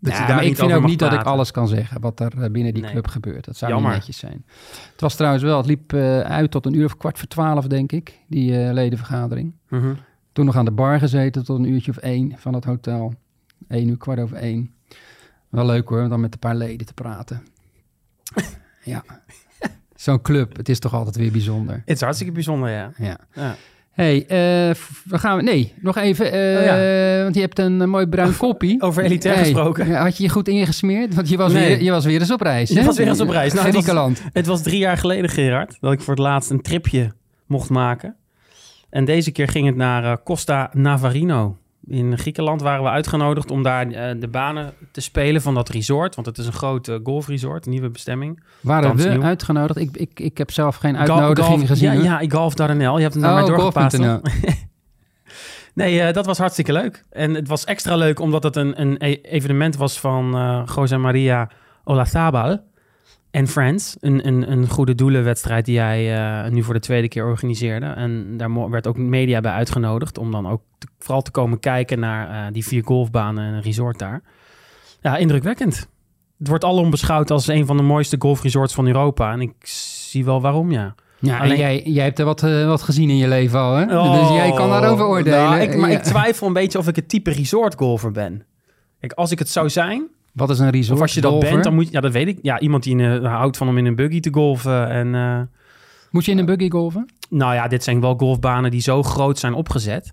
Dat 0.00 0.12
ja, 0.12 0.20
je 0.20 0.26
daar 0.26 0.36
maar 0.36 0.44
ik 0.44 0.56
vind 0.56 0.72
ook 0.72 0.86
niet 0.86 0.98
dat 0.98 1.12
ik 1.12 1.22
alles 1.22 1.50
kan 1.50 1.68
zeggen 1.68 2.00
wat 2.00 2.20
er 2.20 2.42
eh, 2.42 2.50
binnen 2.50 2.74
die 2.74 2.82
Nee. 2.82 2.90
club 2.92 3.06
gebeurt. 3.06 3.44
Dat 3.44 3.56
zou 3.56 3.72
Jammer. 3.72 3.90
niet 3.90 3.98
netjes 3.98 4.18
zijn. 4.18 4.44
Het 4.92 5.00
was 5.00 5.14
trouwens 5.14 5.44
wel, 5.44 5.56
het 5.56 5.66
liep 5.66 5.92
eh, 5.92 6.20
uit 6.20 6.50
tot 6.50 6.66
een 6.66 6.74
uur 6.74 6.84
of 6.84 6.96
kwart 6.96 7.18
voor 7.18 7.28
twaalf, 7.28 7.66
denk 7.66 7.92
ik, 7.92 8.18
die 8.28 8.72
ledenvergadering. 8.72 9.52
Mhm. 9.68 9.94
Toen 10.32 10.44
nog 10.44 10.56
aan 10.56 10.64
de 10.64 10.70
bar 10.70 10.98
gezeten 10.98 11.44
tot 11.44 11.58
een 11.58 11.68
uurtje 11.70 11.90
of 11.90 11.96
één 11.96 12.34
van 12.36 12.54
het 12.54 12.64
hotel. 12.64 13.14
Eén 13.68 13.88
uur, 13.88 13.96
kwart 13.96 14.20
over 14.20 14.36
één. 14.36 14.74
Wel 15.48 15.66
leuk 15.66 15.88
hoor, 15.88 16.02
om 16.02 16.08
dan 16.08 16.20
met 16.20 16.32
een 16.32 16.38
paar 16.38 16.56
leden 16.56 16.86
te 16.86 16.94
praten. 16.94 17.42
ja. 18.84 19.04
Zo'n 19.98 20.22
club, 20.22 20.56
het 20.56 20.68
is 20.68 20.78
toch 20.78 20.94
altijd 20.94 21.16
weer 21.16 21.32
bijzonder. 21.32 21.74
Het 21.84 21.94
is 21.96 22.00
hartstikke 22.00 22.32
bijzonder, 22.32 22.70
ja. 22.70 22.90
Ja. 22.98 23.18
ja. 23.34 23.56
hey, 23.92 24.20
eh, 24.22 24.74
we 25.04 25.18
gaan... 25.18 25.44
Nee, 25.44 25.74
nog 25.80 25.96
even, 25.96 26.32
eh, 26.32 26.58
Oh 26.58 26.64
ja. 26.64 27.22
want 27.22 27.34
je 27.34 27.40
hebt 27.40 27.58
een, 27.58 27.80
eh, 27.80 27.86
mooi 27.86 28.06
bruin 28.06 28.36
koppie. 28.46 28.82
Over 28.82 29.02
elitair 29.04 29.34
Hey, 29.34 29.42
gesproken. 29.44 29.94
had 29.94 30.16
je 30.16 30.22
je 30.22 30.28
goed 30.28 30.48
ingesmeerd? 30.48 31.14
Want 31.14 31.28
je 31.28 31.36
was, 31.36 31.52
Nee. 31.52 31.66
weer, 31.68 31.82
je 31.82 31.90
was 31.90 32.04
weer 32.04 32.20
eens 32.20 32.30
op 32.32 32.40
reis, 32.40 32.68
Je 32.68 32.78
hè? 32.78 32.84
was 32.84 32.96
weer 32.96 33.08
eens 33.08 33.20
op 33.20 33.28
reis. 33.28 33.52
Nou, 33.52 33.64
het 33.66 33.74
was- 33.74 33.84
Griekenland. 33.84 34.22
Het 34.32 34.46
was 34.46 34.62
drie 34.62 34.78
jaar 34.78 34.96
geleden, 34.98 35.30
Gerard, 35.30 35.76
dat 35.80 35.92
ik 35.92 36.00
voor 36.00 36.14
het 36.14 36.22
laatst 36.22 36.50
een 36.50 36.62
tripje 36.62 37.12
mocht 37.46 37.70
maken. 37.70 38.16
En 38.90 39.04
deze 39.04 39.30
keer 39.30 39.48
ging 39.48 39.66
het 39.66 39.76
naar 39.76 40.22
Costa 40.22 40.70
Navarino. 40.72 41.56
In 41.88 42.18
Griekenland 42.18 42.62
waren 42.62 42.82
we 42.82 42.88
uitgenodigd 42.88 43.50
om 43.50 43.62
daar 43.62 43.86
eh, 43.90 44.20
de 44.20 44.28
banen 44.28 44.72
te 44.92 45.00
spelen 45.00 45.42
van 45.42 45.54
dat 45.54 45.68
resort. 45.68 46.14
Want 46.14 46.26
het 46.26 46.38
is 46.38 46.46
een 46.46 46.52
groot 46.52 46.88
eh, 46.88 46.96
golfresort, 47.02 47.66
een 47.66 47.72
nieuwe 47.72 47.90
bestemming. 47.90 48.42
Waren 48.60 48.88
Thans 48.88 49.02
we 49.02 49.08
nieuw. 49.08 49.22
uitgenodigd? 49.22 49.78
Ik, 49.78 49.96
ik, 49.96 50.20
ik 50.20 50.38
heb 50.38 50.50
zelf 50.50 50.76
geen 50.76 50.96
uitnodiging 50.96 51.66
gezien. 51.66 51.92
Ja, 51.92 52.02
ja, 52.02 52.18
ik 52.18 52.32
golf 52.32 52.54
Dardanel. 52.54 52.96
Je 52.96 53.02
hebt 53.02 53.14
het 53.14 53.22
naar 53.22 53.32
Oh, 53.32 53.38
mij 53.38 53.56
doorgepaast. 53.56 53.98
nee, 55.74 56.00
eh, 56.00 56.12
dat 56.12 56.26
was 56.26 56.38
hartstikke 56.38 56.72
leuk. 56.72 57.04
En 57.10 57.34
het 57.34 57.48
was 57.48 57.64
extra 57.64 57.96
leuk 57.96 58.20
omdat 58.20 58.42
het 58.42 58.56
een, 58.56 58.80
een 58.80 58.96
e- 58.98 59.18
evenement 59.22 59.76
was 59.76 60.00
van 60.00 60.30
José 60.74 60.96
Maria 60.96 61.50
Olazabal 61.84 62.58
en 63.30 63.46
Friends. 63.48 63.96
Een, 64.00 64.26
een, 64.26 64.50
een 64.52 64.68
goede 64.68 64.94
doelenwedstrijd 64.94 65.64
die 65.64 65.78
hij 65.78 66.16
eh, 66.44 66.50
nu 66.50 66.62
voor 66.62 66.74
de 66.74 66.80
tweede 66.80 67.08
keer 67.08 67.24
organiseerde. 67.26 67.86
En 67.86 68.36
daar 68.36 68.70
werd 68.70 68.86
ook 68.86 68.96
media 68.96 69.40
bij 69.40 69.52
uitgenodigd 69.52 70.18
om 70.18 70.30
dan 70.30 70.48
ook 70.48 70.60
te- 70.78 70.86
vooral 70.98 71.22
te 71.22 71.30
komen 71.30 71.60
kijken 71.60 71.98
naar 71.98 72.46
eh, 72.46 72.52
die 72.52 72.64
vier 72.66 72.82
golfbanen 72.84 73.44
en 73.44 73.52
een 73.54 73.62
resort 73.62 73.98
daar. 73.98 74.22
Ja, 75.00 75.16
indrukwekkend. 75.16 75.88
Het 76.38 76.48
wordt 76.48 76.64
alom 76.64 76.90
beschouwd 76.90 77.30
als 77.30 77.46
een 77.46 77.66
van 77.66 77.76
de 77.76 77.82
mooiste 77.82 78.16
golfresorts 78.18 78.74
van 78.74 78.86
Europa. 78.86 79.32
En 79.32 79.40
ik 79.40 79.52
zie 80.08 80.24
wel 80.24 80.40
waarom, 80.40 80.70
ja. 80.72 80.94
Ja, 81.20 81.38
Alleen- 81.38 81.50
en 81.50 81.58
jij, 81.58 81.82
jij 81.84 82.04
hebt 82.04 82.18
er 82.18 82.24
wat, 82.24 82.42
eh, 82.42 82.66
wat 82.66 82.82
gezien 82.82 83.10
in 83.10 83.16
je 83.16 83.28
leven 83.28 83.58
al, 83.58 83.74
hè? 83.74 83.86
dus 83.86 84.28
jij 84.28 84.52
kan 84.52 84.66
Oh, 84.66 84.70
daarover 84.80 85.06
oordelen. 85.06 85.38
nou, 85.38 85.60
ik, 85.60 85.76
maar 85.76 85.90
Ja. 85.90 85.96
ik 85.96 86.02
twijfel 86.02 86.46
een 86.46 86.52
beetje 86.52 86.78
of 86.78 86.88
ik 86.88 86.96
het 86.96 87.08
type 87.08 87.30
resortgolfer 87.30 88.10
ben. 88.12 88.44
Kijk, 89.00 89.12
als 89.12 89.30
ik 89.30 89.38
het 89.38 89.48
zou 89.48 89.68
zijn, 89.70 90.08
Wat 90.38 90.50
is 90.50 90.58
een 90.58 90.70
resort? 90.70 90.96
of 90.96 91.02
als 91.02 91.14
je 91.14 91.20
dat 91.20 91.30
golfer? 91.30 91.50
bent, 91.50 91.64
dan 91.64 91.74
moet 91.74 91.86
je... 91.86 91.92
Ja, 91.92 92.00
dat 92.00 92.12
weet 92.12 92.28
ik. 92.28 92.38
Ja, 92.42 92.60
iemand 92.60 92.82
die 92.82 92.96
in, 92.98 93.22
eh, 93.22 93.34
houdt 93.34 93.56
van 93.56 93.68
om 93.68 93.78
in 93.78 93.86
een 93.86 93.94
buggy 93.94 94.20
te 94.20 94.32
golfen. 94.32 94.88
En, 94.88 95.14
eh, 95.14 95.40
Moet 96.10 96.24
je 96.24 96.30
in 96.30 96.38
een 96.38 96.44
buggy 96.46 96.70
golven? 96.70 97.08
nou 97.30 97.54
ja, 97.54 97.68
dit 97.68 97.84
zijn 97.84 98.00
wel 98.00 98.14
golfbanen 98.16 98.70
die 98.70 98.80
zo 98.80 99.02
groot 99.02 99.38
zijn 99.38 99.54
opgezet. 99.54 100.12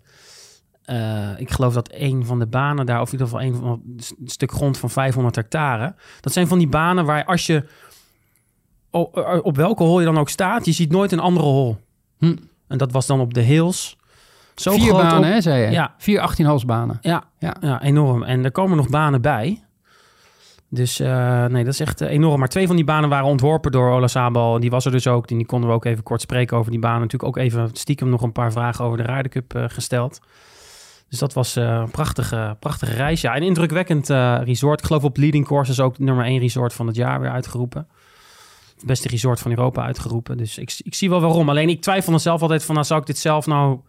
Eh, 0.84 1.30
ik 1.40 1.52
geloof 1.52 1.74
dat 1.74 1.90
een 1.94 2.26
van 2.26 2.40
de 2.40 2.46
banen 2.48 2.86
daar, 2.86 3.02
of 3.02 3.06
in 3.14 3.20
ieder 3.20 3.28
geval 3.28 3.44
een, 3.46 3.56
van, 3.56 3.82
een 3.86 4.28
stuk 4.30 4.52
grond 4.52 4.78
van 4.78 4.90
500 4.90 5.36
hectare. 5.36 5.96
Dat 6.22 6.34
zijn 6.34 6.48
van 6.48 6.58
die 6.58 6.68
banen 6.68 7.06
waar 7.06 7.26
als 7.26 7.46
je 7.46 7.64
op 9.42 9.56
welke 9.56 9.84
hol 9.84 10.00
je 10.00 10.06
dan 10.06 10.18
ook 10.18 10.30
staat, 10.30 10.66
je 10.66 10.72
ziet 10.72 10.92
nooit 10.92 11.12
een 11.12 11.20
andere 11.20 11.46
hol. 11.46 11.78
Hm. 12.18 12.36
En 12.68 12.78
dat 12.78 12.92
was 12.92 13.06
dan 13.06 13.20
op 13.20 13.34
de 13.34 13.42
hills. 13.42 13.98
Zo 14.56 14.72
Vier 14.72 14.82
groot 14.90 15.02
banen, 15.02 15.18
op- 15.18 15.24
hè, 15.24 15.42
zei 15.42 15.62
je? 15.66 15.72
Ja. 15.72 15.94
Vier 15.98 16.20
18 16.20 16.46
halsbanen. 16.46 16.98
Ja, 17.02 17.24
Ja. 17.40 17.56
ja. 17.62 17.82
enorm. 17.82 18.24
En 18.24 18.44
er 18.44 18.52
komen 18.52 18.78
nog 18.78 18.90
banen 18.90 19.22
bij. 19.22 19.64
Dus 20.76 21.00
eh, 21.00 21.46
nee, 21.46 21.64
dat 21.64 21.74
is 21.74 21.80
echt 21.80 22.02
eh, 22.02 22.10
enorm. 22.10 22.40
Maar 22.40 22.48
twee 22.48 22.68
van 22.68 22.76
die 22.76 22.86
banen 22.86 23.10
waren 23.10 23.26
ontworpen 23.26 23.72
door 23.72 23.90
Ola 23.90 24.08
Sabal. 24.08 24.60
Die 24.60 24.70
was 24.70 24.86
er 24.86 24.92
dus 24.92 25.08
ook. 25.08 25.28
Die, 25.28 25.38
die 25.38 25.46
konden 25.46 25.70
we 25.70 25.76
ook 25.76 25.86
even 25.86 26.04
kort 26.04 26.22
spreken 26.22 26.58
over 26.58 26.72
die 26.72 26.80
banen. 26.80 27.02
Natuurlijk 27.02 27.38
ook 27.38 27.44
even 27.44 27.70
stiekem 27.74 28.10
nog 28.10 28.22
een 28.22 28.32
paar 28.32 28.52
vragen 28.52 28.86
over 28.86 28.98
de 28.98 29.04
Ryder 29.04 29.30
Cup 29.30 29.56
eh, 29.56 29.64
gesteld. 29.68 30.20
Dus 31.10 31.20
dat 31.20 31.34
was 31.34 31.56
een 31.56 31.92
prachtige, 31.92 32.56
prachtige 32.60 32.94
reis. 32.94 33.22
Ja, 33.22 33.36
een 33.36 33.44
indrukwekkend 33.44 34.10
resort. 34.44 34.80
Ik 34.80 34.86
geloof 34.86 35.04
op 35.04 35.18
Leading 35.18 35.46
Courses 35.46 35.80
ook 35.80 36.00
nummer 36.00 36.26
één 36.26 36.40
resort 36.40 36.74
van 36.74 36.88
het 36.88 36.96
jaar 36.96 37.20
weer 37.20 37.30
uitgeroepen. 37.30 37.88
Het 38.76 38.86
beste 38.86 39.08
resort 39.08 39.40
van 39.40 39.52
Europa 39.52 39.84
uitgeroepen. 39.84 40.38
Dus 40.38 40.58
ik, 40.58 40.80
ik 40.84 40.96
zie 40.96 41.10
wel 41.10 41.22
waarom. 41.22 41.50
Alleen 41.50 41.70
ik 41.70 41.82
twijfel 41.82 42.12
dan 42.12 42.20
zelf 42.20 42.42
altijd 42.42 42.64
van... 42.64 42.76
Nou, 42.76 42.88
zou 42.88 43.00
ik 43.00 43.06
dit 43.06 43.18
zelf 43.18 43.46
nou... 43.46 43.80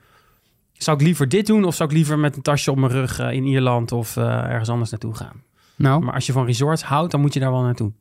Zou 0.73 0.97
ik 0.97 1.03
liever 1.03 1.29
dit 1.29 1.47
doen 1.47 1.65
of 1.65 1.75
zou 1.75 1.89
ik 1.89 1.95
liever 1.95 2.19
met 2.19 2.37
een 2.37 2.43
tasje 2.43 2.71
op 2.71 2.77
mijn 2.77 2.93
rug 2.93 3.19
in 3.19 3.45
Ierland 3.45 3.93
of 3.93 4.17
ergens 4.17 4.69
anders 4.69 4.91
naartoe 4.91 5.15
gaan? 5.15 5.43
Nou, 5.77 6.05
Maar 6.05 6.15
als 6.15 6.27
je 6.27 6.33
van 6.33 6.47
resorts 6.47 6.83
houdt, 6.83 7.11
dan 7.11 7.21
moet 7.21 7.35
je 7.35 7.41
daar 7.41 7.51
wel 7.51 7.63
naartoe. 7.63 7.93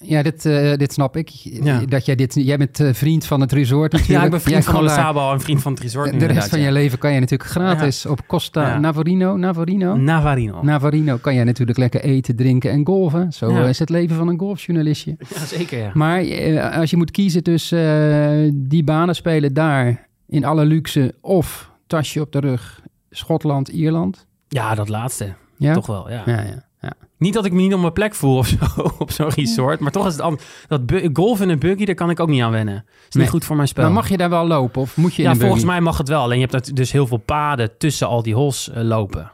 ja, 0.00 0.22
dit, 0.22 0.46
eh, 0.46 0.74
dit 0.76 0.92
snap 0.92 1.16
ik. 1.16 1.28
Ja. 1.28 1.80
Dat 1.86 2.06
jij, 2.06 2.14
dit, 2.14 2.34
jij 2.34 2.56
bent 2.58 2.80
eh, 2.80 2.92
vriend 2.94 3.26
van 3.26 3.40
het 3.40 3.52
resort 3.52 3.92
natuurlijk. 3.92 4.18
Ja, 4.18 4.24
ik 4.24 4.30
ben 4.30 4.40
vriend 4.40 4.64
Jij 4.64 4.72
van 4.74 4.84
daar- 4.86 4.94
Sabal 4.94 5.32
en 5.32 5.40
vriend 5.40 5.62
van 5.62 5.72
het 5.72 5.82
resort. 5.82 6.20
De 6.20 6.26
rest 6.26 6.48
van 6.48 6.58
ja. 6.58 6.64
je 6.66 6.72
leven 6.72 6.98
kan 6.98 7.12
je 7.12 7.20
natuurlijk 7.20 7.50
gratis 7.50 8.06
op 8.06 8.26
Costa. 8.26 8.78
Navarino. 8.78 9.36
Navarino? 9.36 9.96
Navarino. 9.96 10.62
Navarino 10.62 11.16
kan 11.16 11.34
jij 11.34 11.44
natuurlijk 11.44 11.78
lekker 11.78 12.00
eten, 12.00 12.36
drinken 12.36 12.70
en 12.70 12.86
golven. 12.86 13.32
Zo 13.32 13.48
eh, 13.48 13.68
is 13.68 13.78
het 13.78 13.88
leven 13.90 14.16
van 14.16 14.28
een 14.28 14.38
golfjournalistje. 14.38 15.16
ja, 15.34 15.44
zeker 15.44 15.78
ja. 15.78 15.90
Maar 15.94 16.20
eh, 16.20 16.76
als 16.78 16.90
je 16.90 16.96
moet 16.96 17.10
kiezen 17.10 17.42
tussen 17.42 18.12
eh, 18.46 18.50
die 18.54 18.84
banen 18.84 19.14
spelen 19.14 19.54
daar 19.54 20.08
in 20.28 20.44
alle 20.44 20.64
luxe 20.64 21.14
of 21.20 21.70
tasje 21.86 22.20
op 22.20 22.32
de 22.32 22.38
rug, 22.40 22.80
Schotland, 23.10 23.68
Ierland. 23.68 24.26
Ja, 24.48 24.74
dat 24.74 24.88
laatste. 24.88 25.34
Ja, 25.56 25.74
Toch 25.74 25.86
wel, 25.86 26.10
ja. 26.10 26.22
Ja, 26.26 26.66
ja. 26.80 26.92
Niet 27.18 27.34
dat 27.34 27.44
ik 27.44 27.52
me 27.52 27.60
niet 27.60 27.74
op 27.74 27.80
mijn 27.80 27.92
plek 27.92 28.14
voel 28.14 28.36
of 28.36 28.46
zo, 28.58 28.64
op 28.98 29.10
zo'n 29.10 29.28
resort. 29.28 29.80
Maar 29.80 29.92
toch 29.92 30.06
is 30.06 30.12
het 30.12 30.22
anders. 30.22 30.44
Dat 30.68 30.82
golf 31.12 31.40
in 31.40 31.48
een 31.48 31.58
buggy, 31.58 31.84
daar 31.84 31.94
kan 31.94 32.10
ik 32.10 32.20
ook 32.20 32.28
niet 32.28 32.42
aan 32.42 32.50
wennen. 32.50 32.84
is 33.08 33.14
Nee. 33.14 33.22
niet 33.22 33.32
goed 33.32 33.44
voor 33.44 33.56
mijn 33.56 33.68
spel. 33.68 33.84
Maar 33.84 33.92
mag 33.92 34.08
je 34.08 34.16
daar 34.16 34.30
wel 34.30 34.46
lopen 34.46 34.80
of 34.82 34.96
moet 34.96 35.14
je 35.14 35.22
in 35.22 35.28
ja, 35.28 35.34
volgens 35.36 35.64
mij 35.64 35.80
mag 35.80 35.98
het 35.98 36.08
wel. 36.08 36.22
Alleen 36.22 36.38
je 36.38 36.46
hebt 36.50 36.76
dus 36.76 36.92
heel 36.92 37.06
veel 37.06 37.16
paden 37.18 37.78
tussen 37.78 38.06
al 38.08 38.22
die 38.22 38.34
hols 38.34 38.70
eh, 38.70 38.82
lopen. 38.82 39.32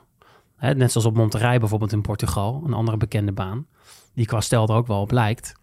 Hè, 0.57 0.75
net 0.75 0.93
zoals 0.93 1.07
op 1.07 1.17
Monterrey 1.17 1.59
bijvoorbeeld 1.59 1.93
in 1.93 2.01
Portugal. 2.01 2.63
Een 2.67 2.73
andere 2.73 2.97
bekende 2.97 3.33
baan. 3.33 3.67
Die 4.15 4.27
qua 4.27 4.41
stijl 4.41 4.69
er 4.69 4.75
ook 4.75 4.87
wel 4.87 5.01
op 5.01 5.11
lijkt. 5.11 5.55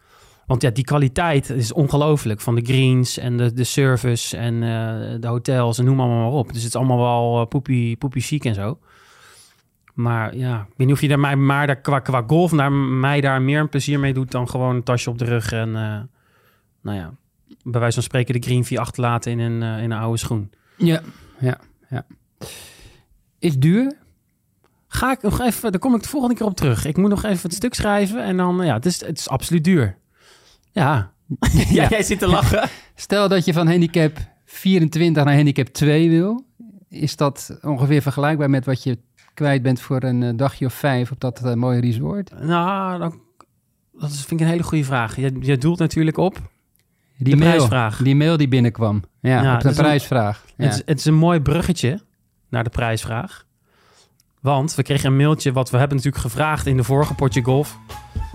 Want 0.46 0.62
ja, 0.62 0.70
die 0.70 0.84
kwaliteit 0.84 1.50
is 1.50 1.74
ongelooflijk. 1.74 2.42
Van 2.42 2.56
de 2.56 2.62
greens 2.62 3.18
en 3.18 3.38
de, 3.38 3.54
de 3.54 3.64
service 3.64 4.38
en 4.38 4.54
eh, 4.54 5.20
de 5.20 5.28
hotels 5.28 5.78
en 5.80 5.86
noem 5.86 6.00
allemaal 6.00 6.30
maar 6.30 6.40
op. 6.40 6.48
Dus 6.48 6.64
het 6.64 6.74
is 6.74 6.76
allemaal 6.76 6.98
wel 6.98 7.42
eh, 7.42 7.48
poepie, 7.48 7.96
poepie 7.98 8.22
chic 8.22 8.46
en 8.46 8.54
zo. 8.54 8.78
Maar 10.02 10.36
ja, 10.36 10.60
ik 10.60 10.74
weet 10.78 10.88
niet 10.88 10.96
of 10.96 11.02
je 11.02 11.08
daar 11.08 11.20
mij, 11.20 11.36
maar 11.36 11.68
daar, 11.68 11.82
qua, 11.82 12.00
qua 12.00 12.24
golf 12.28 12.52
naar 12.52 12.72
mij 12.72 13.22
daar 13.22 13.42
meer 13.42 13.60
een 13.60 13.70
plezier 13.70 14.00
mee 14.00 14.14
doet 14.14 14.32
dan 14.32 14.50
gewoon 14.50 14.76
een 14.76 14.84
tasje 14.84 15.10
op 15.10 15.18
de 15.18 15.26
rug 15.26 15.52
en 15.52 15.76
eh, 15.76 16.00
nou 16.82 16.98
ja, 16.98 17.14
bij 17.64 17.80
wijze 17.80 17.94
van 17.94 18.04
spreken 18.04 18.34
de 18.34 18.48
green 18.48 18.66
fee 18.66 18.80
achterlaten 18.80 19.32
in 19.32 19.40
een, 19.40 19.64
eh, 19.64 19.84
in 19.84 19.92
een 19.92 19.98
oude 19.98 20.18
schoen. 20.18 20.52
Ja, 20.78 21.02
ja, 21.40 21.58
ja. 21.90 22.06
Is 23.40 23.58
duur? 23.58 23.98
Ga 24.88 25.12
ik 25.12 25.22
nog 25.22 25.42
even, 25.42 25.72
daar 25.72 25.80
kom 25.80 25.96
ik 25.96 26.02
de 26.02 26.10
volgende 26.10 26.36
keer 26.36 26.46
op 26.46 26.56
terug. 26.56 26.86
Ik 26.86 26.98
moet 26.98 27.10
nog 27.10 27.24
even 27.24 27.42
het 27.42 27.54
stuk 27.54 27.74
schrijven 27.74 28.24
en 28.24 28.38
dan, 28.38 28.66
ja, 28.66 28.74
het 28.74 28.86
is, 28.86 29.06
het 29.06 29.20
is 29.20 29.30
absoluut 29.30 29.64
duur. 29.64 29.98
Ja. 30.72 31.12
ja, 31.70 31.88
jij 31.88 32.04
zit 32.04 32.20
te 32.20 32.28
lachen. 32.28 32.70
Stel 32.96 33.28
dat 33.28 33.46
je 33.46 33.54
van 33.54 33.68
handicap 33.68 34.18
24 34.46 35.24
naar 35.24 35.36
handicap 35.36 35.68
2 35.68 36.10
wil. 36.10 36.46
is 36.90 37.16
dat 37.16 37.58
ongeveer 37.62 38.02
vergelijkbaar 38.02 38.50
met 38.50 38.66
wat 38.66 38.84
je 38.84 38.98
kwijt 39.34 39.62
bent 39.62 39.82
voor 39.82 40.04
een 40.04 40.24
eh, 40.24 40.30
dagje 40.36 40.66
of 40.66 40.74
vijf 40.74 41.12
op 41.12 41.20
dat 41.20 41.42
eh, 41.46 41.54
mooie 41.54 41.80
resort? 41.80 42.32
Nou, 42.42 43.00
dan, 43.00 43.20
dat 44.00 44.10
is, 44.10 44.18
vind 44.26 44.40
ik 44.40 44.46
een 44.46 44.52
hele 44.52 44.64
goede 44.64 44.84
vraag. 44.84 45.16
Je, 45.16 45.38
je 45.40 45.58
doelt 45.58 45.80
natuurlijk 45.80 46.18
op. 46.18 46.42
Die 47.18 47.34
De 47.34 47.40
mail, 47.40 47.52
prijsvraag. 47.56 47.98
Die 47.98 48.16
mail 48.16 48.38
die 48.38 48.48
binnenkwam. 48.48 49.04
Ja, 49.20 49.42
Ja, 49.44 49.56
op 49.56 49.62
de 49.62 49.68
een- 49.70 49.76
prijsvraag. 49.76 50.46
Ja. 50.56 50.64
Het, 50.66 50.74
is, 50.74 50.82
het 50.86 51.00
is 51.00 51.06
een 51.06 51.14
mooi 51.16 51.40
bruggetje 51.42 52.00
naar 52.50 52.64
de 52.64 52.70
prijsvraag. 52.70 53.46
Want 54.42 54.76
we 54.76 54.84
kregen 54.84 55.10
een 55.10 55.18
mailtje 55.18 55.52
wat 55.52 55.70
we 55.70 55.78
hebben 55.78 55.98
natuurlijk 55.98 56.24
gevraagd 56.24 56.66
in 56.66 56.78
de 56.78 56.84
vorige 56.84 57.14
potje 57.14 57.42
golf. 57.44 57.78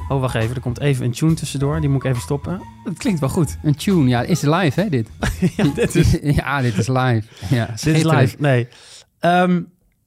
Oh, 0.08 0.20
wacht 0.20 0.34
even. 0.34 0.54
Er 0.54 0.60
komt 0.60 0.80
even 0.80 1.04
een 1.04 1.12
tune 1.12 1.34
tussendoor. 1.34 1.80
Die 1.80 1.88
moet 1.88 2.04
ik 2.04 2.10
even 2.10 2.22
stoppen. 2.22 2.60
Het 2.84 2.98
klinkt 2.98 3.20
wel 3.20 3.28
goed. 3.28 3.58
Een 3.62 3.74
tune, 3.74 4.08
ja, 4.08 4.22
is 4.22 4.40
live 4.40 4.80
hè 4.80 4.88
dit? 4.88 5.08
ja, 5.56 5.64
dit 5.74 5.94
is, 5.94 6.18
ja, 6.40 6.60
dit 6.60 6.78
is 6.78 6.88
live. 6.88 7.22
Ja, 7.54 7.66
dit 7.66 7.86
is 7.96 8.02
live. 8.02 8.36
Nee. 8.38 8.68
Ehm, 9.18 9.62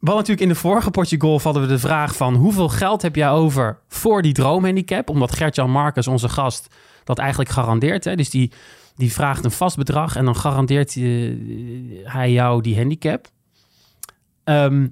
hadden 0.08 0.28
natuurlijk 0.28 0.42
in 0.42 0.48
de 0.48 0.70
vorige 0.70 0.92
potje 0.92 1.20
golf 1.20 1.44
hadden 1.44 1.62
we 1.62 1.68
de 1.68 1.80
vraag 1.80 2.16
van... 2.16 2.36
hoeveel 2.36 2.70
geld 2.70 3.02
heb 3.02 3.16
jij 3.16 3.30
over 3.30 3.80
voor 3.88 4.22
die 4.22 4.34
droomhandicap? 4.34 5.10
Omdat 5.10 5.36
Gert-Jan 5.36 5.72
Marcus, 5.72 6.08
onze 6.08 6.30
gast, 6.30 6.76
dat 7.04 7.18
eigenlijk 7.18 7.50
garandeert. 7.50 8.04
Hè? 8.04 8.16
Dus 8.16 8.30
die, 8.30 8.52
die 8.96 9.14
vraagt 9.14 9.46
een 9.46 9.52
vast 9.52 9.78
bedrag 9.78 10.16
en 10.16 10.26
dan 10.26 10.36
garandeert 10.36 10.96
eh, 10.96 11.04
hij 12.04 12.32
jou 12.32 12.62
die 12.62 12.76
handicap. 12.76 13.28
Ehm, 14.44 14.88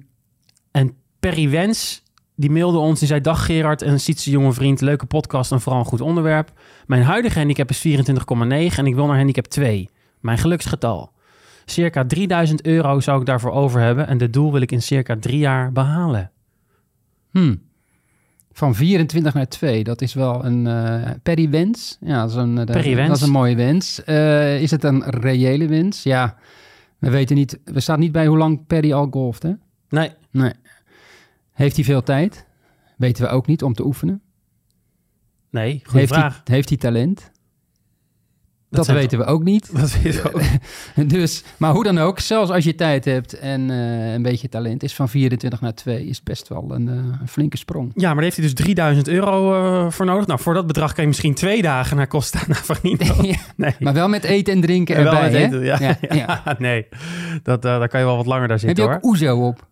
en 0.70 0.96
Perry 1.20 1.50
Wens, 1.50 2.02
die 2.34 2.50
mailde 2.50 2.78
ons, 2.78 2.98
die 2.98 3.08
zei... 3.08 3.20
Dag 3.20 3.44
Gerard 3.44 3.82
en 3.82 4.00
Sietse 4.00 4.30
jonge 4.30 4.52
vriend, 4.52 4.80
leuke 4.80 5.06
podcast 5.06 5.52
en 5.52 5.60
vooral 5.60 5.80
een 5.80 5.86
goed 5.86 6.00
onderwerp. 6.00 6.52
Mijn 6.86 7.02
huidige 7.02 7.38
handicap 7.38 7.70
is 7.70 7.86
24,9 7.86 7.94
en 8.76 8.86
ik 8.86 8.94
wil 8.94 9.06
naar 9.06 9.16
handicap 9.16 9.46
2. 9.46 9.88
Mijn 10.20 10.38
geluksgetal. 10.38 11.12
Circa 11.70 12.04
3000 12.04 12.62
euro 12.66 13.00
zou 13.00 13.20
ik 13.20 13.26
daarvoor 13.26 13.50
over 13.50 13.80
hebben 13.80 14.06
en 14.06 14.18
dit 14.18 14.32
doel 14.32 14.52
wil 14.52 14.60
ik 14.60 14.72
in 14.72 14.82
circa 14.82 15.16
drie 15.20 15.38
jaar 15.38 15.72
behalen. 15.72 16.30
Hm. 17.30 17.56
Van 18.52 18.74
24 18.74 19.34
naar 19.34 19.48
2, 19.48 19.84
dat 19.84 20.00
is 20.00 20.14
wel 20.14 20.44
een 20.44 20.66
eh 20.66 21.10
Perry 21.22 21.50
wens. 21.50 21.96
Ja, 22.00 22.20
dat 22.20 22.30
is 22.30 22.36
een, 22.36 22.58
eh. 22.58 23.06
Dat 23.06 23.16
is 23.16 23.22
een 23.22 23.30
mooie 23.30 23.56
wens. 23.56 24.04
Eh, 24.04 24.62
is 24.62 24.70
het 24.70 24.84
een 24.84 25.02
reële 25.04 25.66
wens? 25.68 26.02
Ja, 26.02 26.36
we 26.98 27.10
weten 27.10 27.36
niet. 27.36 27.58
We 27.64 27.80
staan 27.80 28.00
niet 28.00 28.12
bij 28.12 28.26
hoe 28.26 28.38
lang 28.38 28.66
Perry 28.66 28.92
al 28.92 29.08
golft, 29.10 29.42
hè? 29.42 29.52
Nee, 29.88 30.10
Nee. 30.30 30.52
Heeft 31.52 31.76
hij 31.76 31.84
veel 31.84 32.02
tijd? 32.02 32.46
Weten 32.96 33.24
we 33.24 33.30
ook 33.30 33.46
niet 33.46 33.62
om 33.62 33.74
te 33.74 33.84
oefenen. 33.84 34.22
nee, 35.50 35.80
goede 35.84 35.98
Heeft 35.98 36.12
vraag. 36.12 36.40
hij, 36.44 36.54
heeft 36.54 36.68
hij 36.68 36.78
talent? 36.78 37.30
Dat, 38.70 38.86
weten 38.86 39.18
we 39.18 39.24
ook 39.24 39.42
niet. 39.44 39.76
Dat 39.80 40.00
weet 40.02 40.14
ik 40.14 40.26
ook. 40.26 40.40
Dus, 41.08 41.44
maar 41.56 41.72
hoe 41.72 41.84
dan 41.84 41.98
ook, 41.98 42.20
zelfs 42.20 42.50
als 42.50 42.64
je 42.64 42.74
tijd 42.74 43.04
hebt 43.04 43.38
en 43.38 43.70
eh, 43.70 44.12
een 44.12 44.22
beetje 44.22 44.48
talent, 44.48 44.82
is 44.82 44.94
van 44.94 45.08
24 45.08 45.60
naar 45.60 45.74
2 45.74 46.06
is 46.06 46.22
best 46.22 46.48
wel 46.48 46.66
een, 46.74 46.88
eh, 46.88 46.94
een 46.94 47.28
flinke 47.28 47.56
sprong. 47.56 47.90
Ja, 47.94 48.06
maar 48.06 48.14
daar 48.14 48.24
heeft 48.24 48.36
hij 48.36 48.44
dus 48.44 48.54
3000 48.54 49.08
euro 49.08 49.54
eh, 49.54 49.90
voor 49.90 50.06
nodig. 50.06 50.26
Nou, 50.26 50.40
voor 50.40 50.54
dat 50.54 50.66
bedrag 50.66 50.92
kan 50.92 51.02
je 51.02 51.08
misschien 51.08 51.34
twee 51.34 51.62
dagen 51.62 51.96
naar 51.96 52.06
Costa 52.08 52.40
Navarino. 52.48 53.22
Ja, 53.28 53.36
Nee. 53.56 53.74
maar 53.78 53.94
wel 53.94 54.08
met 54.08 54.24
eten 54.24 54.54
en 54.54 54.60
drinken 54.60 54.96
En 54.96 55.04
wel 55.04 55.12
erbij, 55.12 55.30
met 55.30 55.40
eten, 55.52 55.64
ja. 55.88 55.96
Ja, 56.14 56.56
nee, 56.58 56.86
dat, 57.42 57.62
daar 57.62 57.88
kan 57.88 58.00
je 58.00 58.06
wel 58.06 58.16
wat 58.16 58.26
langer 58.26 58.48
daar 58.48 58.58
Heb 58.58 58.66
zitten 58.66 58.84
je 58.84 58.90
hoor. 58.90 58.98
ook 58.98 59.04
Oezo 59.06 59.46
op? 59.46 59.66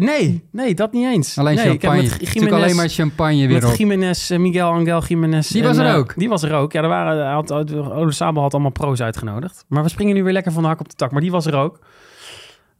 Nee, 0.00 0.44
nee, 0.50 0.74
dat 0.74 0.92
niet 0.92 1.04
eens. 1.06 1.38
Alleen 1.38 1.54
nee, 1.54 1.64
ik 1.64 1.82
heb 1.82 1.90
champagne. 1.90 2.10
met 2.10 2.20
natuurlijk 2.20 2.54
alleen 2.54 2.76
maar 2.76 2.88
champagne 2.88 3.46
weer 3.46 3.62
Met 3.62 3.64
op. 3.64 3.76
Jiménez, 3.76 4.30
eh, 4.30 4.38
Miguel 4.38 4.70
Angel 4.70 5.02
Jiménez. 5.02 5.48
Die 5.48 5.62
en, 5.62 5.68
was 5.68 5.76
er 5.76 5.86
eh, 5.86 5.94
ook. 5.96 6.12
Die 6.16 6.28
was 6.28 6.42
er 6.42 6.54
ook. 6.54 6.72
Ja, 6.72 6.82
er 6.82 6.88
waren, 6.88 7.32
had, 7.32 7.48
had- 7.48 7.74
Ode 7.74 8.12
Sabel 8.12 8.42
had 8.42 8.52
allemaal 8.52 8.70
pro's 8.70 9.00
uitgenodigd. 9.00 9.64
Maar 9.68 9.82
we 9.82 9.88
springen 9.88 10.14
nu 10.14 10.22
weer 10.22 10.32
lekker 10.32 10.52
van 10.52 10.62
de 10.62 10.68
hak 10.68 10.80
op 10.80 10.88
de 10.88 10.94
tak. 10.94 11.10
Maar 11.10 11.20
die 11.20 11.30
was 11.30 11.46
er 11.46 11.54
ook. 11.54 11.78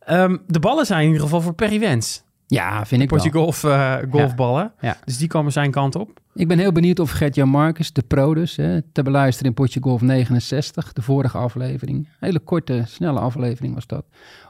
Ehm, 0.01 0.37
de 0.47 0.59
ballen 0.61 0.87
zijn 0.87 1.01
in 1.01 1.07
ieder 1.07 1.23
geval 1.23 1.41
voor 1.41 1.55
Perry 1.55 1.81
Wens. 1.81 2.25
Ja, 2.47 2.87
vind 2.87 3.03
ik 3.03 3.09
Potje 3.09 3.31
wel. 3.31 3.43
golf, 3.43 3.65
eh, 3.65 3.97
golfballen. 4.11 4.73
Ja. 4.81 4.97
Dus 5.05 5.19
die 5.19 5.29
komen 5.29 5.53
zijn 5.53 5.71
kant 5.71 5.95
op. 5.95 6.21
Ik 6.35 6.49
ben 6.49 6.59
heel 6.59 6.73
benieuwd 6.73 6.99
of 6.99 7.11
Gert-Jan 7.11 7.49
Marcus, 7.49 7.93
de 7.93 8.03
pro 8.03 8.35
dus, 8.35 8.57
hè, 8.57 8.83
te 8.83 9.03
beluisteren 9.03 9.49
in 9.49 9.55
Potje 9.55 9.81
Golf 9.83 10.01
69, 10.01 10.93
de 10.93 11.03
vorige 11.03 11.39
aflevering. 11.39 12.09
Hele 12.21 12.39
korte, 12.39 12.83
snelle 12.87 13.21
aflevering 13.21 13.75
was 13.75 13.87
dat. 13.87 14.05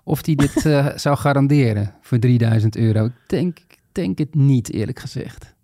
Of 0.05 0.23
die 0.23 0.37
dit 0.37 0.67
eh, 0.67 0.87
zou 0.95 1.17
garanderen 1.17 1.95
voor 2.01 2.19
3000 2.19 2.77
euro. 2.77 3.05
Ik 3.05 3.13
denk, 3.27 3.59
ik 3.59 3.79
denk 3.93 4.19
het 4.19 4.35
niet, 4.35 4.73
eerlijk 4.73 4.99
gezegd. 4.99 5.55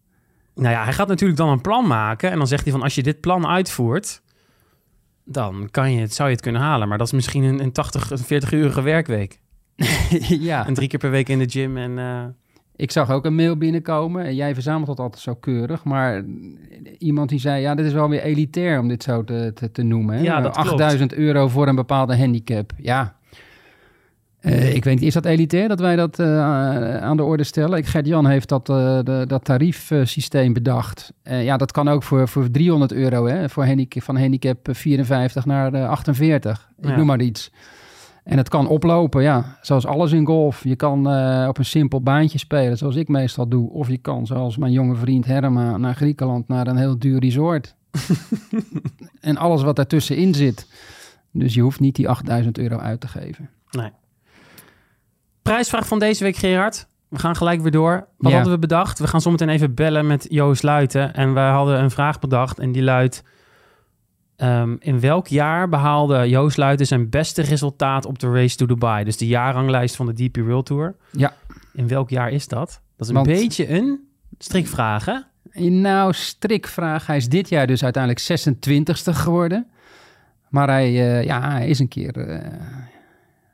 Nou 0.55 0.71
ja, 0.71 0.85
hij 0.85 0.93
gaat 0.93 1.09
natuurlijk 1.09 1.39
dan 1.39 1.49
een 1.49 1.61
plan 1.61 1.87
maken. 1.87 2.31
En 2.31 2.39
dan 2.39 2.47
zegt 2.47 2.63
hij 2.63 2.73
van, 2.73 2.83
als 2.83 2.95
je 2.95 3.03
dit 3.03 3.21
plan 3.21 3.47
uitvoert... 3.47 4.23
dan 5.25 5.69
kan 5.71 5.93
je 5.93 6.01
het, 6.01 6.15
zou 6.15 6.29
je 6.29 6.35
het 6.35 6.45
kunnen 6.45 6.61
halen. 6.61 6.89
Maar 6.89 6.99
dat 6.99 7.07
is 7.07 7.13
misschien 7.13 7.43
een, 7.43 7.61
een 7.61 7.73
80, 7.73 8.11
een 8.11 8.43
40-urige 8.43 8.83
werkweek. 8.83 9.41
ja, 10.51 10.67
En 10.67 10.75
drie 10.75 10.89
keer 10.89 10.99
per 10.99 11.11
week 11.11 11.29
in 11.29 11.39
de 11.39 11.49
gym. 11.49 11.77
En, 11.77 11.99
eh, 11.99 12.25
ik 12.77 12.91
zag 12.91 13.11
ook 13.11 13.25
een 13.25 13.35
mail 13.35 13.57
binnenkomen. 13.57 14.25
En 14.25 14.35
jij 14.35 14.55
verzamelt 14.55 14.87
dat 14.87 14.99
altijd 15.01 15.23
zo 15.23 15.35
keurig. 15.35 15.85
Maar 15.85 16.25
iemand 16.99 17.29
die 17.29 17.39
zei, 17.41 17.61
ja, 17.61 17.75
dit 17.75 17.87
is 17.87 17.93
wel 17.93 18.09
weer 18.09 18.23
elitair 18.23 18.79
om 18.81 18.89
dit 18.89 19.03
zo 19.03 19.25
te, 19.25 19.51
te, 19.55 19.71
te 19.73 19.83
noemen. 19.83 20.17
Hè? 20.17 20.23
Ja, 20.23 20.41
dat 20.41 20.53
klopt. 20.53 20.69
8000 20.71 21.15
euro 21.15 21.49
voor 21.49 21.69
een 21.69 21.75
bepaalde 21.75 22.17
handicap. 22.17 22.73
Ja, 22.77 23.17
Eh, 24.41 24.75
ik 24.75 24.85
weet 24.85 24.95
niet, 24.95 25.03
is 25.09 25.15
dat 25.15 25.25
elitair 25.25 25.69
dat 25.69 25.81
wij 25.81 25.97
dat 25.97 26.19
eh, 26.19 26.97
aan 27.03 27.17
de 27.17 27.23
orde 27.23 27.45
stellen? 27.45 27.79
Ik, 27.79 27.87
Gert-Jan 27.87 28.27
heeft 28.27 28.49
dat, 28.49 28.67
de, 28.67 29.25
dat 29.27 29.45
tariefsysteem 29.45 30.53
bedacht. 30.53 31.13
Ja, 31.23 31.57
dat 31.57 31.73
kan 31.73 31.89
ook 31.89 32.03
voor, 32.03 32.29
voor 32.29 32.51
300 32.51 32.93
euro, 32.93 33.27
hè? 33.27 33.49
Voor 33.49 33.67
handicap, 33.67 34.03
van 34.03 34.17
handicap 34.19 34.69
54 34.71 35.45
naar 35.47 35.73
eh, 35.75 35.89
48. 35.89 36.71
Ik 36.81 36.89
Ja. 36.89 36.97
noem 36.97 37.07
maar 37.07 37.21
iets. 37.21 37.53
En 38.23 38.37
het 38.37 38.49
kan 38.49 38.69
oplopen, 38.69 39.23
ja. 39.23 39.59
Zoals 39.61 39.87
alles 39.87 40.13
in 40.13 40.27
golf. 40.27 40.65
Je 40.65 40.77
kan 40.77 41.11
eh, 41.11 41.49
op 41.49 41.59
een 41.59 41.65
simpel 41.65 42.01
baantje 42.03 42.39
spelen, 42.39 42.79
zoals 42.79 42.97
ik 42.97 43.09
meestal 43.09 43.49
doe. 43.49 43.71
Of 43.71 43.89
je 43.89 43.99
kan, 43.99 44.27
zoals 44.27 44.57
mijn 44.57 44.73
jonge 44.73 44.95
vriend 44.95 45.27
Herma, 45.27 45.77
naar 45.77 45.95
Griekenland, 45.95 46.49
naar 46.49 46.67
een 46.67 46.77
heel 46.77 46.99
duur 46.99 47.21
resort. 47.21 47.75
en 49.21 49.37
alles 49.37 49.63
wat 49.63 49.77
daartussenin 49.77 50.35
zit. 50.35 50.67
Dus 51.33 51.55
je 51.55 51.61
hoeft 51.61 51.81
niet 51.81 51.97
die 51.97 52.09
8000 52.09 52.59
euro 52.59 52.77
uit 52.79 53.01
te 53.01 53.09
geven. 53.09 53.51
Prijsvraag 55.43 55.87
van 55.87 55.99
deze 55.99 56.25
week, 56.25 56.37
Gerard. 56.37 56.87
We 57.09 57.19
gaan 57.19 57.37
gelijk 57.37 57.61
weer 57.61 57.71
door. 57.71 58.07
Wat 58.19 58.31
Ja. 58.31 58.37
hadden 58.37 58.53
we 58.55 58.59
bedacht? 58.59 58.99
We 58.99 59.07
gaan 59.07 59.21
zometeen 59.21 59.49
even 59.49 59.75
bellen 59.75 60.07
met 60.07 60.27
Joost 60.31 60.63
Luiten. 60.63 61.15
En 61.15 61.35
wij 61.35 61.51
hadden 61.51 61.81
een 61.83 61.91
vraag 61.91 62.19
bedacht 62.19 62.59
en 62.59 62.73
die 62.73 62.83
luidt... 62.83 63.23
ehm, 64.43 64.77
in 64.79 65.01
welk 65.01 65.27
jaar 65.27 65.69
behaalde 65.69 66.29
Joost 66.29 66.57
Luiten 66.57 66.87
zijn 66.87 67.09
beste 67.11 67.43
resultaat 67.43 68.07
op 68.07 68.19
de 68.19 68.31
Race 68.33 68.57
to 68.57 68.67
Dubai? 68.67 69.05
Dus 69.05 69.17
de 69.17 69.27
jaarranglijst 69.27 69.97
van 69.97 70.07
de 70.07 70.13
DP 70.13 70.37
World 70.37 70.67
Tour. 70.67 70.95
Ja. 71.11 71.33
In 71.73 71.89
welk 71.89 72.11
jaar 72.11 72.31
is 72.31 72.49
dat? 72.49 72.69
Dat 72.69 72.81
is 72.97 73.09
een 73.09 73.15
Want- 73.15 73.27
beetje 73.27 73.69
een 73.71 74.01
strikvraag, 74.39 75.05
hè? 75.05 75.19
Nou, 75.71 76.13
strikvraag. 76.13 77.07
Hij 77.07 77.17
is 77.17 77.29
dit 77.29 77.49
jaar 77.49 77.67
dus 77.67 77.83
uiteindelijk 77.85 78.23
26ste 78.23 79.15
geworden. 79.15 79.67
Maar 80.49 80.69
hij, 80.69 80.85
eh, 80.87 81.25
ja, 81.25 81.51
hij 81.51 81.69
is 81.69 81.79
een 81.79 81.89
keer 81.89 82.17
eh, 82.29 82.35
een 82.35 82.51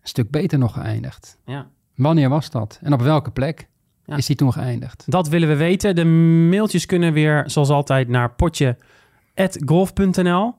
stuk 0.03 0.31
beter 0.31 0.59
nog 0.59 0.73
geëindigd. 0.73 1.39
Ja. 1.47 1.67
Wanneer 1.95 2.29
was 2.29 2.51
dat? 2.51 2.79
En 2.83 2.93
op 2.93 3.01
welke 3.01 3.31
plek 3.31 3.69
Ja. 4.05 4.17
is 4.17 4.27
hij 4.27 4.37
toen 4.37 4.53
geëindigd? 4.53 5.05
Dat 5.07 5.29
willen 5.29 5.49
we 5.49 5.57
weten. 5.57 5.95
De 5.95 6.05
mailtjes 6.51 6.87
kunnen 6.87 7.13
weer, 7.13 7.43
zoals 7.47 7.69
altijd, 7.69 8.09
naar 8.09 8.31
potje.golf.nl. 8.31 10.55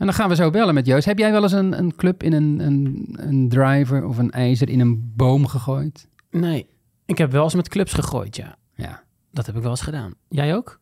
En 0.00 0.06
dan 0.06 0.14
gaan 0.14 0.28
we 0.28 0.34
zo 0.34 0.50
bellen 0.50 0.74
met 0.74 0.86
Joost. 0.86 1.04
Heb 1.04 1.18
jij 1.18 1.32
wel 1.32 1.42
eens 1.42 1.52
een, 1.52 1.78
een 1.78 1.96
club 1.96 2.22
in 2.22 2.32
een, 2.32 2.58
een, 2.60 3.08
een 3.16 3.48
driver 3.48 4.04
of 4.04 4.18
een 4.18 4.30
ijzer 4.30 4.68
in 4.68 4.80
een 4.80 5.12
boom 5.16 5.46
gegooid? 5.46 6.08
Nee, 6.30 6.66
ik 7.04 7.18
heb 7.18 7.30
wel 7.30 7.44
eens 7.44 7.54
met 7.54 7.68
clubs 7.68 7.92
gegooid, 7.92 8.36
ja. 8.36 8.56
Ja. 8.74 9.02
Dat 9.32 9.46
heb 9.46 9.56
ik 9.56 9.62
wel 9.62 9.70
eens 9.70 9.80
gedaan. 9.80 10.14
Jij 10.28 10.54
ook? 10.54 10.80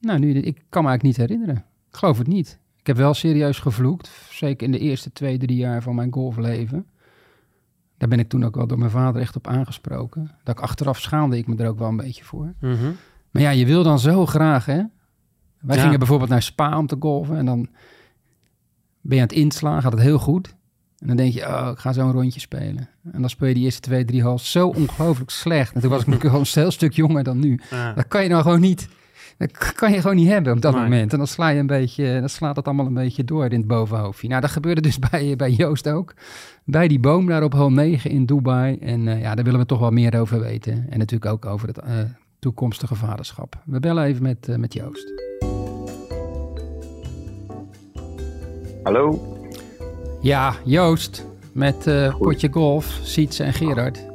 Nou, 0.00 0.18
nu, 0.18 0.30
ik 0.34 0.62
kan 0.68 0.82
me 0.82 0.88
eigenlijk 0.88 1.02
niet 1.02 1.16
herinneren. 1.28 1.64
Ik 1.90 1.96
geloof 1.96 2.18
het 2.18 2.26
niet. 2.26 2.58
Ik 2.80 2.86
heb 2.86 2.96
wel 2.96 3.14
serieus 3.14 3.58
gevloekt. 3.58 4.10
Zeker 4.30 4.66
in 4.66 4.72
de 4.72 4.78
eerste 4.78 5.12
twee, 5.12 5.38
drie 5.38 5.56
jaar 5.56 5.82
van 5.82 5.94
mijn 5.94 6.12
golfleven. 6.12 6.86
Daar 7.98 8.08
ben 8.08 8.18
ik 8.18 8.28
toen 8.28 8.44
ook 8.44 8.54
wel 8.56 8.66
door 8.66 8.78
mijn 8.78 8.90
vader 8.90 9.20
echt 9.20 9.36
op 9.36 9.46
aangesproken. 9.46 10.30
Dat 10.44 10.56
ik 10.56 10.62
achteraf 10.62 11.00
schaamde 11.00 11.36
ik 11.36 11.46
me 11.46 11.56
er 11.56 11.68
ook 11.68 11.78
wel 11.78 11.88
een 11.88 11.96
beetje 11.96 12.24
voor. 12.24 12.54
Mhm. 12.60 12.90
Maar 13.30 13.42
ja, 13.42 13.50
je 13.50 13.66
wil 13.66 13.82
dan 13.82 13.98
zo 13.98 14.26
graag, 14.26 14.66
hè? 14.66 14.82
Wij 15.60 15.76
Ja. 15.76 15.82
gingen 15.82 15.98
bijvoorbeeld 15.98 16.30
naar 16.30 16.42
Spa 16.42 16.78
om 16.78 16.86
te 16.86 16.96
golven. 16.98 17.36
En 17.36 17.46
dan 17.46 17.68
ben 19.02 19.16
je 19.16 19.22
aan 19.22 19.28
het 19.28 19.36
inslaan, 19.36 19.82
gaat 19.82 19.92
het 19.92 20.00
heel 20.00 20.18
goed. 20.18 20.54
En 20.98 21.06
dan 21.08 21.16
denk 21.16 21.32
je, 21.32 21.46
oh, 21.46 21.68
ik 21.72 21.78
ga 21.78 21.92
zo'n 21.92 22.12
rondje 22.12 22.40
spelen. 22.40 22.88
En 23.12 23.20
dan 23.20 23.30
speel 23.30 23.48
je 23.48 23.54
die 23.54 23.64
eerste 23.64 23.80
twee, 23.80 24.04
drie 24.04 24.22
hals 24.22 24.50
zo 24.50 24.68
ongelooflijk 24.68 25.30
slecht. 25.30 25.74
En 25.74 25.80
toen 25.80 25.90
was 25.90 26.00
ik 26.00 26.06
natuurlijk 26.06 26.34
al 26.34 26.40
een 26.40 26.46
heel 26.62 26.70
stuk 26.70 26.92
jonger 26.92 27.22
dan 27.22 27.38
nu. 27.38 27.60
Ja. 27.70 27.92
Dat 27.92 28.08
kan 28.08 28.22
je 28.22 28.28
nou 28.28 28.42
gewoon 28.42 28.60
niet. 28.60 28.88
Dat 29.38 29.72
kan 29.74 29.92
je 29.92 30.00
gewoon 30.00 30.16
niet 30.16 30.28
hebben 30.28 30.52
op 30.52 30.60
dat 30.60 30.72
Nee. 30.74 30.82
moment. 30.82 31.12
En 31.12 31.18
dan 31.18 31.26
sla 31.26 31.48
je 31.48 31.58
een 31.60 31.66
beetje, 31.66 32.20
dan 32.20 32.28
slaat 32.28 32.56
het 32.56 32.66
allemaal 32.66 32.86
een 32.86 32.94
beetje 32.94 33.24
door 33.24 33.44
in 33.44 33.58
het 33.58 33.66
bovenhoofdje. 33.66 34.28
Nou, 34.28 34.40
dat 34.40 34.50
gebeurde 34.50 34.80
dus 34.80 34.98
bij, 35.10 35.36
bij 35.36 35.50
Joost 35.50 35.88
ook. 35.88 36.14
Bij 36.64 36.88
die 36.88 37.00
boom 37.00 37.26
daar 37.26 37.42
op 37.42 37.52
hole 37.52 37.70
9 37.70 38.10
in 38.10 38.26
Dubai. 38.26 38.76
En 38.78 39.08
eh, 39.08 39.20
ja, 39.20 39.34
daar 39.34 39.44
willen 39.44 39.60
we 39.60 39.66
toch 39.66 39.78
wel 39.80 39.90
meer 39.90 40.20
over 40.20 40.40
weten. 40.40 40.86
En 40.90 40.98
natuurlijk 40.98 41.32
ook 41.32 41.46
over 41.46 41.68
het 41.68 41.78
eh, 41.78 41.94
toekomstige 42.38 42.94
vaderschap. 42.94 43.62
We 43.64 43.80
bellen 43.80 44.04
even 44.04 44.22
met, 44.22 44.48
eh, 44.48 44.56
met 44.56 44.72
Joost. 44.72 45.12
Hallo? 48.82 49.18
Ja, 50.20 50.54
Joost. 50.64 51.26
met 51.52 51.86
uh, 51.86 52.16
Potje 52.18 52.48
Golf, 52.50 52.98
Sietse 53.02 53.44
en 53.44 53.52
Gerard. 53.52 54.06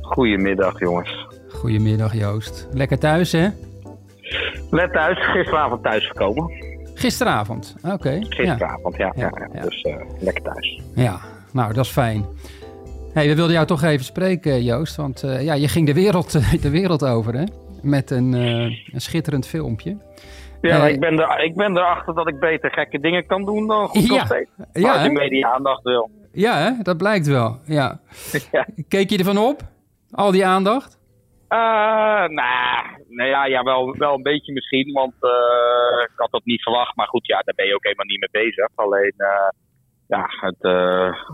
Goedemiddag 0.00 0.78
jongens. 0.80 1.26
Goedemiddag 1.48 2.14
Joost. 2.14 2.68
Lekker 2.72 2.98
thuis 2.98 3.32
hè? 3.32 3.48
Let 4.70 4.92
thuis, 4.92 5.18
gisteravond 5.32 5.82
thuis 5.82 6.06
gekomen. 6.06 6.50
Gisteravond, 6.94 7.74
oké. 7.82 8.18
Gisteravond, 8.28 8.96
ja. 8.96 9.12
ja, 9.16 9.30
ja, 9.52 9.60
Dus 9.62 9.84
uh, 9.84 9.94
lekker 10.18 10.42
thuis. 10.42 10.80
Ja, 10.94 11.20
nou 11.52 11.72
dat 11.72 11.84
is 11.84 11.90
fijn. 11.90 12.24
Hey, 13.12 13.28
we 13.28 13.34
wilden 13.34 13.54
jou 13.54 13.66
toch 13.66 13.82
even 13.82 14.04
spreken 14.04 14.64
Joost, 14.64 14.96
want 14.96 15.24
uh, 15.24 15.42
ja, 15.42 15.54
je 15.54 15.68
ging 15.68 15.86
de 15.86 15.94
wereld, 15.94 16.32
de 16.62 16.70
wereld 16.70 17.04
over 17.04 17.34
hè? 17.34 17.44
Met 17.82 18.10
een, 18.10 18.32
een 18.32 19.00
schitterend 19.00 19.46
filmpje. 19.46 19.96
Ja, 20.60 20.86
ik, 20.86 21.00
ben 21.00 21.18
er, 21.18 21.44
ik 21.44 21.56
ben 21.56 21.76
erachter 21.76 22.14
dat 22.14 22.28
ik 22.28 22.38
beter 22.38 22.70
gekke 22.70 23.00
dingen 23.00 23.26
kan 23.26 23.44
doen 23.44 23.66
dan 23.66 23.88
goed 23.88 24.06
ja. 24.06 24.24
steeds. 24.24 24.50
Ja, 24.72 24.92
als 24.92 25.02
je 25.02 25.10
media-aandacht 25.10 25.82
wil. 25.82 26.10
Ja, 26.32 26.56
hè? 26.56 26.82
dat 26.82 26.96
blijkt 26.96 27.26
wel. 27.26 27.58
Ja. 27.64 28.00
ja. 28.52 28.66
Keek 28.88 29.10
je 29.10 29.18
ervan 29.18 29.38
op? 29.38 29.60
Al 30.10 30.30
die 30.30 30.46
aandacht? 30.46 30.98
Uh, 31.48 31.58
nou, 32.28 32.84
nou 33.08 33.28
ja, 33.28 33.46
ja 33.46 33.62
wel, 33.62 33.96
wel 33.98 34.14
een 34.14 34.22
beetje 34.22 34.52
misschien, 34.52 34.92
want 34.92 35.14
uh, 35.20 36.02
ik 36.02 36.12
had 36.16 36.30
dat 36.30 36.44
niet 36.44 36.62
verwacht. 36.62 36.96
Maar 36.96 37.08
goed, 37.08 37.26
ja, 37.26 37.40
daar 37.44 37.54
ben 37.54 37.66
je 37.66 37.74
ook 37.74 37.84
helemaal 37.84 38.06
niet 38.06 38.20
mee 38.20 38.44
bezig. 38.44 38.68
Alleen, 38.74 39.14
uh, 39.16 39.48
ja, 40.06 40.26
het, 40.40 40.56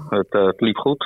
het, 0.09 0.33
het 0.47 0.61
liep 0.61 0.77
goed. 0.77 1.05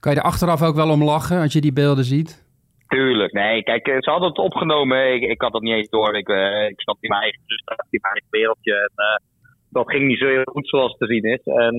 Kan 0.00 0.12
je 0.12 0.18
er 0.18 0.24
achteraf 0.24 0.62
ook 0.62 0.74
wel 0.74 0.90
om 0.90 1.04
lachen 1.04 1.40
als 1.40 1.52
je 1.52 1.60
die 1.60 1.72
beelden 1.72 2.04
ziet? 2.04 2.44
Tuurlijk, 2.92 3.32
nee. 3.32 3.62
Kijk, 3.62 3.86
ze 3.86 4.10
hadden 4.10 4.28
het 4.28 4.38
opgenomen. 4.38 5.14
Ik, 5.14 5.22
ik 5.22 5.40
had 5.40 5.52
dat 5.52 5.62
niet 5.62 5.74
eens 5.74 5.88
door. 5.88 6.16
Ik, 6.16 6.28
uh, 6.28 6.68
ik 6.68 6.80
stond 6.80 6.98
in 7.00 7.08
mijn 7.08 7.22
eigen 7.22 7.40
in 7.90 7.98
mijn 8.00 8.14
eigen 8.14 8.30
wereldje. 8.30 8.74
En 8.74 8.92
uh, 8.96 9.16
dat 9.70 9.90
ging 9.90 10.06
niet 10.06 10.18
zo 10.18 10.26
heel 10.26 10.44
goed 10.44 10.68
zoals 10.68 10.96
te 10.96 11.06
zien 11.06 11.24
is. 11.24 11.44
En 11.44 11.76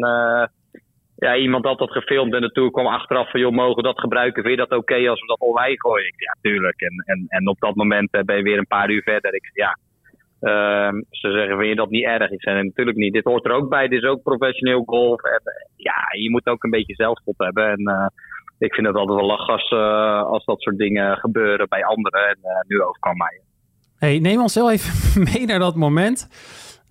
ja, 1.16 1.36
iemand 1.36 1.66
had 1.66 1.78
dat 1.78 1.92
gefilmd 1.92 2.34
en 2.34 2.42
natuurlijk 2.42 2.76
kwam 2.76 2.88
achteraf 2.88 3.32
van, 3.32 3.40
joh, 3.40 3.52
mogen 3.52 3.76
we 3.76 3.82
dat 3.82 4.00
gebruiken? 4.00 4.44
Vind 4.44 4.60
je 4.60 4.68
dat 4.68 4.80
oké 4.80 5.10
als 5.10 5.22
we 5.22 5.28
dat 5.28 5.40
online 5.40 5.80
gooien? 5.80 6.14
Ja, 6.18 6.36
tuurlijk. 6.42 6.82
En, 6.82 7.04
en, 7.06 7.26
en 7.28 7.48
op 7.48 7.60
dat 7.60 7.76
moment 7.76 8.12
ben 8.12 8.38
je 8.38 8.44
weer 8.44 8.58
een 8.58 8.68
paar 8.68 8.90
uur 8.90 9.04
verder. 9.04 9.34
Ik 9.34 9.50
ja, 9.54 9.78
uh, 10.42 11.00
ze 11.10 11.32
zeggen, 11.32 11.58
vind 11.58 11.70
je 11.70 11.76
dat 11.76 11.90
niet 11.90 12.06
erg? 12.06 12.32
Ik 12.32 12.42
zei, 12.42 12.64
natuurlijk 12.64 12.98
niet. 12.98 13.14
Dit 13.14 13.24
hoort 13.24 13.46
er 13.46 13.52
ook 13.52 13.70
bij. 13.70 13.88
Dit 13.88 14.02
is 14.02 14.10
ook 14.10 14.24
professioneel 14.24 14.84
golf. 14.86 15.24
En, 15.24 15.42
ja, 15.76 15.96
je 16.22 16.30
moet 16.30 16.48
ook 16.48 16.64
een 16.64 16.70
beetje 16.70 16.96
zelfspot 16.96 17.38
hebben. 17.38 17.70
En 17.70 18.12
ik 18.64 18.74
vind 18.74 18.88
het 18.88 18.96
altijd 18.96 19.20
wel 19.20 19.28
lach 19.28 19.50
als, 19.50 19.72
uh, 19.72 20.24
als 20.24 20.46
dat 20.46 20.62
soort 20.62 20.78
dingen 20.78 21.18
gebeuren 21.18 21.68
bij 21.70 21.86
anderen. 21.86 22.28
En 22.28 22.38
uh, 22.44 22.50
nu 22.68 22.82
overkwam 22.82 23.18
mij. 23.18 23.42
Hey, 23.98 24.20
neem 24.20 24.42
ons 24.42 24.56
heel 24.56 24.72
even 24.72 25.24
mee 25.34 25.46
naar 25.46 25.60
dat 25.60 25.76
moment. 25.76 26.30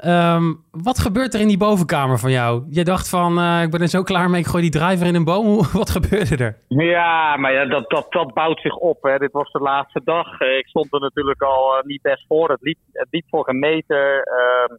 Um, 0.04 0.64
wat 0.70 0.98
gebeurt 0.98 1.34
er 1.34 1.40
in 1.40 1.48
die 1.48 1.58
bovenkamer 1.58 2.18
van 2.18 2.30
jou? 2.30 2.64
Je 2.70 2.84
dacht 2.84 3.08
van, 3.08 3.38
uh, 3.38 3.62
ik 3.62 3.70
ben 3.70 3.80
er 3.80 3.88
zo 3.88 4.02
klaar 4.02 4.30
mee, 4.30 4.40
ik 4.40 4.46
gooi 4.46 4.62
die 4.62 4.80
driver 4.80 5.06
in 5.06 5.14
een 5.14 5.24
boom. 5.24 5.56
Wat 5.80 5.90
gebeurde 5.90 6.44
er? 6.44 6.58
Ja, 6.68 7.36
maar 7.36 7.52
ja, 7.52 7.64
dat, 7.64 7.90
dat, 7.90 8.06
dat 8.12 8.34
bouwt 8.34 8.60
zich 8.60 8.76
op. 8.76 9.02
Hè. 9.02 9.18
Dit 9.18 9.32
was 9.32 9.52
de 9.52 9.58
laatste 9.58 10.00
dag. 10.04 10.40
Ik 10.40 10.66
stond 10.66 10.92
er 10.92 11.00
natuurlijk 11.00 11.42
al 11.42 11.82
niet 11.84 12.02
best 12.02 12.24
voor. 12.28 12.50
Het 12.50 12.62
liep, 12.62 12.78
het 12.92 13.08
liep 13.10 13.24
voor 13.28 13.48
een 13.48 13.58
meter. 13.58 14.16
Uh, 14.16 14.76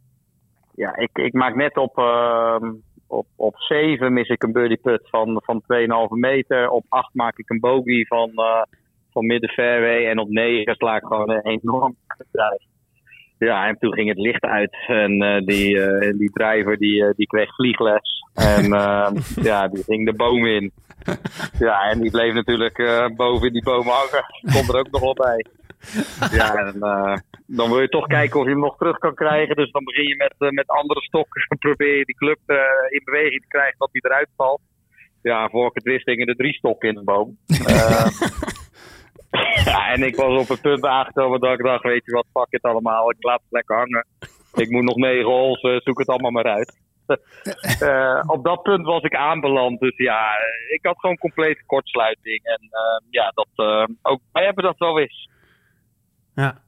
ja, 0.75 0.95
ik, 0.95 1.09
ik 1.13 1.33
maak 1.33 1.55
net 1.55 1.77
op 1.77 1.97
ehm, 1.97 2.71
op, 3.13 3.27
op 3.35 3.55
7 3.57 4.13
mis 4.13 4.27
ik 4.27 4.43
een 4.43 4.51
birdie 4.51 4.77
put 4.77 5.09
van, 5.09 5.41
van 5.45 5.63
2,5 5.63 5.67
meter. 6.09 6.69
Op 6.69 6.85
8 6.89 7.13
maak 7.13 7.37
ik 7.37 7.49
een 7.49 7.59
bogey 7.59 8.05
van, 8.07 8.31
uh, 8.35 8.61
van 9.11 9.25
midden 9.25 9.49
fairway. 9.49 10.09
En 10.09 10.19
op 10.19 10.29
9 10.29 10.75
sla 10.75 10.95
ik 10.95 11.03
gewoon 11.05 11.29
een 11.29 11.45
enorm 11.45 11.95
Ja, 13.37 13.67
en 13.67 13.77
toen 13.79 13.93
ging 13.93 14.09
het 14.09 14.17
licht 14.17 14.43
uit. 14.43 14.75
En 14.87 15.23
uh, 15.23 15.45
die, 15.45 15.75
uh, 15.75 16.17
die 16.17 16.31
driver 16.31 16.77
die, 16.77 17.13
die 17.15 17.27
kreeg 17.27 17.55
vliegles. 17.55 18.23
En 18.33 18.63
ja, 19.49 19.67
die 19.67 19.83
ging 19.83 20.05
de 20.05 20.13
boom 20.13 20.45
in. 20.45 20.71
Ja, 21.59 21.89
en 21.89 22.01
die 22.01 22.11
bleef 22.11 22.33
natuurlijk 22.33 23.11
boven 23.15 23.47
in 23.47 23.53
die 23.53 23.63
boom 23.63 23.87
hangen. 23.87 24.53
Komt 24.53 24.69
er 24.69 24.79
ook 24.79 24.91
nog 24.91 25.01
wel 25.01 25.13
bij. 25.13 25.45
Ja, 26.31 26.55
en 26.55 26.79
dan 27.55 27.69
wil 27.69 27.81
je 27.81 27.89
toch 27.89 28.07
kijken 28.07 28.39
of 28.39 28.45
je 28.45 28.51
hem 28.51 28.59
nog 28.59 28.77
terug 28.77 28.97
kan 28.97 29.13
krijgen. 29.15 29.55
Dus 29.55 29.71
dan 29.71 29.83
begin 29.83 30.07
je 30.07 30.15
met, 30.15 30.33
uh, 30.39 30.49
met 30.49 30.67
andere 30.67 31.01
stokken. 31.01 31.47
probeer 31.67 31.97
je 31.97 32.05
die 32.05 32.15
club 32.15 32.39
uh, 32.47 32.57
in 32.89 33.01
beweging 33.03 33.41
te 33.41 33.47
krijgen 33.47 33.75
dat 33.77 33.89
hij 33.91 34.01
eruit 34.03 34.29
valt. 34.35 34.61
Ja, 35.21 35.49
voor 35.49 35.67
ik 35.67 35.73
het 35.73 35.83
wist 35.83 36.05
hingen 36.05 36.27
er 36.27 36.35
drie 36.35 36.53
stokken 36.53 36.89
in 36.89 36.95
de 36.95 37.03
boom. 37.03 37.37
ja, 39.71 39.91
en 39.91 40.03
ik 40.03 40.15
was 40.15 40.39
op 40.39 40.47
het 40.47 40.61
punt 40.61 40.85
aangekomen 40.85 41.39
dat 41.39 41.53
ik 41.53 41.65
dacht, 41.65 41.83
weet 41.83 42.05
je 42.05 42.11
wat, 42.11 42.25
pak 42.31 42.47
het 42.49 42.63
allemaal. 42.63 43.11
Ik 43.11 43.23
laat 43.23 43.41
het 43.41 43.51
lekker 43.51 43.75
hangen. 43.75 44.05
Ik 44.53 44.69
moet 44.69 44.83
nog 44.83 44.95
negen 44.95 45.25
holes, 45.25 45.83
zoek 45.83 45.99
het 45.99 46.07
allemaal 46.07 46.31
maar 46.31 46.53
uit. 46.53 46.81
op 48.25 48.43
dat 48.43 48.61
punt 48.61 48.85
was 48.85 49.01
ik 49.01 49.15
aanbeland. 49.15 49.79
Dus 49.79 49.97
ja, 49.97 50.31
ik 50.73 50.79
had 50.81 50.99
gewoon 50.99 51.17
complete 51.17 51.63
kortsluiting. 51.65 52.43
En 52.43 52.69
ja, 53.09 53.31
dat, 53.35 53.47
ook 54.01 54.21
wij 54.31 54.43
hebben 54.43 54.63
dat 54.63 54.77
wel 54.77 54.99
eens. 54.99 55.29
Ja, 56.35 56.62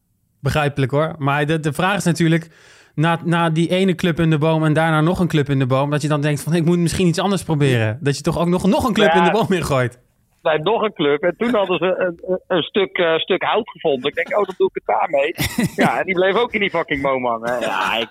begrijpelijk 0.45 0.91
hoor. 0.91 1.15
Maar 1.17 1.45
de, 1.45 1.60
de 1.60 1.73
vraag 1.73 1.97
is 1.97 2.03
natuurlijk, 2.03 2.49
na, 2.95 3.19
na 3.23 3.49
die 3.49 3.69
ene 3.69 3.95
club 3.95 4.19
in 4.19 4.29
de 4.29 4.38
boom 4.38 4.65
en 4.65 4.73
daarna 4.73 5.01
nog 5.01 5.19
een 5.19 5.27
club 5.27 5.49
in 5.49 5.60
de 5.60 5.65
boom, 5.65 5.89
dat 5.89 6.01
je 6.01 6.08
dan 6.08 6.21
denkt 6.21 6.43
van 6.43 6.53
ik 6.53 6.65
moet 6.65 6.79
misschien 6.79 7.08
iets 7.08 7.19
anders 7.19 7.43
proberen. 7.43 7.97
Dat 8.01 8.17
je 8.17 8.23
toch 8.23 8.39
ook 8.39 8.47
nog, 8.47 8.65
nog 8.65 8.88
een 8.88 8.93
club 8.93 9.13
in 9.13 9.23
de 9.23 9.31
boom 9.31 9.51
ingooit. 9.51 9.99
Nee, 10.41 10.60
nog 10.60 10.81
een 10.81 10.93
club. 10.93 11.21
En 11.23 11.36
toen 11.38 11.53
hadden 11.55 11.77
ze 11.77 11.95
een, 11.97 12.39
een, 12.47 12.63
stuk, 12.63 12.97
uh, 12.97 13.17
stuk 13.17 13.43
hout 13.43 13.69
gevonden. 13.69 14.10
Ik 14.10 14.15
denk, 14.15 14.39
oh, 14.39 14.45
dan 14.45 14.55
doe 14.58 14.69
ik 14.73 14.81
het 14.84 14.86
daarmee. 14.86 15.34
ja, 15.86 15.99
en 15.99 16.05
die 16.05 16.15
bleef 16.15 16.36
ook 16.36 16.53
in 16.53 16.60
die 16.60 16.69
fucking 16.69 17.01
boom 17.01 17.25
hangen. 17.25 17.60
Ja, 17.60 17.97
ik, 17.97 18.10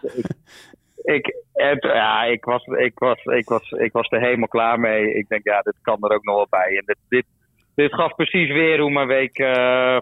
ik, 1.03 1.27
ik, 1.55 1.83
ja, 1.83 2.25
ik, 2.25 2.45
was, 2.45 2.65
ik, 2.65 2.99
was, 2.99 3.25
ik, 3.25 3.49
was, 3.49 3.71
ik 3.71 3.93
was 3.93 4.11
er 4.11 4.21
helemaal 4.21 4.49
klaar 4.49 4.81
mee. 4.81 5.15
Ik 5.15 5.29
denk, 5.29 5.45
ja, 5.45 5.61
dit 5.61 5.75
kan 5.83 5.97
er 6.01 6.15
ook 6.15 6.25
nog 6.25 6.37
wel 6.37 6.47
bij. 6.51 6.77
En 6.77 6.83
dit, 6.87 6.97
dit, 7.09 7.25
dit 7.75 7.95
gaf 7.95 8.15
precies 8.15 8.49
weer 8.53 8.81
hoe 8.81 8.91
mijn 8.91 9.07
week 9.07 9.39
uh, 9.39 9.97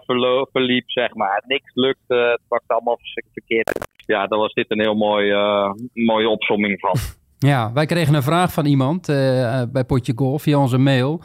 verliep, 0.51 0.89
zeg 0.89 1.13
maar. 1.13 1.43
Niks 1.47 1.71
lukte, 1.73 2.15
het 2.15 2.41
pakte 2.47 2.73
allemaal 2.73 2.99
verkeerd. 3.33 3.87
Ja, 4.05 4.27
daar 4.27 4.39
was 4.39 4.53
dit 4.53 4.71
een 4.71 4.79
heel 4.79 4.95
mooi, 4.95 5.31
uh, 5.31 5.71
mooie 5.93 6.29
opsomming 6.29 6.79
van. 6.79 6.95
Ja, 7.37 7.73
wij 7.73 7.85
kregen 7.85 8.13
een 8.13 8.23
vraag 8.23 8.53
van 8.53 8.65
iemand 8.65 9.09
uh, 9.09 9.61
bij 9.71 9.83
Potje 9.83 10.13
Golf 10.15 10.41
via 10.41 10.57
onze 10.57 10.77
mail. 10.77 11.21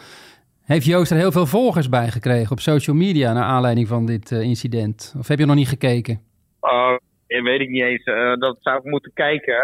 Heeft 0.64 0.86
Joost 0.86 1.10
er 1.10 1.16
heel 1.16 1.32
veel 1.32 1.46
volgers 1.46 1.88
bij 1.88 2.08
gekregen 2.08 2.52
op 2.52 2.60
social 2.60 2.96
media 2.96 3.32
naar 3.32 3.44
aanleiding 3.44 3.88
van 3.88 4.06
dit 4.06 4.30
incident? 4.30 5.14
Of 5.18 5.28
heb 5.28 5.38
je 5.38 5.46
nog 5.46 5.56
niet 5.56 5.68
gekeken? 5.68 6.20
weet 7.26 7.60
ik 7.60 7.68
niet 7.68 7.82
eens. 7.82 8.04
dat 8.38 8.56
zou 8.60 8.78
ik 8.78 8.84
moeten 8.84 9.12
kijken. 9.14 9.56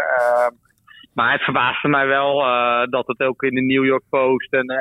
Maar 1.15 1.31
het 1.31 1.41
verbaasde 1.41 1.87
mij 1.87 2.07
wel 2.07 2.39
uh, 2.41 2.85
dat 2.89 3.07
het 3.07 3.19
ook 3.19 3.43
in 3.43 3.55
de 3.55 3.61
New 3.61 3.85
York 3.85 4.03
Post 4.09 4.53
en 4.53 4.71
uh, 4.71 4.79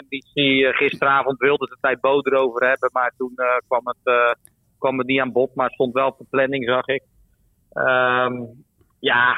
NBC 0.00 0.34
uh, 0.34 0.76
gisteravond 0.76 1.38
wilde 1.38 1.66
de 1.66 1.76
tijd 1.80 2.00
boot 2.00 2.26
erover 2.26 2.68
hebben. 2.68 2.90
Maar 2.92 3.12
toen 3.16 3.34
kwam, 3.66 3.82
het, 3.84 4.36
kwam 4.78 4.98
het 4.98 5.06
niet 5.06 5.20
aan 5.20 5.32
bod, 5.32 5.54
maar 5.54 5.64
het 5.64 5.74
stond 5.74 5.92
wel 5.92 6.06
op 6.06 6.18
de 6.18 6.26
planning, 6.30 6.64
zag 6.64 6.86
ik. 6.86 7.02
Um, 7.74 8.64
ja, 8.98 9.36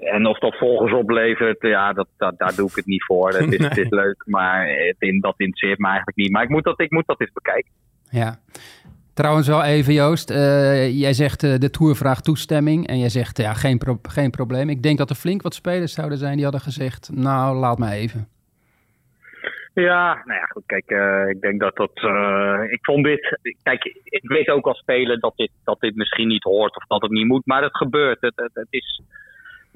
en 0.00 0.26
of 0.26 0.38
dat 0.38 0.56
volgers 0.56 0.92
oplevert, 0.92 1.62
ja, 1.62 1.92
dat, 1.92 2.08
dat, 2.16 2.38
daar 2.38 2.54
doe 2.54 2.68
ik 2.68 2.76
het 2.76 2.86
niet 2.86 3.04
voor. 3.04 3.28
Het 3.28 3.52
is, 3.52 3.58
nee. 3.58 3.68
het 3.74 3.78
is 3.78 3.90
leuk, 3.90 4.22
maar 4.26 4.68
het, 4.68 5.20
dat 5.20 5.34
interesseert 5.36 5.78
me 5.78 5.86
eigenlijk 5.86 6.16
niet. 6.16 6.30
Maar 6.30 6.42
ik 6.42 6.48
moet 6.48 6.64
dat, 6.64 6.80
ik 6.80 6.90
moet 6.90 7.06
dat 7.06 7.20
eens 7.20 7.32
bekijken. 7.32 7.72
Ja, 8.10 8.38
Trouwens 9.20 9.48
wel 9.48 9.64
even 9.64 9.92
Joost, 9.92 10.30
uh, 10.30 11.00
jij 11.00 11.12
zegt 11.12 11.42
uh, 11.42 11.54
de 11.58 11.70
Tour 11.70 11.94
vraagt 11.94 12.24
toestemming 12.24 12.86
en 12.86 12.98
jij 12.98 13.08
zegt 13.08 13.38
ja, 13.38 13.52
geen, 13.52 13.80
geen 14.02 14.30
probleem. 14.30 14.68
Ik 14.68 14.82
denk 14.82 14.98
dat 14.98 15.10
er 15.10 15.16
flink 15.16 15.42
wat 15.42 15.54
spelers 15.54 15.92
zouden 15.92 16.18
zijn 16.18 16.34
die 16.34 16.42
hadden 16.42 16.60
gezegd, 16.60 17.10
nou 17.12 17.56
laat 17.56 17.78
me 17.78 17.90
even. 17.90 18.28
Ja, 19.74 20.22
nou 20.24 20.40
ja, 20.40 20.44
goed, 20.44 20.62
kijk, 20.66 20.90
uh, 20.90 21.28
ik 21.28 21.40
denk 21.40 21.60
dat 21.60 21.76
dat, 21.76 21.90
ik 22.70 22.78
vond 22.82 23.04
dit, 23.04 23.38
kijk, 23.62 23.84
ik 24.04 24.28
weet 24.28 24.48
ook 24.48 24.66
als 24.66 24.78
speler 24.78 25.20
dat 25.20 25.36
dit, 25.36 25.50
dat 25.64 25.80
dit 25.80 25.96
misschien 25.96 26.28
niet 26.28 26.42
hoort 26.42 26.76
of 26.76 26.86
dat 26.86 27.02
het 27.02 27.10
niet 27.10 27.26
moet, 27.26 27.46
maar 27.46 27.62
het 27.62 27.76
gebeurt. 27.76 28.20
Het, 28.20 28.36
het, 28.36 28.54
het 28.54 28.68
is, 28.70 29.02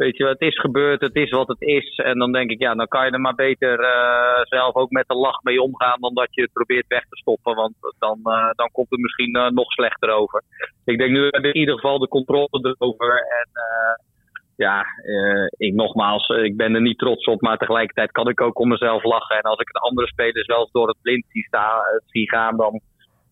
weet 0.00 0.16
je, 0.16 0.26
het 0.26 0.40
is 0.40 0.58
gebeurd, 0.58 1.00
het 1.00 1.14
is 1.14 1.30
wat 1.30 1.48
het 1.48 1.60
is. 1.62 1.96
En 1.96 2.18
dan 2.18 2.32
denk 2.32 2.50
ik, 2.50 2.60
ja, 2.60 2.74
dan 2.74 2.88
kan 2.88 3.04
je 3.04 3.10
er 3.10 3.20
maar 3.20 3.34
beter 3.34 3.80
uh, 3.80 4.40
zelf 4.42 4.74
ook 4.74 4.90
met 4.90 5.08
de 5.08 5.14
lach 5.14 5.42
mee 5.42 5.62
omgaan 5.62 6.00
dan 6.00 6.14
dat 6.14 6.34
je 6.34 6.42
het 6.42 6.52
probeert 6.52 6.86
weg 6.86 7.04
te 7.08 7.16
stoppen. 7.16 7.54
Want 7.54 7.74
dan, 7.98 8.18
uh, 8.24 8.50
dan 8.54 8.68
komt 8.72 8.90
het 8.90 9.00
misschien 9.00 9.36
uh, 9.36 9.48
nog 9.48 9.70
slechter 9.72 10.10
over. 10.10 10.42
Ik 10.84 10.98
denk 10.98 11.10
nu 11.10 11.28
in 11.28 11.56
ieder 11.56 11.74
geval 11.74 11.98
de 11.98 12.08
controle 12.08 12.74
erover. 12.78 13.14
En 13.40 13.48
ja, 14.56 14.86
ik 15.50 15.74
nogmaals, 15.74 16.28
ik 16.28 16.56
ben 16.56 16.74
er 16.74 16.80
niet 16.80 16.98
trots 16.98 17.24
op, 17.26 17.40
maar 17.40 17.58
tegelijkertijd 17.58 18.10
kan 18.10 18.28
ik 18.28 18.40
ook 18.40 18.58
om 18.58 18.68
mezelf 18.68 19.04
lachen. 19.04 19.36
En 19.36 19.42
als 19.42 19.58
ik 19.58 19.72
de 19.72 19.78
andere 19.78 20.06
spelers 20.06 20.46
eens 20.46 20.70
door 20.70 20.88
het 20.88 21.02
blind 21.02 21.24
zie, 21.28 21.48
zie 22.06 22.28
gaan, 22.28 22.56
dan 22.56 22.80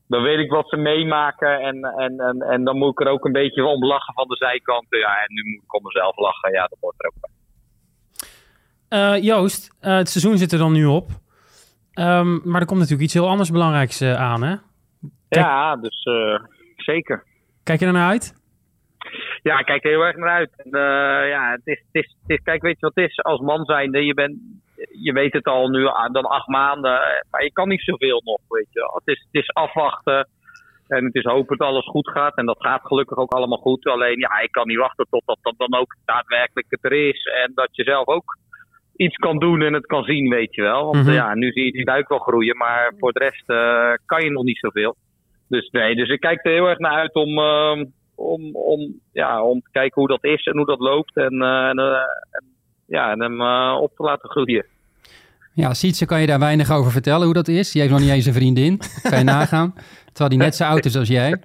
dan 0.08 0.22
weet 0.22 0.38
ik 0.38 0.50
wat 0.50 0.68
ze 0.68 0.76
meemaken. 0.76 1.60
En, 1.60 1.84
en, 1.84 2.20
en, 2.20 2.40
en 2.40 2.64
dan 2.64 2.76
moet 2.76 2.90
ik 2.90 3.00
er 3.00 3.12
ook 3.12 3.24
een 3.24 3.32
beetje 3.32 3.64
om 3.64 3.84
lachen 3.84 4.14
van 4.14 4.28
de 4.28 4.36
zijkanten. 4.36 4.98
Ja, 4.98 5.16
en 5.16 5.34
nu 5.34 5.42
moet 5.50 5.62
ik 5.62 5.74
om 5.74 5.82
mezelf 5.82 6.16
lachen. 6.16 6.52
Ja, 6.52 6.66
dat 6.66 6.78
hoort 6.80 6.94
er 6.98 7.06
ook 7.06 7.14
bij. 7.20 7.30
Uh, 8.98 9.22
Joost, 9.22 9.76
uh, 9.80 9.96
het 9.96 10.08
seizoen 10.08 10.38
zit 10.38 10.52
er 10.52 10.58
dan 10.58 10.72
nu 10.72 10.84
op. 10.84 11.08
Um, 11.94 12.40
maar 12.44 12.60
er 12.60 12.66
komt 12.66 12.78
natuurlijk 12.78 13.04
iets 13.04 13.14
heel 13.14 13.28
anders 13.28 13.50
belangrijks 13.50 14.02
uh, 14.02 14.20
aan, 14.20 14.42
hè? 14.42 14.56
Kijk... 15.28 15.44
Ja, 15.44 15.76
dus 15.76 16.02
zeker. 16.76 17.24
Kijk 17.64 17.80
je 17.80 17.86
er 17.86 17.92
naar 17.92 18.08
uit? 18.08 18.34
Ja, 19.42 19.58
ik 19.58 19.66
kijk 19.66 19.84
er 19.84 19.90
heel 19.90 20.02
erg 20.02 20.16
naar 20.16 20.28
uit. 20.28 20.50
En, 20.56 20.80
ja, 21.28 21.50
het 21.50 21.60
is, 21.64 21.82
het, 21.92 22.04
is, 22.04 22.16
het 22.20 22.30
is, 22.30 22.40
kijk, 22.42 22.62
weet 22.62 22.80
je 22.80 22.86
wat 22.86 22.94
het 22.94 23.10
is? 23.10 23.22
Als 23.22 23.40
man 23.40 23.64
zijnde, 23.64 24.04
je 24.04 24.14
bent 24.14 24.36
je 25.02 25.12
weet 25.12 25.32
het 25.32 25.44
al 25.44 25.68
nu 25.68 25.86
ah, 25.86 26.12
dan 26.12 26.24
acht 26.24 26.46
maanden, 26.46 27.00
maar 27.30 27.42
je 27.42 27.52
kan 27.52 27.68
niet 27.68 27.82
zoveel 27.82 28.20
nog, 28.24 28.40
weet 28.48 28.68
je. 28.70 29.00
Het 29.04 29.16
is, 29.16 29.26
het 29.30 29.42
is 29.42 29.52
afwachten 29.54 30.28
en 30.88 31.04
het 31.04 31.14
is 31.14 31.24
hopen 31.24 31.56
dat 31.56 31.68
alles 31.68 31.86
goed 31.86 32.10
gaat. 32.10 32.36
En 32.36 32.46
dat 32.46 32.56
gaat 32.60 32.86
gelukkig 32.86 33.16
ook 33.18 33.32
allemaal 33.32 33.58
goed. 33.58 33.86
Alleen, 33.86 34.18
ja, 34.18 34.38
ik 34.38 34.50
kan 34.50 34.66
niet 34.66 34.78
wachten 34.78 35.06
totdat 35.10 35.38
dat 35.42 35.54
dan 35.56 35.80
ook 35.80 35.96
daadwerkelijk 36.04 36.66
het 36.68 36.84
er 36.84 37.08
is. 37.08 37.24
En 37.24 37.52
dat 37.54 37.68
je 37.72 37.82
zelf 37.82 38.06
ook 38.06 38.36
iets 38.96 39.16
kan 39.16 39.38
doen 39.38 39.62
en 39.62 39.72
het 39.72 39.86
kan 39.86 40.04
zien, 40.04 40.28
weet 40.28 40.54
je 40.54 40.62
wel. 40.62 40.84
Want 40.84 41.04
Mhm. 41.04 41.14
ja, 41.14 41.34
nu 41.34 41.50
zie 41.52 41.64
je 41.64 41.72
die 41.72 41.84
buik 41.84 42.08
wel 42.08 42.18
groeien, 42.18 42.56
maar 42.56 42.92
voor 42.98 43.12
de 43.12 43.18
rest 43.18 43.48
eh, 43.48 43.92
kan 44.06 44.24
je 44.24 44.30
nog 44.30 44.44
niet 44.44 44.58
zoveel. 44.58 44.96
Dus 45.48 45.70
nee, 45.70 45.94
dus 45.94 46.08
ik 46.08 46.20
kijk 46.20 46.44
er 46.44 46.52
heel 46.52 46.68
erg 46.68 46.78
naar 46.78 46.92
uit 46.92 47.14
om, 47.14 47.38
om, 48.14 48.54
om, 48.54 49.00
ja, 49.12 49.42
om 49.42 49.60
te 49.60 49.70
kijken 49.70 50.00
hoe 50.00 50.08
dat 50.08 50.24
is 50.24 50.44
en 50.46 50.56
hoe 50.56 50.66
dat 50.66 50.78
loopt. 50.78 51.16
En, 51.16 51.42
eh, 51.42 51.70
eh, 51.70 52.02
en, 52.30 52.44
ja, 52.88 53.10
en 53.10 53.20
hem 53.22 53.40
eh, 53.40 53.76
op 53.80 53.96
te 53.96 54.02
laten 54.02 54.28
groeien. 54.30 54.64
Ja, 55.52 55.74
Sietse 55.74 56.06
kan 56.06 56.20
je 56.20 56.26
daar 56.26 56.38
weinig 56.38 56.70
over 56.70 56.90
vertellen 56.92 57.24
hoe 57.24 57.34
dat 57.34 57.48
is. 57.48 57.70
Die 57.70 57.80
heeft 57.80 57.92
nog 57.92 58.02
niet 58.02 58.10
eens 58.10 58.26
een 58.26 58.32
vriendin. 58.32 58.80
Kan 59.02 59.18
je 59.18 59.24
nagaan. 59.24 59.74
Terwijl 60.06 60.28
die 60.30 60.38
net 60.38 60.56
zo 60.56 60.64
oud 60.64 60.84
is 60.84 60.96
als 60.96 61.08
jij. 61.08 61.40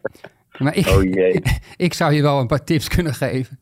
Maar 0.57 0.75
ik, 0.75 0.87
Oh 0.87 1.03
jee. 1.03 1.41
ik 1.87 1.93
zou 1.93 2.13
je 2.13 2.21
wel 2.21 2.39
een 2.39 2.47
paar 2.47 2.63
tips 2.63 2.87
kunnen 2.87 3.13
geven. 3.13 3.59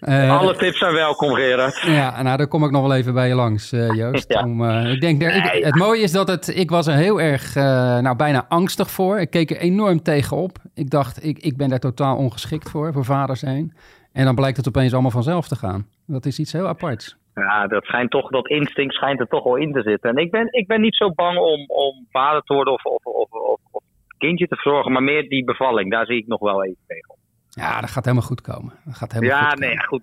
Eh, 0.00 0.38
Alle 0.38 0.56
tips 0.56 0.78
zijn 0.78 0.92
welkom, 0.94 1.34
Gerard. 1.34 1.82
Ja, 1.86 2.22
nou, 2.22 2.36
daar 2.36 2.46
kom 2.48 2.64
ik 2.64 2.70
nog 2.70 2.82
wel 2.82 2.94
even 2.94 3.14
bij 3.14 3.28
je 3.28 3.34
langs, 3.34 3.72
eh, 3.72 3.94
Joost. 3.94 4.32
Ja. 4.32 4.42
Om, 4.42 4.64
ik 4.70 5.00
denk, 5.00 5.20
dat- 5.20 5.34
ik- 5.34 5.64
het 5.64 5.74
mooie 5.74 6.02
is 6.02 6.12
dat 6.12 6.28
het, 6.28 6.56
ik 6.56 6.70
was 6.70 6.86
er 6.86 6.94
heel 6.94 7.20
erg, 7.20 7.54
nou 7.54 8.16
bijna 8.16 8.46
angstig 8.48 8.90
voor. 8.90 9.20
Ik 9.20 9.30
keek 9.30 9.50
er 9.50 9.56
enorm 9.56 10.02
tegenop. 10.02 10.58
Ik 10.74 10.90
dacht, 10.90 11.24
ik, 11.24 11.38
ik 11.38 11.56
ben 11.56 11.68
daar 11.68 11.78
totaal 11.78 12.16
ongeschikt 12.16 12.70
voor, 12.70 12.92
voor 12.92 13.04
vader 13.04 13.36
zijn. 13.36 13.76
En 14.18 14.24
dan 14.24 14.34
blijkt 14.34 14.56
het 14.56 14.68
opeens 14.68 14.92
allemaal 14.92 15.20
vanzelf 15.20 15.48
te 15.48 15.56
gaan. 15.56 15.86
Dat 16.06 16.24
is 16.26 16.38
iets 16.38 16.52
heel 16.52 16.66
aparts. 16.66 17.16
Ja, 17.34 17.66
dat 17.66 17.84
schijnt 17.84 18.10
toch, 18.10 18.30
dat 18.30 18.48
instinct 18.48 18.94
schijnt 18.94 19.20
er 19.20 19.28
toch 19.28 19.44
wel 19.44 19.56
in 19.56 19.72
te 19.72 19.82
zitten. 19.82 20.10
En 20.10 20.16
ik 20.16 20.30
ben, 20.30 20.46
ik 20.50 20.66
ben 20.66 20.80
niet 20.80 20.96
zo 20.96 21.10
bang 21.12 21.38
om, 21.38 21.64
om 21.66 22.06
vader 22.10 22.42
te 22.42 22.54
worden 22.54 22.72
of, 22.72 22.84
of, 22.84 23.04
of, 23.04 23.30
of, 23.30 23.60
of 23.70 23.82
kindje 24.18 24.46
te 24.46 24.56
verzorgen, 24.56 24.92
maar 24.92 25.02
meer 25.02 25.28
die 25.28 25.44
bevalling. 25.44 25.90
Daar 25.90 26.06
zie 26.06 26.16
ik 26.16 26.26
nog 26.26 26.40
wel 26.40 26.64
even 26.64 26.84
tegen. 26.86 27.16
Ja, 27.48 27.80
dat 27.80 27.90
gaat 27.90 28.04
helemaal 28.04 28.26
goed 28.26 28.40
komen. 28.40 28.72
Dat 28.84 28.96
gaat 28.96 29.12
helemaal 29.12 29.38
Ja, 29.38 29.48
goed 29.48 29.58
nee, 29.58 29.82
goed, 29.82 30.02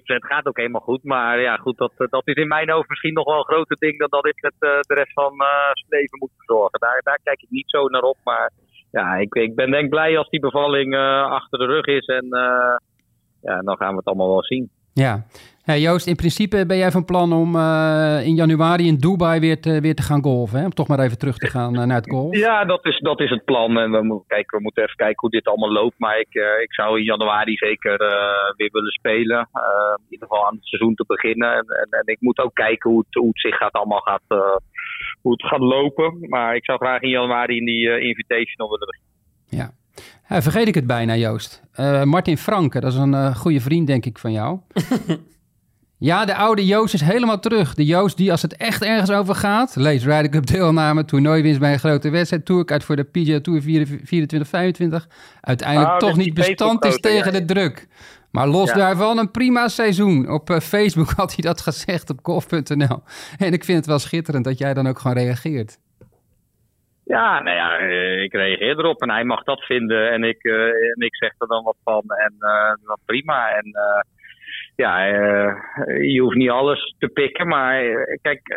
99% 0.00 0.02
gaat 0.04 0.46
ook 0.46 0.56
helemaal 0.56 0.80
goed. 0.80 1.04
Maar 1.04 1.40
ja, 1.40 1.56
goed, 1.56 1.76
dat, 1.76 1.92
dat 1.96 2.26
is 2.28 2.34
in 2.34 2.48
mijn 2.48 2.70
hoofd 2.70 2.88
misschien 2.88 3.14
nog 3.14 3.24
wel 3.24 3.38
een 3.38 3.52
groter 3.52 3.76
ding 3.78 3.98
dan 3.98 4.08
dat 4.10 4.26
ik 4.26 4.36
het 4.40 4.56
eh, 4.58 4.80
de 4.80 4.94
rest 4.94 5.12
van 5.12 5.32
zijn 5.72 6.00
leven 6.00 6.18
moet 6.18 6.32
verzorgen. 6.36 6.80
Daar, 6.80 7.00
daar 7.02 7.18
kijk 7.22 7.42
ik 7.42 7.50
niet 7.50 7.70
zo 7.70 7.88
naar 7.88 8.02
op. 8.02 8.16
Maar 8.24 8.50
ja, 8.90 9.14
ik, 9.14 9.34
ik 9.34 9.54
ben 9.54 9.70
denk 9.70 9.88
blij 9.88 10.18
als 10.18 10.28
die 10.28 10.40
bevalling 10.40 10.94
eh, 10.94 11.30
achter 11.30 11.58
de 11.58 11.66
rug 11.66 11.86
is. 11.86 12.06
En 12.06 12.26
ja, 13.42 13.60
dan 13.60 13.76
gaan 13.76 13.90
we 13.90 13.96
het 13.96 14.06
allemaal 14.06 14.28
wel 14.28 14.44
zien. 14.44 14.70
Ja. 14.92 15.24
Hey, 15.62 15.80
Joost, 15.80 16.06
in 16.06 16.16
principe 16.16 16.66
ben 16.66 16.76
jij 16.76 16.90
van 16.90 17.04
plan 17.04 17.32
om 17.32 17.56
eh, 17.56 18.26
in 18.26 18.34
januari 18.34 18.86
in 18.86 18.96
Dubai 18.96 19.40
weer 19.40 19.60
te, 19.60 19.80
weer 19.80 19.94
te 19.94 20.02
gaan 20.02 20.22
golven. 20.22 20.58
Hè? 20.58 20.64
Om 20.64 20.74
toch 20.74 20.88
maar 20.88 20.98
even 20.98 21.18
terug 21.18 21.36
te 21.36 21.46
gaan 21.46 21.76
eh, 21.76 21.84
naar 21.84 21.96
het 21.96 22.10
golf. 22.10 22.36
Ja, 22.36 22.64
dat 22.64 22.86
is, 22.86 22.98
dat 22.98 23.20
is 23.20 23.30
het 23.30 23.44
plan. 23.44 23.78
En 23.78 23.90
we 23.90 24.02
moeten, 24.02 24.26
kijken, 24.26 24.56
we 24.56 24.62
moeten 24.62 24.82
even 24.82 24.96
kijken 24.96 25.20
hoe 25.20 25.30
dit 25.30 25.46
allemaal 25.46 25.72
loopt. 25.72 25.98
Maar 25.98 26.18
ik, 26.18 26.34
eh, 26.34 26.62
ik 26.62 26.74
zou 26.74 26.98
in 26.98 27.04
januari 27.04 27.56
zeker 27.56 27.98
weer 28.56 28.68
willen 28.72 28.92
spelen. 28.92 29.48
In 29.96 30.04
ieder 30.08 30.28
geval 30.28 30.46
aan 30.46 30.54
het 30.54 30.66
seizoen 30.66 30.94
te 30.94 31.04
beginnen. 31.06 31.52
En, 31.52 31.66
en, 31.66 31.88
en 31.90 32.06
ik 32.06 32.20
moet 32.20 32.38
ook 32.38 32.54
kijken 32.54 32.90
hoe 32.90 32.98
het, 32.98 33.14
hoe 33.14 33.28
het 33.28 33.40
zich 33.40 33.56
gaat, 33.56 33.72
allemaal 33.72 34.00
gaat, 34.00 34.56
hoe 35.22 35.32
het 35.32 35.46
gaat 35.46 35.60
lopen. 35.60 36.16
Maar 36.20 36.56
ik 36.56 36.64
zou 36.64 36.78
graag 36.78 37.00
in 37.00 37.08
januari 37.08 37.56
in 37.56 37.64
die 37.64 38.00
Invitational 38.00 38.70
willen 38.70 38.86
beginnen. 38.86 39.10
Ja. 39.48 39.81
Ja, 40.32 40.42
vergeet 40.42 40.68
ik 40.68 40.74
het 40.74 40.86
bijna, 40.86 41.16
Joost. 41.16 41.62
Eh, 41.72 42.02
Martin 42.02 42.38
Franke, 42.38 42.80
dat 42.80 42.92
is 42.92 42.98
een 42.98 43.14
eh, 43.14 43.36
goede 43.36 43.60
vriend, 43.60 43.86
denk 43.86 44.06
ik, 44.06 44.18
van 44.18 44.32
jou. 44.32 44.58
ja, 45.98 46.24
de 46.24 46.34
oude 46.34 46.66
Joost 46.66 46.94
is 46.94 47.00
helemaal 47.00 47.38
terug. 47.38 47.74
De 47.74 47.84
Joost 47.84 48.16
die, 48.16 48.30
als 48.30 48.42
het 48.42 48.56
echt 48.56 48.82
ergens 48.82 49.10
over 49.10 49.34
gaat... 49.34 49.76
lees 49.76 50.04
Ryder 50.04 50.28
Cup 50.28 50.46
deelname, 50.46 51.04
toernooiwinst 51.04 51.60
bij 51.60 51.72
een 51.72 51.78
grote 51.78 52.10
wedstrijd... 52.10 52.44
tourkaart 52.44 52.84
voor 52.84 52.96
de 52.96 53.02
PGA 53.02 53.40
Tour 53.40 53.62
24-25... 53.62 55.06
uiteindelijk 55.40 55.92
Oh, 55.92 55.96
toch 55.96 56.16
niet 56.16 56.34
bestand 56.34 56.84
is 56.84 57.00
tegen 57.00 57.32
ja, 57.32 57.38
de 57.38 57.44
druk. 57.44 57.88
Maar 58.30 58.48
los 58.48 58.68
Ja. 58.68 58.74
daarvan 58.74 59.18
een 59.18 59.30
prima 59.30 59.68
seizoen. 59.68 60.30
Op 60.30 60.50
eh, 60.50 60.60
Facebook 60.60 61.10
had 61.16 61.34
hij 61.34 61.44
dat 61.44 61.60
gezegd 61.60 62.10
op 62.10 62.18
golf.nl. 62.22 63.02
En 63.38 63.52
ik 63.52 63.64
vind 63.64 63.78
het 63.78 63.86
wel 63.86 63.98
schitterend 63.98 64.44
dat 64.44 64.58
jij 64.58 64.74
dan 64.74 64.88
ook 64.88 64.98
gewoon 64.98 65.16
reageert. 65.16 65.78
Ja, 67.04 67.42
nou 67.42 67.56
ja, 67.56 67.78
eh, 67.78 68.22
ik 68.22 68.32
reageer 68.32 68.78
erop 68.78 69.02
en 69.02 69.10
hij 69.10 69.24
mag 69.24 69.42
dat 69.42 69.64
vinden. 69.64 70.10
En 70.10 70.24
ik, 70.24 70.44
eh, 70.44 70.66
en 70.66 70.96
ik 70.98 71.16
zeg 71.16 71.34
er 71.38 71.46
dan 71.46 71.64
wat 71.64 71.76
van. 71.84 72.02
En 72.06 72.34
eh, 72.38 72.72
dan 72.86 72.98
prima. 73.06 73.50
En 73.50 73.72
ja, 74.76 75.04
je 76.00 76.20
hoeft 76.20 76.36
niet 76.36 76.50
alles 76.50 76.94
te 76.98 77.08
pikken. 77.08 77.48
Maar 77.48 77.82
kijk, 78.22 78.56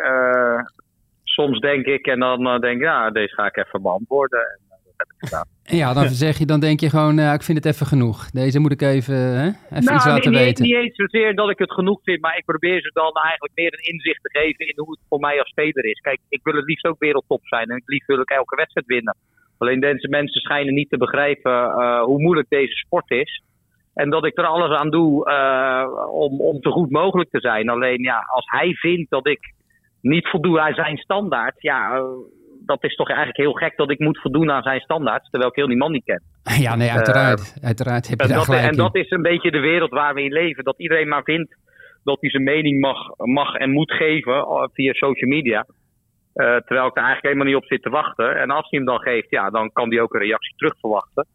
soms 1.24 1.58
denk 1.58 1.86
ik 1.86 2.06
en 2.06 2.20
dan 2.20 2.60
denk 2.60 2.76
ik, 2.76 2.82
ja, 2.82 3.10
deze 3.10 3.34
ga 3.34 3.46
ik 3.46 3.56
even 3.56 3.82
beantwoorden. 3.82 4.60
Eh, 4.96 5.06
gedaan. 5.18 5.46
Ja, 5.62 5.94
dan 5.94 6.08
zeg 6.08 6.38
je, 6.38 6.46
dan 6.46 6.60
denk 6.60 6.80
je 6.80 6.90
gewoon, 6.90 7.18
eh, 7.18 7.32
ik 7.32 7.42
vind 7.42 7.64
het 7.64 7.74
even 7.74 7.86
genoeg. 7.86 8.30
Deze 8.30 8.58
moet 8.58 8.72
ik 8.72 8.82
even, 8.82 9.14
hè, 9.14 9.46
even 9.46 9.76
iets 9.76 9.86
nou, 9.86 10.08
laten 10.08 10.30
niet, 10.30 10.40
weten. 10.40 10.64
niet 10.64 10.74
eens 10.74 10.96
zozeer 10.96 11.34
dat 11.34 11.50
ik 11.50 11.58
het 11.58 11.72
genoeg 11.72 12.00
vind, 12.02 12.20
maar 12.20 12.36
ik 12.36 12.44
probeer 12.44 12.80
ze 12.80 12.90
dan 12.92 13.12
eigenlijk 13.12 13.54
meer 13.54 13.72
een 13.72 13.92
inzicht 13.92 14.22
te 14.22 14.38
geven 14.38 14.66
in 14.66 14.74
hoe 14.76 14.90
het 14.90 15.00
voor 15.08 15.20
mij 15.20 15.38
als 15.38 15.48
speler 15.48 15.84
is. 15.84 16.00
Kijk, 16.00 16.20
ik 16.28 16.40
wil 16.42 16.54
het 16.54 16.64
liefst 16.64 16.86
ook 16.86 16.98
wereldtop 16.98 17.46
zijn 17.46 17.68
en 17.68 17.74
het 17.74 17.88
liefst 17.88 18.06
wil 18.06 18.20
ik 18.20 18.30
elke 18.30 18.56
wedstrijd 18.56 18.86
winnen. 18.86 19.16
Alleen 19.58 19.80
deze 19.80 20.08
mensen 20.08 20.40
schijnen 20.40 20.74
niet 20.74 20.90
te 20.90 20.96
begrijpen 20.96 21.52
eh, 21.52 22.02
hoe 22.02 22.20
moeilijk 22.20 22.48
deze 22.48 22.74
sport 22.74 23.10
is. 23.10 23.42
En 23.94 24.10
dat 24.10 24.26
ik 24.26 24.38
er 24.38 24.44
alles 24.44 24.78
aan 24.78 24.90
doe 24.90 25.30
eh, 25.30 26.08
om, 26.10 26.40
om 26.40 26.56
zo 26.60 26.70
goed 26.70 26.90
mogelijk 26.90 27.30
te 27.30 27.40
zijn. 27.40 27.68
Alleen 27.68 28.02
ja, 28.02 28.26
als 28.32 28.44
hij 28.50 28.74
vindt 28.74 29.10
dat 29.10 29.26
ik 29.26 29.54
niet 30.00 30.28
voldoe 30.28 30.60
aan 30.60 30.74
zijn 30.74 30.96
standaard, 30.96 31.62
ja, 31.62 31.96
eh, 31.96 32.04
dat 32.66 32.84
is 32.84 32.94
toch 32.94 33.08
eigenlijk 33.08 33.38
heel 33.38 33.52
gek 33.52 33.76
dat 33.76 33.90
ik 33.90 33.98
moet 33.98 34.20
voldoen 34.20 34.50
aan 34.50 34.62
zijn 34.62 34.80
standaard, 34.80 35.28
terwijl 35.30 35.50
ik 35.50 35.56
heel 35.56 35.66
die 35.66 35.76
man 35.76 35.92
niet 35.92 36.04
ken. 36.04 36.22
Ja, 36.66 36.76
nee, 36.76 36.90
uiteraard. 36.90 37.56
uiteraard 37.62 38.08
heb 38.08 38.18
je 38.18 38.22
En, 38.22 38.28
daar 38.28 38.38
dat, 38.38 38.46
gelijk 38.46 38.64
en 38.64 38.70
in. 38.70 38.76
dat 38.76 38.96
is 38.96 39.10
een 39.10 39.22
beetje 39.22 39.50
de 39.50 39.58
wereld 39.58 39.90
waar 39.90 40.14
we 40.14 40.22
in 40.22 40.32
leven. 40.32 40.64
Dat 40.64 40.78
iedereen 40.78 41.08
maar 41.08 41.22
vindt 41.22 41.56
dat 42.04 42.20
hij 42.20 42.30
zijn 42.30 42.42
mening 42.42 42.80
mag, 42.80 42.98
mag 43.16 43.54
en 43.54 43.70
moet 43.70 43.92
geven 43.92 44.34
eh, 44.34 44.68
via 44.72 44.92
social 44.92 45.30
media. 45.30 45.66
Eh, 46.32 46.56
terwijl 46.56 46.86
ik 46.86 46.96
er 46.96 47.02
eigenlijk 47.02 47.22
helemaal 47.22 47.46
niet 47.46 47.62
op 47.62 47.64
zit 47.64 47.82
te 47.82 47.90
wachten. 47.90 48.36
En 48.36 48.50
als 48.50 48.70
hij 48.70 48.78
hem 48.78 48.88
dan 48.88 49.00
geeft, 49.00 49.30
ja, 49.30 49.50
dan 49.50 49.72
kan 49.72 49.90
hij 49.90 50.00
ook 50.00 50.14
een 50.14 50.20
reactie 50.20 50.54
terug 50.56 50.74
verwachten. 50.80 51.26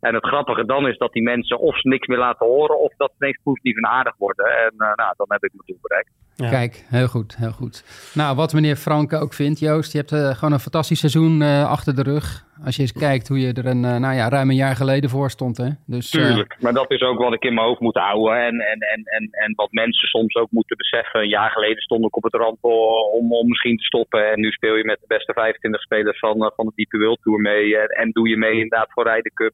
En 0.00 0.14
het 0.14 0.26
grappige 0.26 0.64
dan 0.64 0.88
is 0.88 0.98
dat 0.98 1.12
die 1.12 1.22
mensen 1.22 1.58
of 1.58 1.80
ze 1.80 1.88
niks 1.88 2.06
meer 2.06 2.18
laten 2.18 2.46
horen... 2.46 2.80
of 2.80 2.92
dat 2.96 3.10
ze 3.10 3.24
ineens 3.24 3.40
positief 3.42 3.76
en 3.76 3.86
aardig 3.86 4.14
worden. 4.16 4.46
En 4.46 4.70
eh, 4.70 4.94
nou, 4.94 5.14
dan 5.16 5.26
heb 5.28 5.44
ik 5.44 5.50
mijn 5.52 5.66
doel 5.66 5.78
bereikt. 5.82 6.10
Ja. 6.34 6.48
Kijk, 6.48 6.84
heel 6.88 7.06
goed, 7.06 7.36
heel 7.36 7.50
goed. 7.50 7.84
Nou, 8.14 8.36
wat 8.36 8.52
meneer 8.52 8.76
Franke 8.76 9.16
ook 9.16 9.32
vindt, 9.32 9.58
Joost, 9.58 9.92
je 9.92 9.98
hebt 9.98 10.12
eh, 10.12 10.30
gewoon 10.30 10.52
een 10.52 10.60
fantastisch 10.60 10.98
seizoen 10.98 11.42
eh, 11.42 11.70
achter 11.70 11.94
de 11.94 12.02
rug. 12.02 12.48
Als 12.64 12.76
je 12.76 12.82
eens 12.82 12.92
kijkt 12.92 13.28
hoe 13.28 13.40
je 13.40 13.52
er 13.52 13.66
een, 13.66 13.84
eh, 13.84 13.96
nou 13.96 14.14
ja, 14.14 14.28
ruim 14.28 14.50
een 14.50 14.64
jaar 14.66 14.76
geleden 14.76 15.10
voor 15.10 15.30
stond, 15.30 15.56
hè. 15.56 15.68
Dus, 15.86 16.10
eh, 16.10 16.22
Tuurlijk. 16.22 16.56
Maar 16.60 16.72
dat 16.72 16.90
is 16.90 17.02
ook 17.02 17.18
wat 17.18 17.32
ik 17.32 17.44
in 17.44 17.54
mijn 17.54 17.66
hoofd 17.66 17.80
moet 17.80 17.96
houden. 17.96 18.44
En, 18.46 18.60
en, 18.60 18.80
en, 18.80 19.02
en, 19.04 19.28
en 19.30 19.52
wat 19.54 19.72
mensen 19.72 20.08
soms 20.08 20.34
ook 20.34 20.50
moeten 20.50 20.76
beseffen. 20.76 21.20
Een 21.20 21.28
jaar 21.28 21.50
geleden 21.50 21.82
stond 21.82 22.04
ik 22.04 22.16
op 22.16 22.22
het 22.22 22.34
rand 22.34 22.58
om, 22.60 23.32
om 23.32 23.48
misschien 23.48 23.76
te 23.76 23.84
stoppen. 23.84 24.30
En 24.32 24.40
nu 24.40 24.50
speel 24.50 24.76
je 24.76 24.84
met 24.84 25.00
de 25.00 25.06
beste 25.06 25.32
25 25.32 25.80
spelers 25.80 26.18
van, 26.18 26.52
van 26.56 26.66
de 26.66 26.72
Diepe 26.74 26.98
World 26.98 27.22
Tour 27.22 27.40
mee. 27.40 27.78
En, 27.78 27.88
en 27.88 28.10
doe 28.10 28.28
je 28.28 28.36
mee 28.36 28.52
inderdaad 28.52 28.92
voor 28.92 29.08
Ryder 29.08 29.32
Cup. 29.34 29.52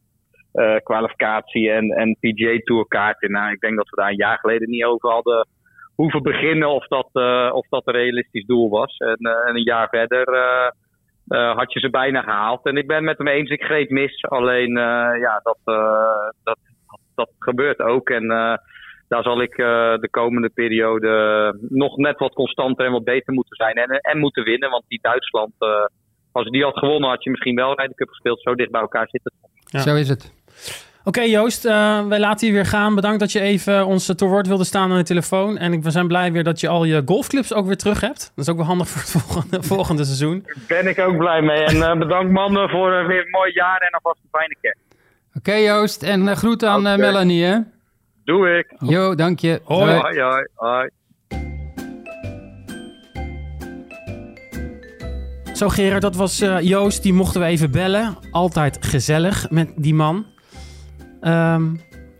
Eh, 0.56 0.76
kwalificatie 0.82 1.70
en, 1.70 1.90
en 1.90 2.16
PGA 2.20 2.58
Tour 2.64 2.86
kaarten. 2.88 3.30
Nou, 3.30 3.52
ik 3.52 3.60
denk 3.60 3.76
dat 3.76 3.88
we 3.88 3.96
daar 3.96 4.10
een 4.10 4.16
jaar 4.16 4.38
geleden 4.38 4.70
niet 4.70 4.84
over 4.84 5.10
hadden 5.10 5.46
hoeven 5.94 6.22
beginnen 6.22 6.68
of 6.68 6.86
dat, 6.86 7.08
eh, 7.12 7.50
of 7.52 7.66
dat 7.68 7.86
een 7.86 7.94
realistisch 7.94 8.46
doel 8.46 8.68
was. 8.70 8.96
En, 8.96 9.16
eh, 9.16 9.48
en 9.48 9.56
een 9.56 9.62
jaar 9.62 9.88
verder 9.88 10.28
eh, 10.28 10.68
eh, 11.28 11.56
had 11.56 11.72
je 11.72 11.80
ze 11.80 11.90
bijna 11.90 12.22
gehaald. 12.22 12.64
En 12.66 12.76
ik 12.76 12.86
ben 12.86 12.96
het 12.96 13.04
met 13.04 13.18
hem 13.18 13.28
eens, 13.28 13.50
ik 13.50 13.62
greep 13.62 13.90
mis. 13.90 14.24
Alleen, 14.24 14.76
eh, 14.76 15.20
ja, 15.20 15.40
dat, 15.42 15.58
eh, 15.64 16.30
dat, 16.44 16.58
dat 17.14 17.30
gebeurt 17.38 17.80
ook. 17.80 18.08
En 18.10 18.30
eh, 18.30 18.54
daar 19.08 19.22
zal 19.22 19.42
ik 19.42 19.58
eh, 19.58 19.96
de 19.98 20.08
komende 20.10 20.48
periode 20.48 21.10
nog 21.68 21.96
net 21.96 22.18
wat 22.18 22.34
constanter 22.34 22.86
en 22.86 22.92
wat 22.92 23.04
beter 23.04 23.32
moeten 23.34 23.56
zijn. 23.56 23.74
En, 23.74 23.90
en 24.00 24.18
moeten 24.18 24.44
winnen, 24.44 24.70
want 24.70 24.84
die 24.88 24.98
Duitsland... 25.02 25.52
eh, 25.58 25.84
als 26.32 26.44
je 26.44 26.50
die 26.50 26.64
had 26.64 26.78
gewonnen, 26.78 27.08
had 27.08 27.24
je 27.24 27.30
misschien 27.30 27.54
wel 27.54 27.74
Ryder 27.74 27.94
Cup 27.94 28.08
gespeeld. 28.08 28.42
Zo 28.42 28.54
dicht 28.54 28.70
bij 28.70 28.80
elkaar 28.80 29.08
zit 29.08 29.24
het. 29.24 29.34
Ja. 29.70 29.80
Zo 29.80 29.94
is 29.94 30.08
het. 30.08 30.35
Oké 31.04 31.20
Joost, 31.20 31.64
eh, 31.64 32.06
wij 32.06 32.18
laten 32.18 32.46
je 32.46 32.52
weer 32.52 32.66
gaan. 32.66 32.94
Bedankt 32.94 33.20
dat 33.20 33.32
je 33.32 33.40
even 33.40 33.86
ons 33.86 34.06
te 34.16 34.24
woord 34.24 34.46
wilde 34.46 34.64
staan 34.64 34.90
aan 34.90 34.96
de 34.96 35.02
telefoon. 35.04 35.58
En 35.58 35.72
ik- 35.72 35.82
we 35.82 35.90
zijn 35.90 36.08
blij 36.08 36.32
weer 36.32 36.44
dat 36.44 36.60
je 36.60 36.68
al 36.68 36.84
je 36.84 37.02
golfclubs 37.06 37.52
ook 37.54 37.66
weer 37.66 37.76
terug 37.76 38.00
hebt. 38.00 38.32
Dat 38.34 38.44
is 38.44 38.50
ook 38.50 38.56
wel 38.56 38.66
handig 38.66 38.88
voor 38.88 39.00
het 39.00 39.10
volgende, 39.22 39.62
volgende 39.62 40.04
seizoen. 40.04 40.46
Ben 40.68 40.86
ik 40.88 40.98
ook 40.98 41.16
blij 41.16 41.42
mee. 41.42 41.64
En 41.64 41.82
eh, 41.82 41.98
bedankt 41.98 42.32
mannen 42.32 42.68
voor 42.68 42.92
eh, 42.92 43.06
weer 43.06 43.20
een 43.20 43.30
mooi 43.30 43.52
jaar 43.52 43.78
en 43.80 43.90
alvast 43.90 44.20
een 44.22 44.28
fijne 44.38 44.56
kerst. 44.60 44.78
Oké, 45.34 45.54
Joost, 45.54 46.02
en 46.02 46.22
uh, 46.22 46.32
groet 46.32 46.64
aan. 46.64 46.82
Melanie, 46.82 47.44
hè. 47.44 47.58
Doe 48.24 48.58
ik. 48.58 48.72
Jo, 48.78 49.14
dank 49.14 49.38
je. 49.38 49.60
Hoi. 49.64 49.90
Hoi. 49.90 50.00
Hoi, 50.00 50.20
hoi, 50.20 50.46
hoi. 50.54 50.88
Zo 55.54 55.68
Gerard, 55.68 56.02
dat 56.02 56.16
was 56.16 56.40
eh, 56.40 56.60
Joost. 56.60 57.02
Die 57.02 57.12
mochten 57.12 57.40
we 57.40 57.46
even 57.46 57.70
bellen. 57.70 58.16
Altijd 58.30 58.78
gezellig 58.80 59.50
met 59.50 59.72
die 59.76 59.94
man. 59.94 60.26
Ehm, 61.26 61.64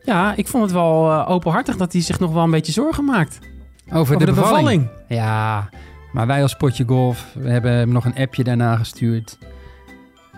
ja, 0.02 0.34
ik 0.36 0.48
vond 0.48 0.62
het 0.62 0.72
wel 0.72 1.10
eh, 1.10 1.30
openhartig 1.30 1.76
dat 1.76 1.92
hij 1.92 2.02
zich 2.02 2.18
nog 2.18 2.32
wel 2.32 2.42
een 2.42 2.50
beetje 2.50 2.72
zorgen 2.72 3.04
maakt. 3.04 3.38
Over, 3.86 3.98
Over 4.14 4.26
de 4.26 4.32
bevalling. 4.32 4.88
Ja, 5.08 5.68
Maar 6.12 6.26
wij 6.26 6.42
als 6.42 6.56
Potje 6.56 6.84
Golf, 6.86 7.26
we 7.34 7.50
hebben 7.50 7.72
hem 7.72 7.88
nog 7.88 8.04
een 8.04 8.16
appje 8.16 8.44
daarna 8.44 8.76
gestuurd. 8.76 9.38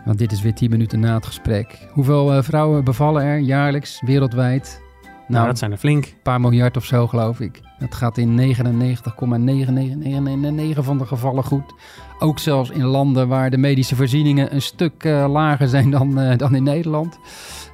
Want 0.05 0.19
dit 0.19 0.33
is 0.33 0.43
weer 0.43 0.55
10 0.55 0.71
minuten 0.71 1.01
na 1.01 1.15
het 1.15 1.27
gesprek. 1.27 1.89
Hoeveel 1.93 2.33
eh, 2.33 2.43
vrouwen 2.43 2.85
bevallen 2.85 3.23
er 3.23 3.39
jaarlijks 3.39 4.03
wereldwijd? 4.07 4.81
Nou, 5.29 5.41
Nou, 5.41 5.47
dat 5.47 5.59
zijn 5.59 5.73
er 5.73 5.79
flink. 5.79 6.05
een 6.05 6.13
paar 6.23 6.41
miljard 6.41 6.77
of 6.77 6.85
zo, 6.85 7.07
geloof 7.07 7.41
ik. 7.41 7.61
Dat 7.79 7.95
gaat 7.95 8.19
in 8.19 8.37
99,9999 8.37 10.85
van 10.85 10.99
de 10.99 11.07
gevallen 11.07 11.45
goed. 11.45 11.75
Ook 12.19 12.39
zelfs 12.39 12.71
in 12.71 12.85
landen 12.85 13.29
waar 13.29 13.51
de 13.51 13.59
medische 13.59 13.97
voorzieningen 13.97 14.55
een 14.55 14.63
stuk 14.63 15.05
lager 15.05 15.69
zijn 15.69 15.91
dan, 15.91 16.35
dan 16.37 16.55
in 16.55 16.63
Nederland. 16.63 17.19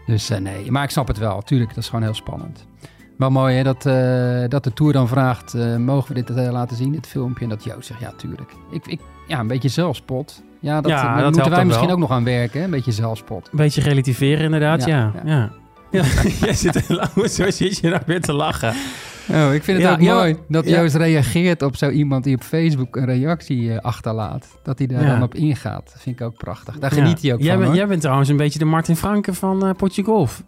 Dus 0.06 0.28
nee, 0.28 0.70
maar 0.70 0.84
ik 0.84 0.90
snap 0.90 1.08
het 1.08 1.18
wel. 1.18 1.42
Tuurlijk, 1.42 1.68
dat 1.74 1.78
is 1.78 1.88
gewoon 1.88 2.04
heel 2.04 2.14
spannend. 2.14 2.66
Wel 3.18 3.30
mooi 3.30 3.56
hè, 3.56 3.62
dat, 3.62 3.82
dat 4.50 4.64
de 4.64 4.72
Tour 4.72 4.92
dan 4.92 5.08
vraagt, 5.08 5.54
mogen 5.78 6.14
we 6.14 6.22
dit 6.22 6.36
laten 6.50 6.76
zien, 6.76 6.92
dit 6.92 7.06
filmpje? 7.06 7.44
En 7.44 7.50
dat 7.50 7.64
Joost 7.64 7.86
zegt, 7.86 8.00
ja, 8.00 8.12
tuurlijk. 8.16 8.52
Ik, 8.70 8.86
ik, 8.86 9.00
ja, 9.28 9.40
een 9.40 9.46
beetje 9.46 9.68
zelfspot. 9.68 10.42
Ja, 10.60 10.80
dat, 10.80 10.90
Ja, 10.90 11.02
daar 11.02 11.22
dat 11.22 11.32
moeten 11.32 11.50
wij 11.50 11.64
misschien 11.64 11.86
wel. 11.86 11.94
ook 11.96 12.00
nog 12.02 12.10
aan 12.10 12.24
werken, 12.24 12.58
hè? 12.58 12.64
een 12.64 12.70
beetje 12.70 12.92
zelfspot. 12.92 13.48
Een 13.52 13.58
beetje 13.58 13.80
relativeren 13.80 14.44
inderdaad, 14.44 14.84
Ja, 14.84 14.96
ja. 14.96 15.12
ja. 15.24 15.30
ja. 15.36 15.50
Jij 16.40 16.52
zit, 16.54 16.84
zo 17.30 17.50
zit 17.50 17.78
je 17.78 17.88
nou 17.88 18.02
weer 18.06 18.20
te 18.20 18.32
lachen. 18.32 18.74
Oh, 19.30 19.54
ik 19.54 19.62
vind 19.64 19.78
het 19.78 19.86
Ja, 19.86 19.92
ook 19.92 20.00
ja, 20.00 20.14
mooi 20.14 20.36
dat 20.48 20.68
ja. 20.68 20.80
Joost 20.80 20.94
reageert 20.94 21.62
op 21.62 21.76
zo 21.76 21.90
iemand 21.90 22.24
die 22.24 22.34
op 22.34 22.42
Facebook 22.42 22.96
een 22.96 23.04
reactie 23.04 23.72
eh, 23.72 23.78
achterlaat. 23.78 24.46
Dat 24.62 24.78
hij 24.78 24.86
daar 24.86 25.02
Ja. 25.02 25.08
dan 25.08 25.22
op 25.22 25.34
ingaat. 25.34 25.84
Dat 25.92 26.02
vind 26.02 26.20
ik 26.20 26.26
ook 26.26 26.36
prachtig. 26.36 26.78
Daar 26.78 26.90
geniet 26.90 27.22
hij 27.22 27.32
ook 27.32 27.40
jij 27.40 27.58
van. 27.58 27.74
Jij 27.74 27.86
bent 27.86 28.00
trouwens 28.00 28.28
een 28.28 28.36
beetje 28.36 28.58
de 28.58 28.64
Martin 28.64 28.96
Franke 28.96 29.34
van 29.34 29.66
eh 29.66 29.74
Potje 29.76 30.02
Golf. 30.02 30.42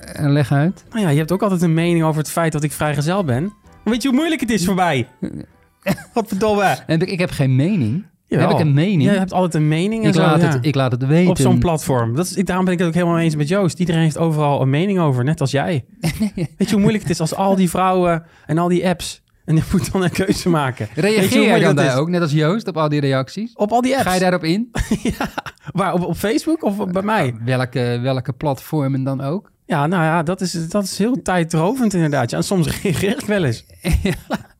En 0.00 0.32
leg 0.32 0.52
uit. 0.52 0.84
Nou 0.90 1.02
ja, 1.02 1.08
je 1.08 1.18
hebt 1.18 1.32
ook 1.32 1.42
altijd 1.42 1.62
een 1.62 1.74
mening 1.74 2.04
over 2.04 2.18
het 2.20 2.30
feit 2.30 2.52
dat 2.52 2.62
ik 2.62 2.72
vrijgezel 2.72 3.24
ben. 3.24 3.52
Weet 3.84 4.02
je 4.02 4.08
hoe 4.08 4.16
moeilijk 4.16 4.40
het 4.40 4.50
is 4.50 4.64
voor 4.64 4.74
mij? 4.74 5.08
Wat 6.14 6.28
verdomme. 6.28 6.76
En 6.86 7.00
ik 7.00 7.18
heb 7.18 7.30
geen 7.30 7.56
mening. 7.56 8.04
Jawel. 8.26 8.48
Heb 8.48 8.58
ik 8.58 8.64
een 8.64 8.74
mening? 8.74 9.02
Jij 9.02 9.16
hebt 9.16 9.32
altijd 9.32 9.54
een 9.54 9.68
mening 9.68 10.02
en 10.02 10.08
ik, 10.08 10.14
zo, 10.14 10.20
laat 10.20 10.40
ja. 10.40 10.48
het, 10.48 10.66
ik 10.66 10.74
laat 10.74 10.92
het 10.92 11.06
weten. 11.06 11.30
op 11.30 11.38
zo'n 11.38 11.58
platform. 11.58 12.14
Dat 12.14 12.24
is, 12.24 12.36
ik, 12.36 12.46
daarom 12.46 12.64
ben 12.64 12.74
ik 12.74 12.80
het 12.80 12.88
ook 12.88 12.94
helemaal 12.94 13.18
eens 13.18 13.36
met 13.36 13.48
Joost. 13.48 13.78
Iedereen 13.78 14.02
heeft 14.02 14.18
overal 14.18 14.60
een 14.60 14.70
mening 14.70 14.98
over, 14.98 15.24
net 15.24 15.40
als 15.40 15.50
jij. 15.50 15.84
Weet 16.34 16.54
je 16.58 16.70
hoe 16.70 16.80
moeilijk 16.80 17.02
het 17.02 17.12
is 17.12 17.20
als 17.20 17.34
al 17.34 17.56
die 17.56 17.70
vrouwen 17.70 18.24
en 18.46 18.58
al 18.58 18.68
die 18.68 18.88
apps... 18.88 19.22
en 19.44 19.56
je 19.56 19.62
moet 19.72 19.92
dan 19.92 20.02
een 20.02 20.10
keuze 20.10 20.48
maken. 20.48 20.88
Je 20.94 21.00
Reageer 21.00 21.28
jij 21.28 21.38
moeilijk 21.38 21.64
dan 21.64 21.74
daar 21.74 21.98
ook, 21.98 22.08
net 22.08 22.20
als 22.20 22.32
Joost, 22.32 22.68
op 22.68 22.76
al 22.76 22.88
die 22.88 23.00
reacties? 23.00 23.52
Op 23.54 23.72
al 23.72 23.80
die 23.80 23.92
apps. 23.92 24.06
Ga 24.06 24.14
je 24.14 24.20
daarop 24.20 24.44
in? 24.44 24.70
ja. 25.18 25.30
Waar, 25.72 25.94
op, 25.94 26.02
op 26.02 26.16
Facebook 26.16 26.62
of 26.62 26.86
bij 26.90 27.02
mij? 27.02 27.34
Welke, 27.44 27.98
welke 28.02 28.32
platformen 28.32 29.02
dan 29.02 29.20
ook? 29.20 29.52
Ja, 29.66 29.86
nou 29.86 30.02
ja, 30.02 30.22
dat 30.22 30.40
is, 30.40 30.68
dat 30.68 30.84
is 30.84 30.98
heel 30.98 31.22
tijdrovend 31.22 31.94
inderdaad. 31.94 32.30
Ja, 32.30 32.36
en 32.36 32.44
soms 32.44 32.80
reageer 32.80 33.18
ik 33.18 33.26
wel 33.26 33.44
eens. 33.44 33.64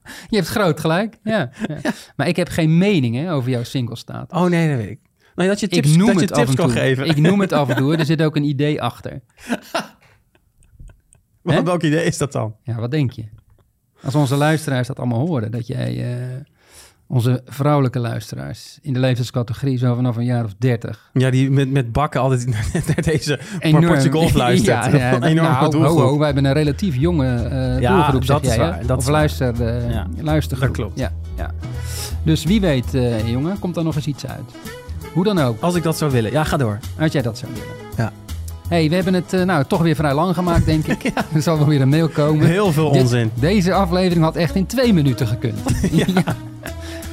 Je 0.31 0.37
hebt 0.37 0.49
groot 0.49 0.81
gelijk. 0.81 1.19
Ja, 1.23 1.51
ja. 1.67 1.93
Maar 2.17 2.29
ik 2.29 2.37
heb 2.37 2.49
geen 2.49 2.79
mening 2.79 3.17
hè, 3.17 3.33
over 3.33 3.51
jouw 3.51 3.63
single 3.63 3.97
staat. 3.97 4.33
Oh 4.33 4.45
nee, 4.45 4.69
dat 4.69 4.77
weet 4.77 4.91
ik. 4.91 5.01
Nee, 5.35 5.49
dat 5.49 5.61
je 5.61 5.69
tips, 5.69 5.91
ik 5.91 5.97
noem 5.97 6.07
dat 6.07 6.15
je 6.15 6.21
het 6.21 6.33
af 6.33 6.39
tips 6.39 6.51
en 6.51 6.57
kan 6.57 6.67
toe. 6.69 6.77
geven. 6.77 7.07
Ik 7.07 7.17
noem 7.17 7.41
het 7.41 7.53
af 7.53 7.69
en 7.69 7.77
toe. 7.77 7.97
Er 7.99 8.05
zit 8.05 8.23
ook 8.23 8.37
een 8.37 8.45
idee 8.45 8.83
achter. 8.83 9.21
Wat, 11.43 11.65
welk 11.65 11.83
idee 11.83 12.05
is 12.05 12.19
dat 12.19 12.33
dan? 12.33 12.57
Ja, 12.63 12.75
wat 12.75 12.91
denk 12.91 13.11
je? 13.11 13.25
Als 14.03 14.15
onze 14.15 14.37
luisteraars 14.37 14.87
dat 14.87 14.99
allemaal 14.99 15.27
horen, 15.27 15.51
dat 15.51 15.67
jij 15.67 16.15
eh, 16.15 16.41
onze 17.07 17.43
vrouwelijke 17.47 17.99
luisteraars 17.99 18.79
in 18.83 18.93
de 18.93 18.99
leeftijdscategorie 19.01 19.79
zo 19.79 19.95
vanaf 19.95 20.17
een 20.17 20.25
jaar 20.25 20.45
of 20.45 20.55
dertig 20.59 21.11
Ja, 21.13 21.31
die 21.31 21.51
met, 21.51 21.71
met 21.71 21.93
bakken 21.93 22.21
altijd 22.21 22.47
naar 22.87 23.03
deze 23.03 23.41
enorm 23.59 23.87
Portje 23.87 24.11
Golf 24.11 24.33
luistert. 24.45 24.85
Ja, 24.85 24.97
ja, 24.97 25.13
Een 25.15 25.23
enorme 25.23 25.51
nou, 25.51 25.77
ho, 25.87 25.99
ho, 26.01 26.17
wij 26.19 26.27
hebben 26.27 26.45
een 26.45 26.53
relatief 26.53 26.97
jonge 26.97 27.35
eh 27.35 27.81
Ja, 27.81 27.93
doelgroep, 27.95 28.25
zeg 28.25 28.37
dat 28.41 28.45
is 28.51 28.55
jij, 28.57 28.59
waar, 28.71 28.87
dat 28.87 28.97
of 28.97 29.03
is 29.05 29.11
luister, 29.11 29.63
eh, 29.67 29.91
Ja, 29.91 30.07
luistergroep. 30.21 30.69
dat 30.69 30.77
klopt. 30.77 30.99
Ja, 30.99 31.13
ja. 31.37 31.51
Dus 32.23 32.45
wie 32.45 32.61
weet, 32.61 32.95
eh, 32.95 33.29
jongen, 33.31 33.59
komt 33.59 33.77
er 33.77 33.85
nog 33.85 33.97
eens 33.97 34.07
iets 34.07 34.27
uit. 34.27 34.51
Hoe 35.13 35.25
dan 35.25 35.39
ook, 35.39 35.61
Als 35.61 35.75
ik 35.75 35.83
dat 35.83 35.97
zou 35.99 36.11
willen. 36.11 36.31
Ja, 36.31 36.45
ga 36.45 36.57
door. 36.57 36.79
als 37.01 37.13
jij 37.13 37.23
dat 37.23 37.39
zou 37.39 37.53
willen. 37.53 37.69
Ja. 37.97 38.13
hey, 38.69 38.89
we 38.89 38.95
hebben 38.95 39.15
het 39.15 39.33
eh, 39.33 39.43
nou 39.43 39.65
toch 39.65 39.83
weer 39.83 39.95
vrij 39.95 40.15
lang 40.15 40.35
gemaakt, 40.35 40.65
denk 40.67 40.87
ik. 40.87 41.03
Er 41.35 41.43
zal 41.43 41.59
wel 41.59 41.67
weer 41.67 41.81
een 41.81 41.89
mail 41.89 42.09
komen. 42.09 42.47
Heel 42.47 42.73
veel 42.73 42.93
Dit- 42.93 43.03
onzin. 43.03 43.31
Deze 43.35 43.73
aflevering 43.75 44.25
had 44.25 44.37
echt 44.37 44.55
in 44.55 44.67
twee 44.67 44.93
minuten 44.93 45.27
gekund. 45.27 45.59
ja. 45.93 46.07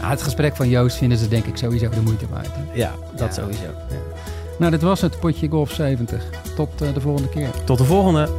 Het 0.10 0.22
gesprek 0.22 0.56
van 0.56 0.70
Joost 0.70 0.98
vinden 0.98 1.18
ze 1.18 1.28
denk 1.28 1.46
ik 1.46 1.58
sowieso 1.58 1.90
de 1.90 2.02
moeite 2.02 2.26
waard. 2.30 2.48
hè. 2.52 2.62
Ja, 2.74 2.92
dat 3.16 3.36
Ja. 3.36 3.42
sowieso. 3.42 3.64
Nou, 4.60 4.72
dit 4.72 4.82
was 4.82 5.02
het 5.02 5.20
potje 5.20 5.48
Golf 5.50 5.72
70. 5.72 6.24
Tot 6.56 6.82
eh, 6.82 6.94
de 6.94 7.02
volgende 7.02 7.30
keer. 7.30 7.50
Tot 7.66 7.78
de 7.78 7.84
volgende. 7.84 8.30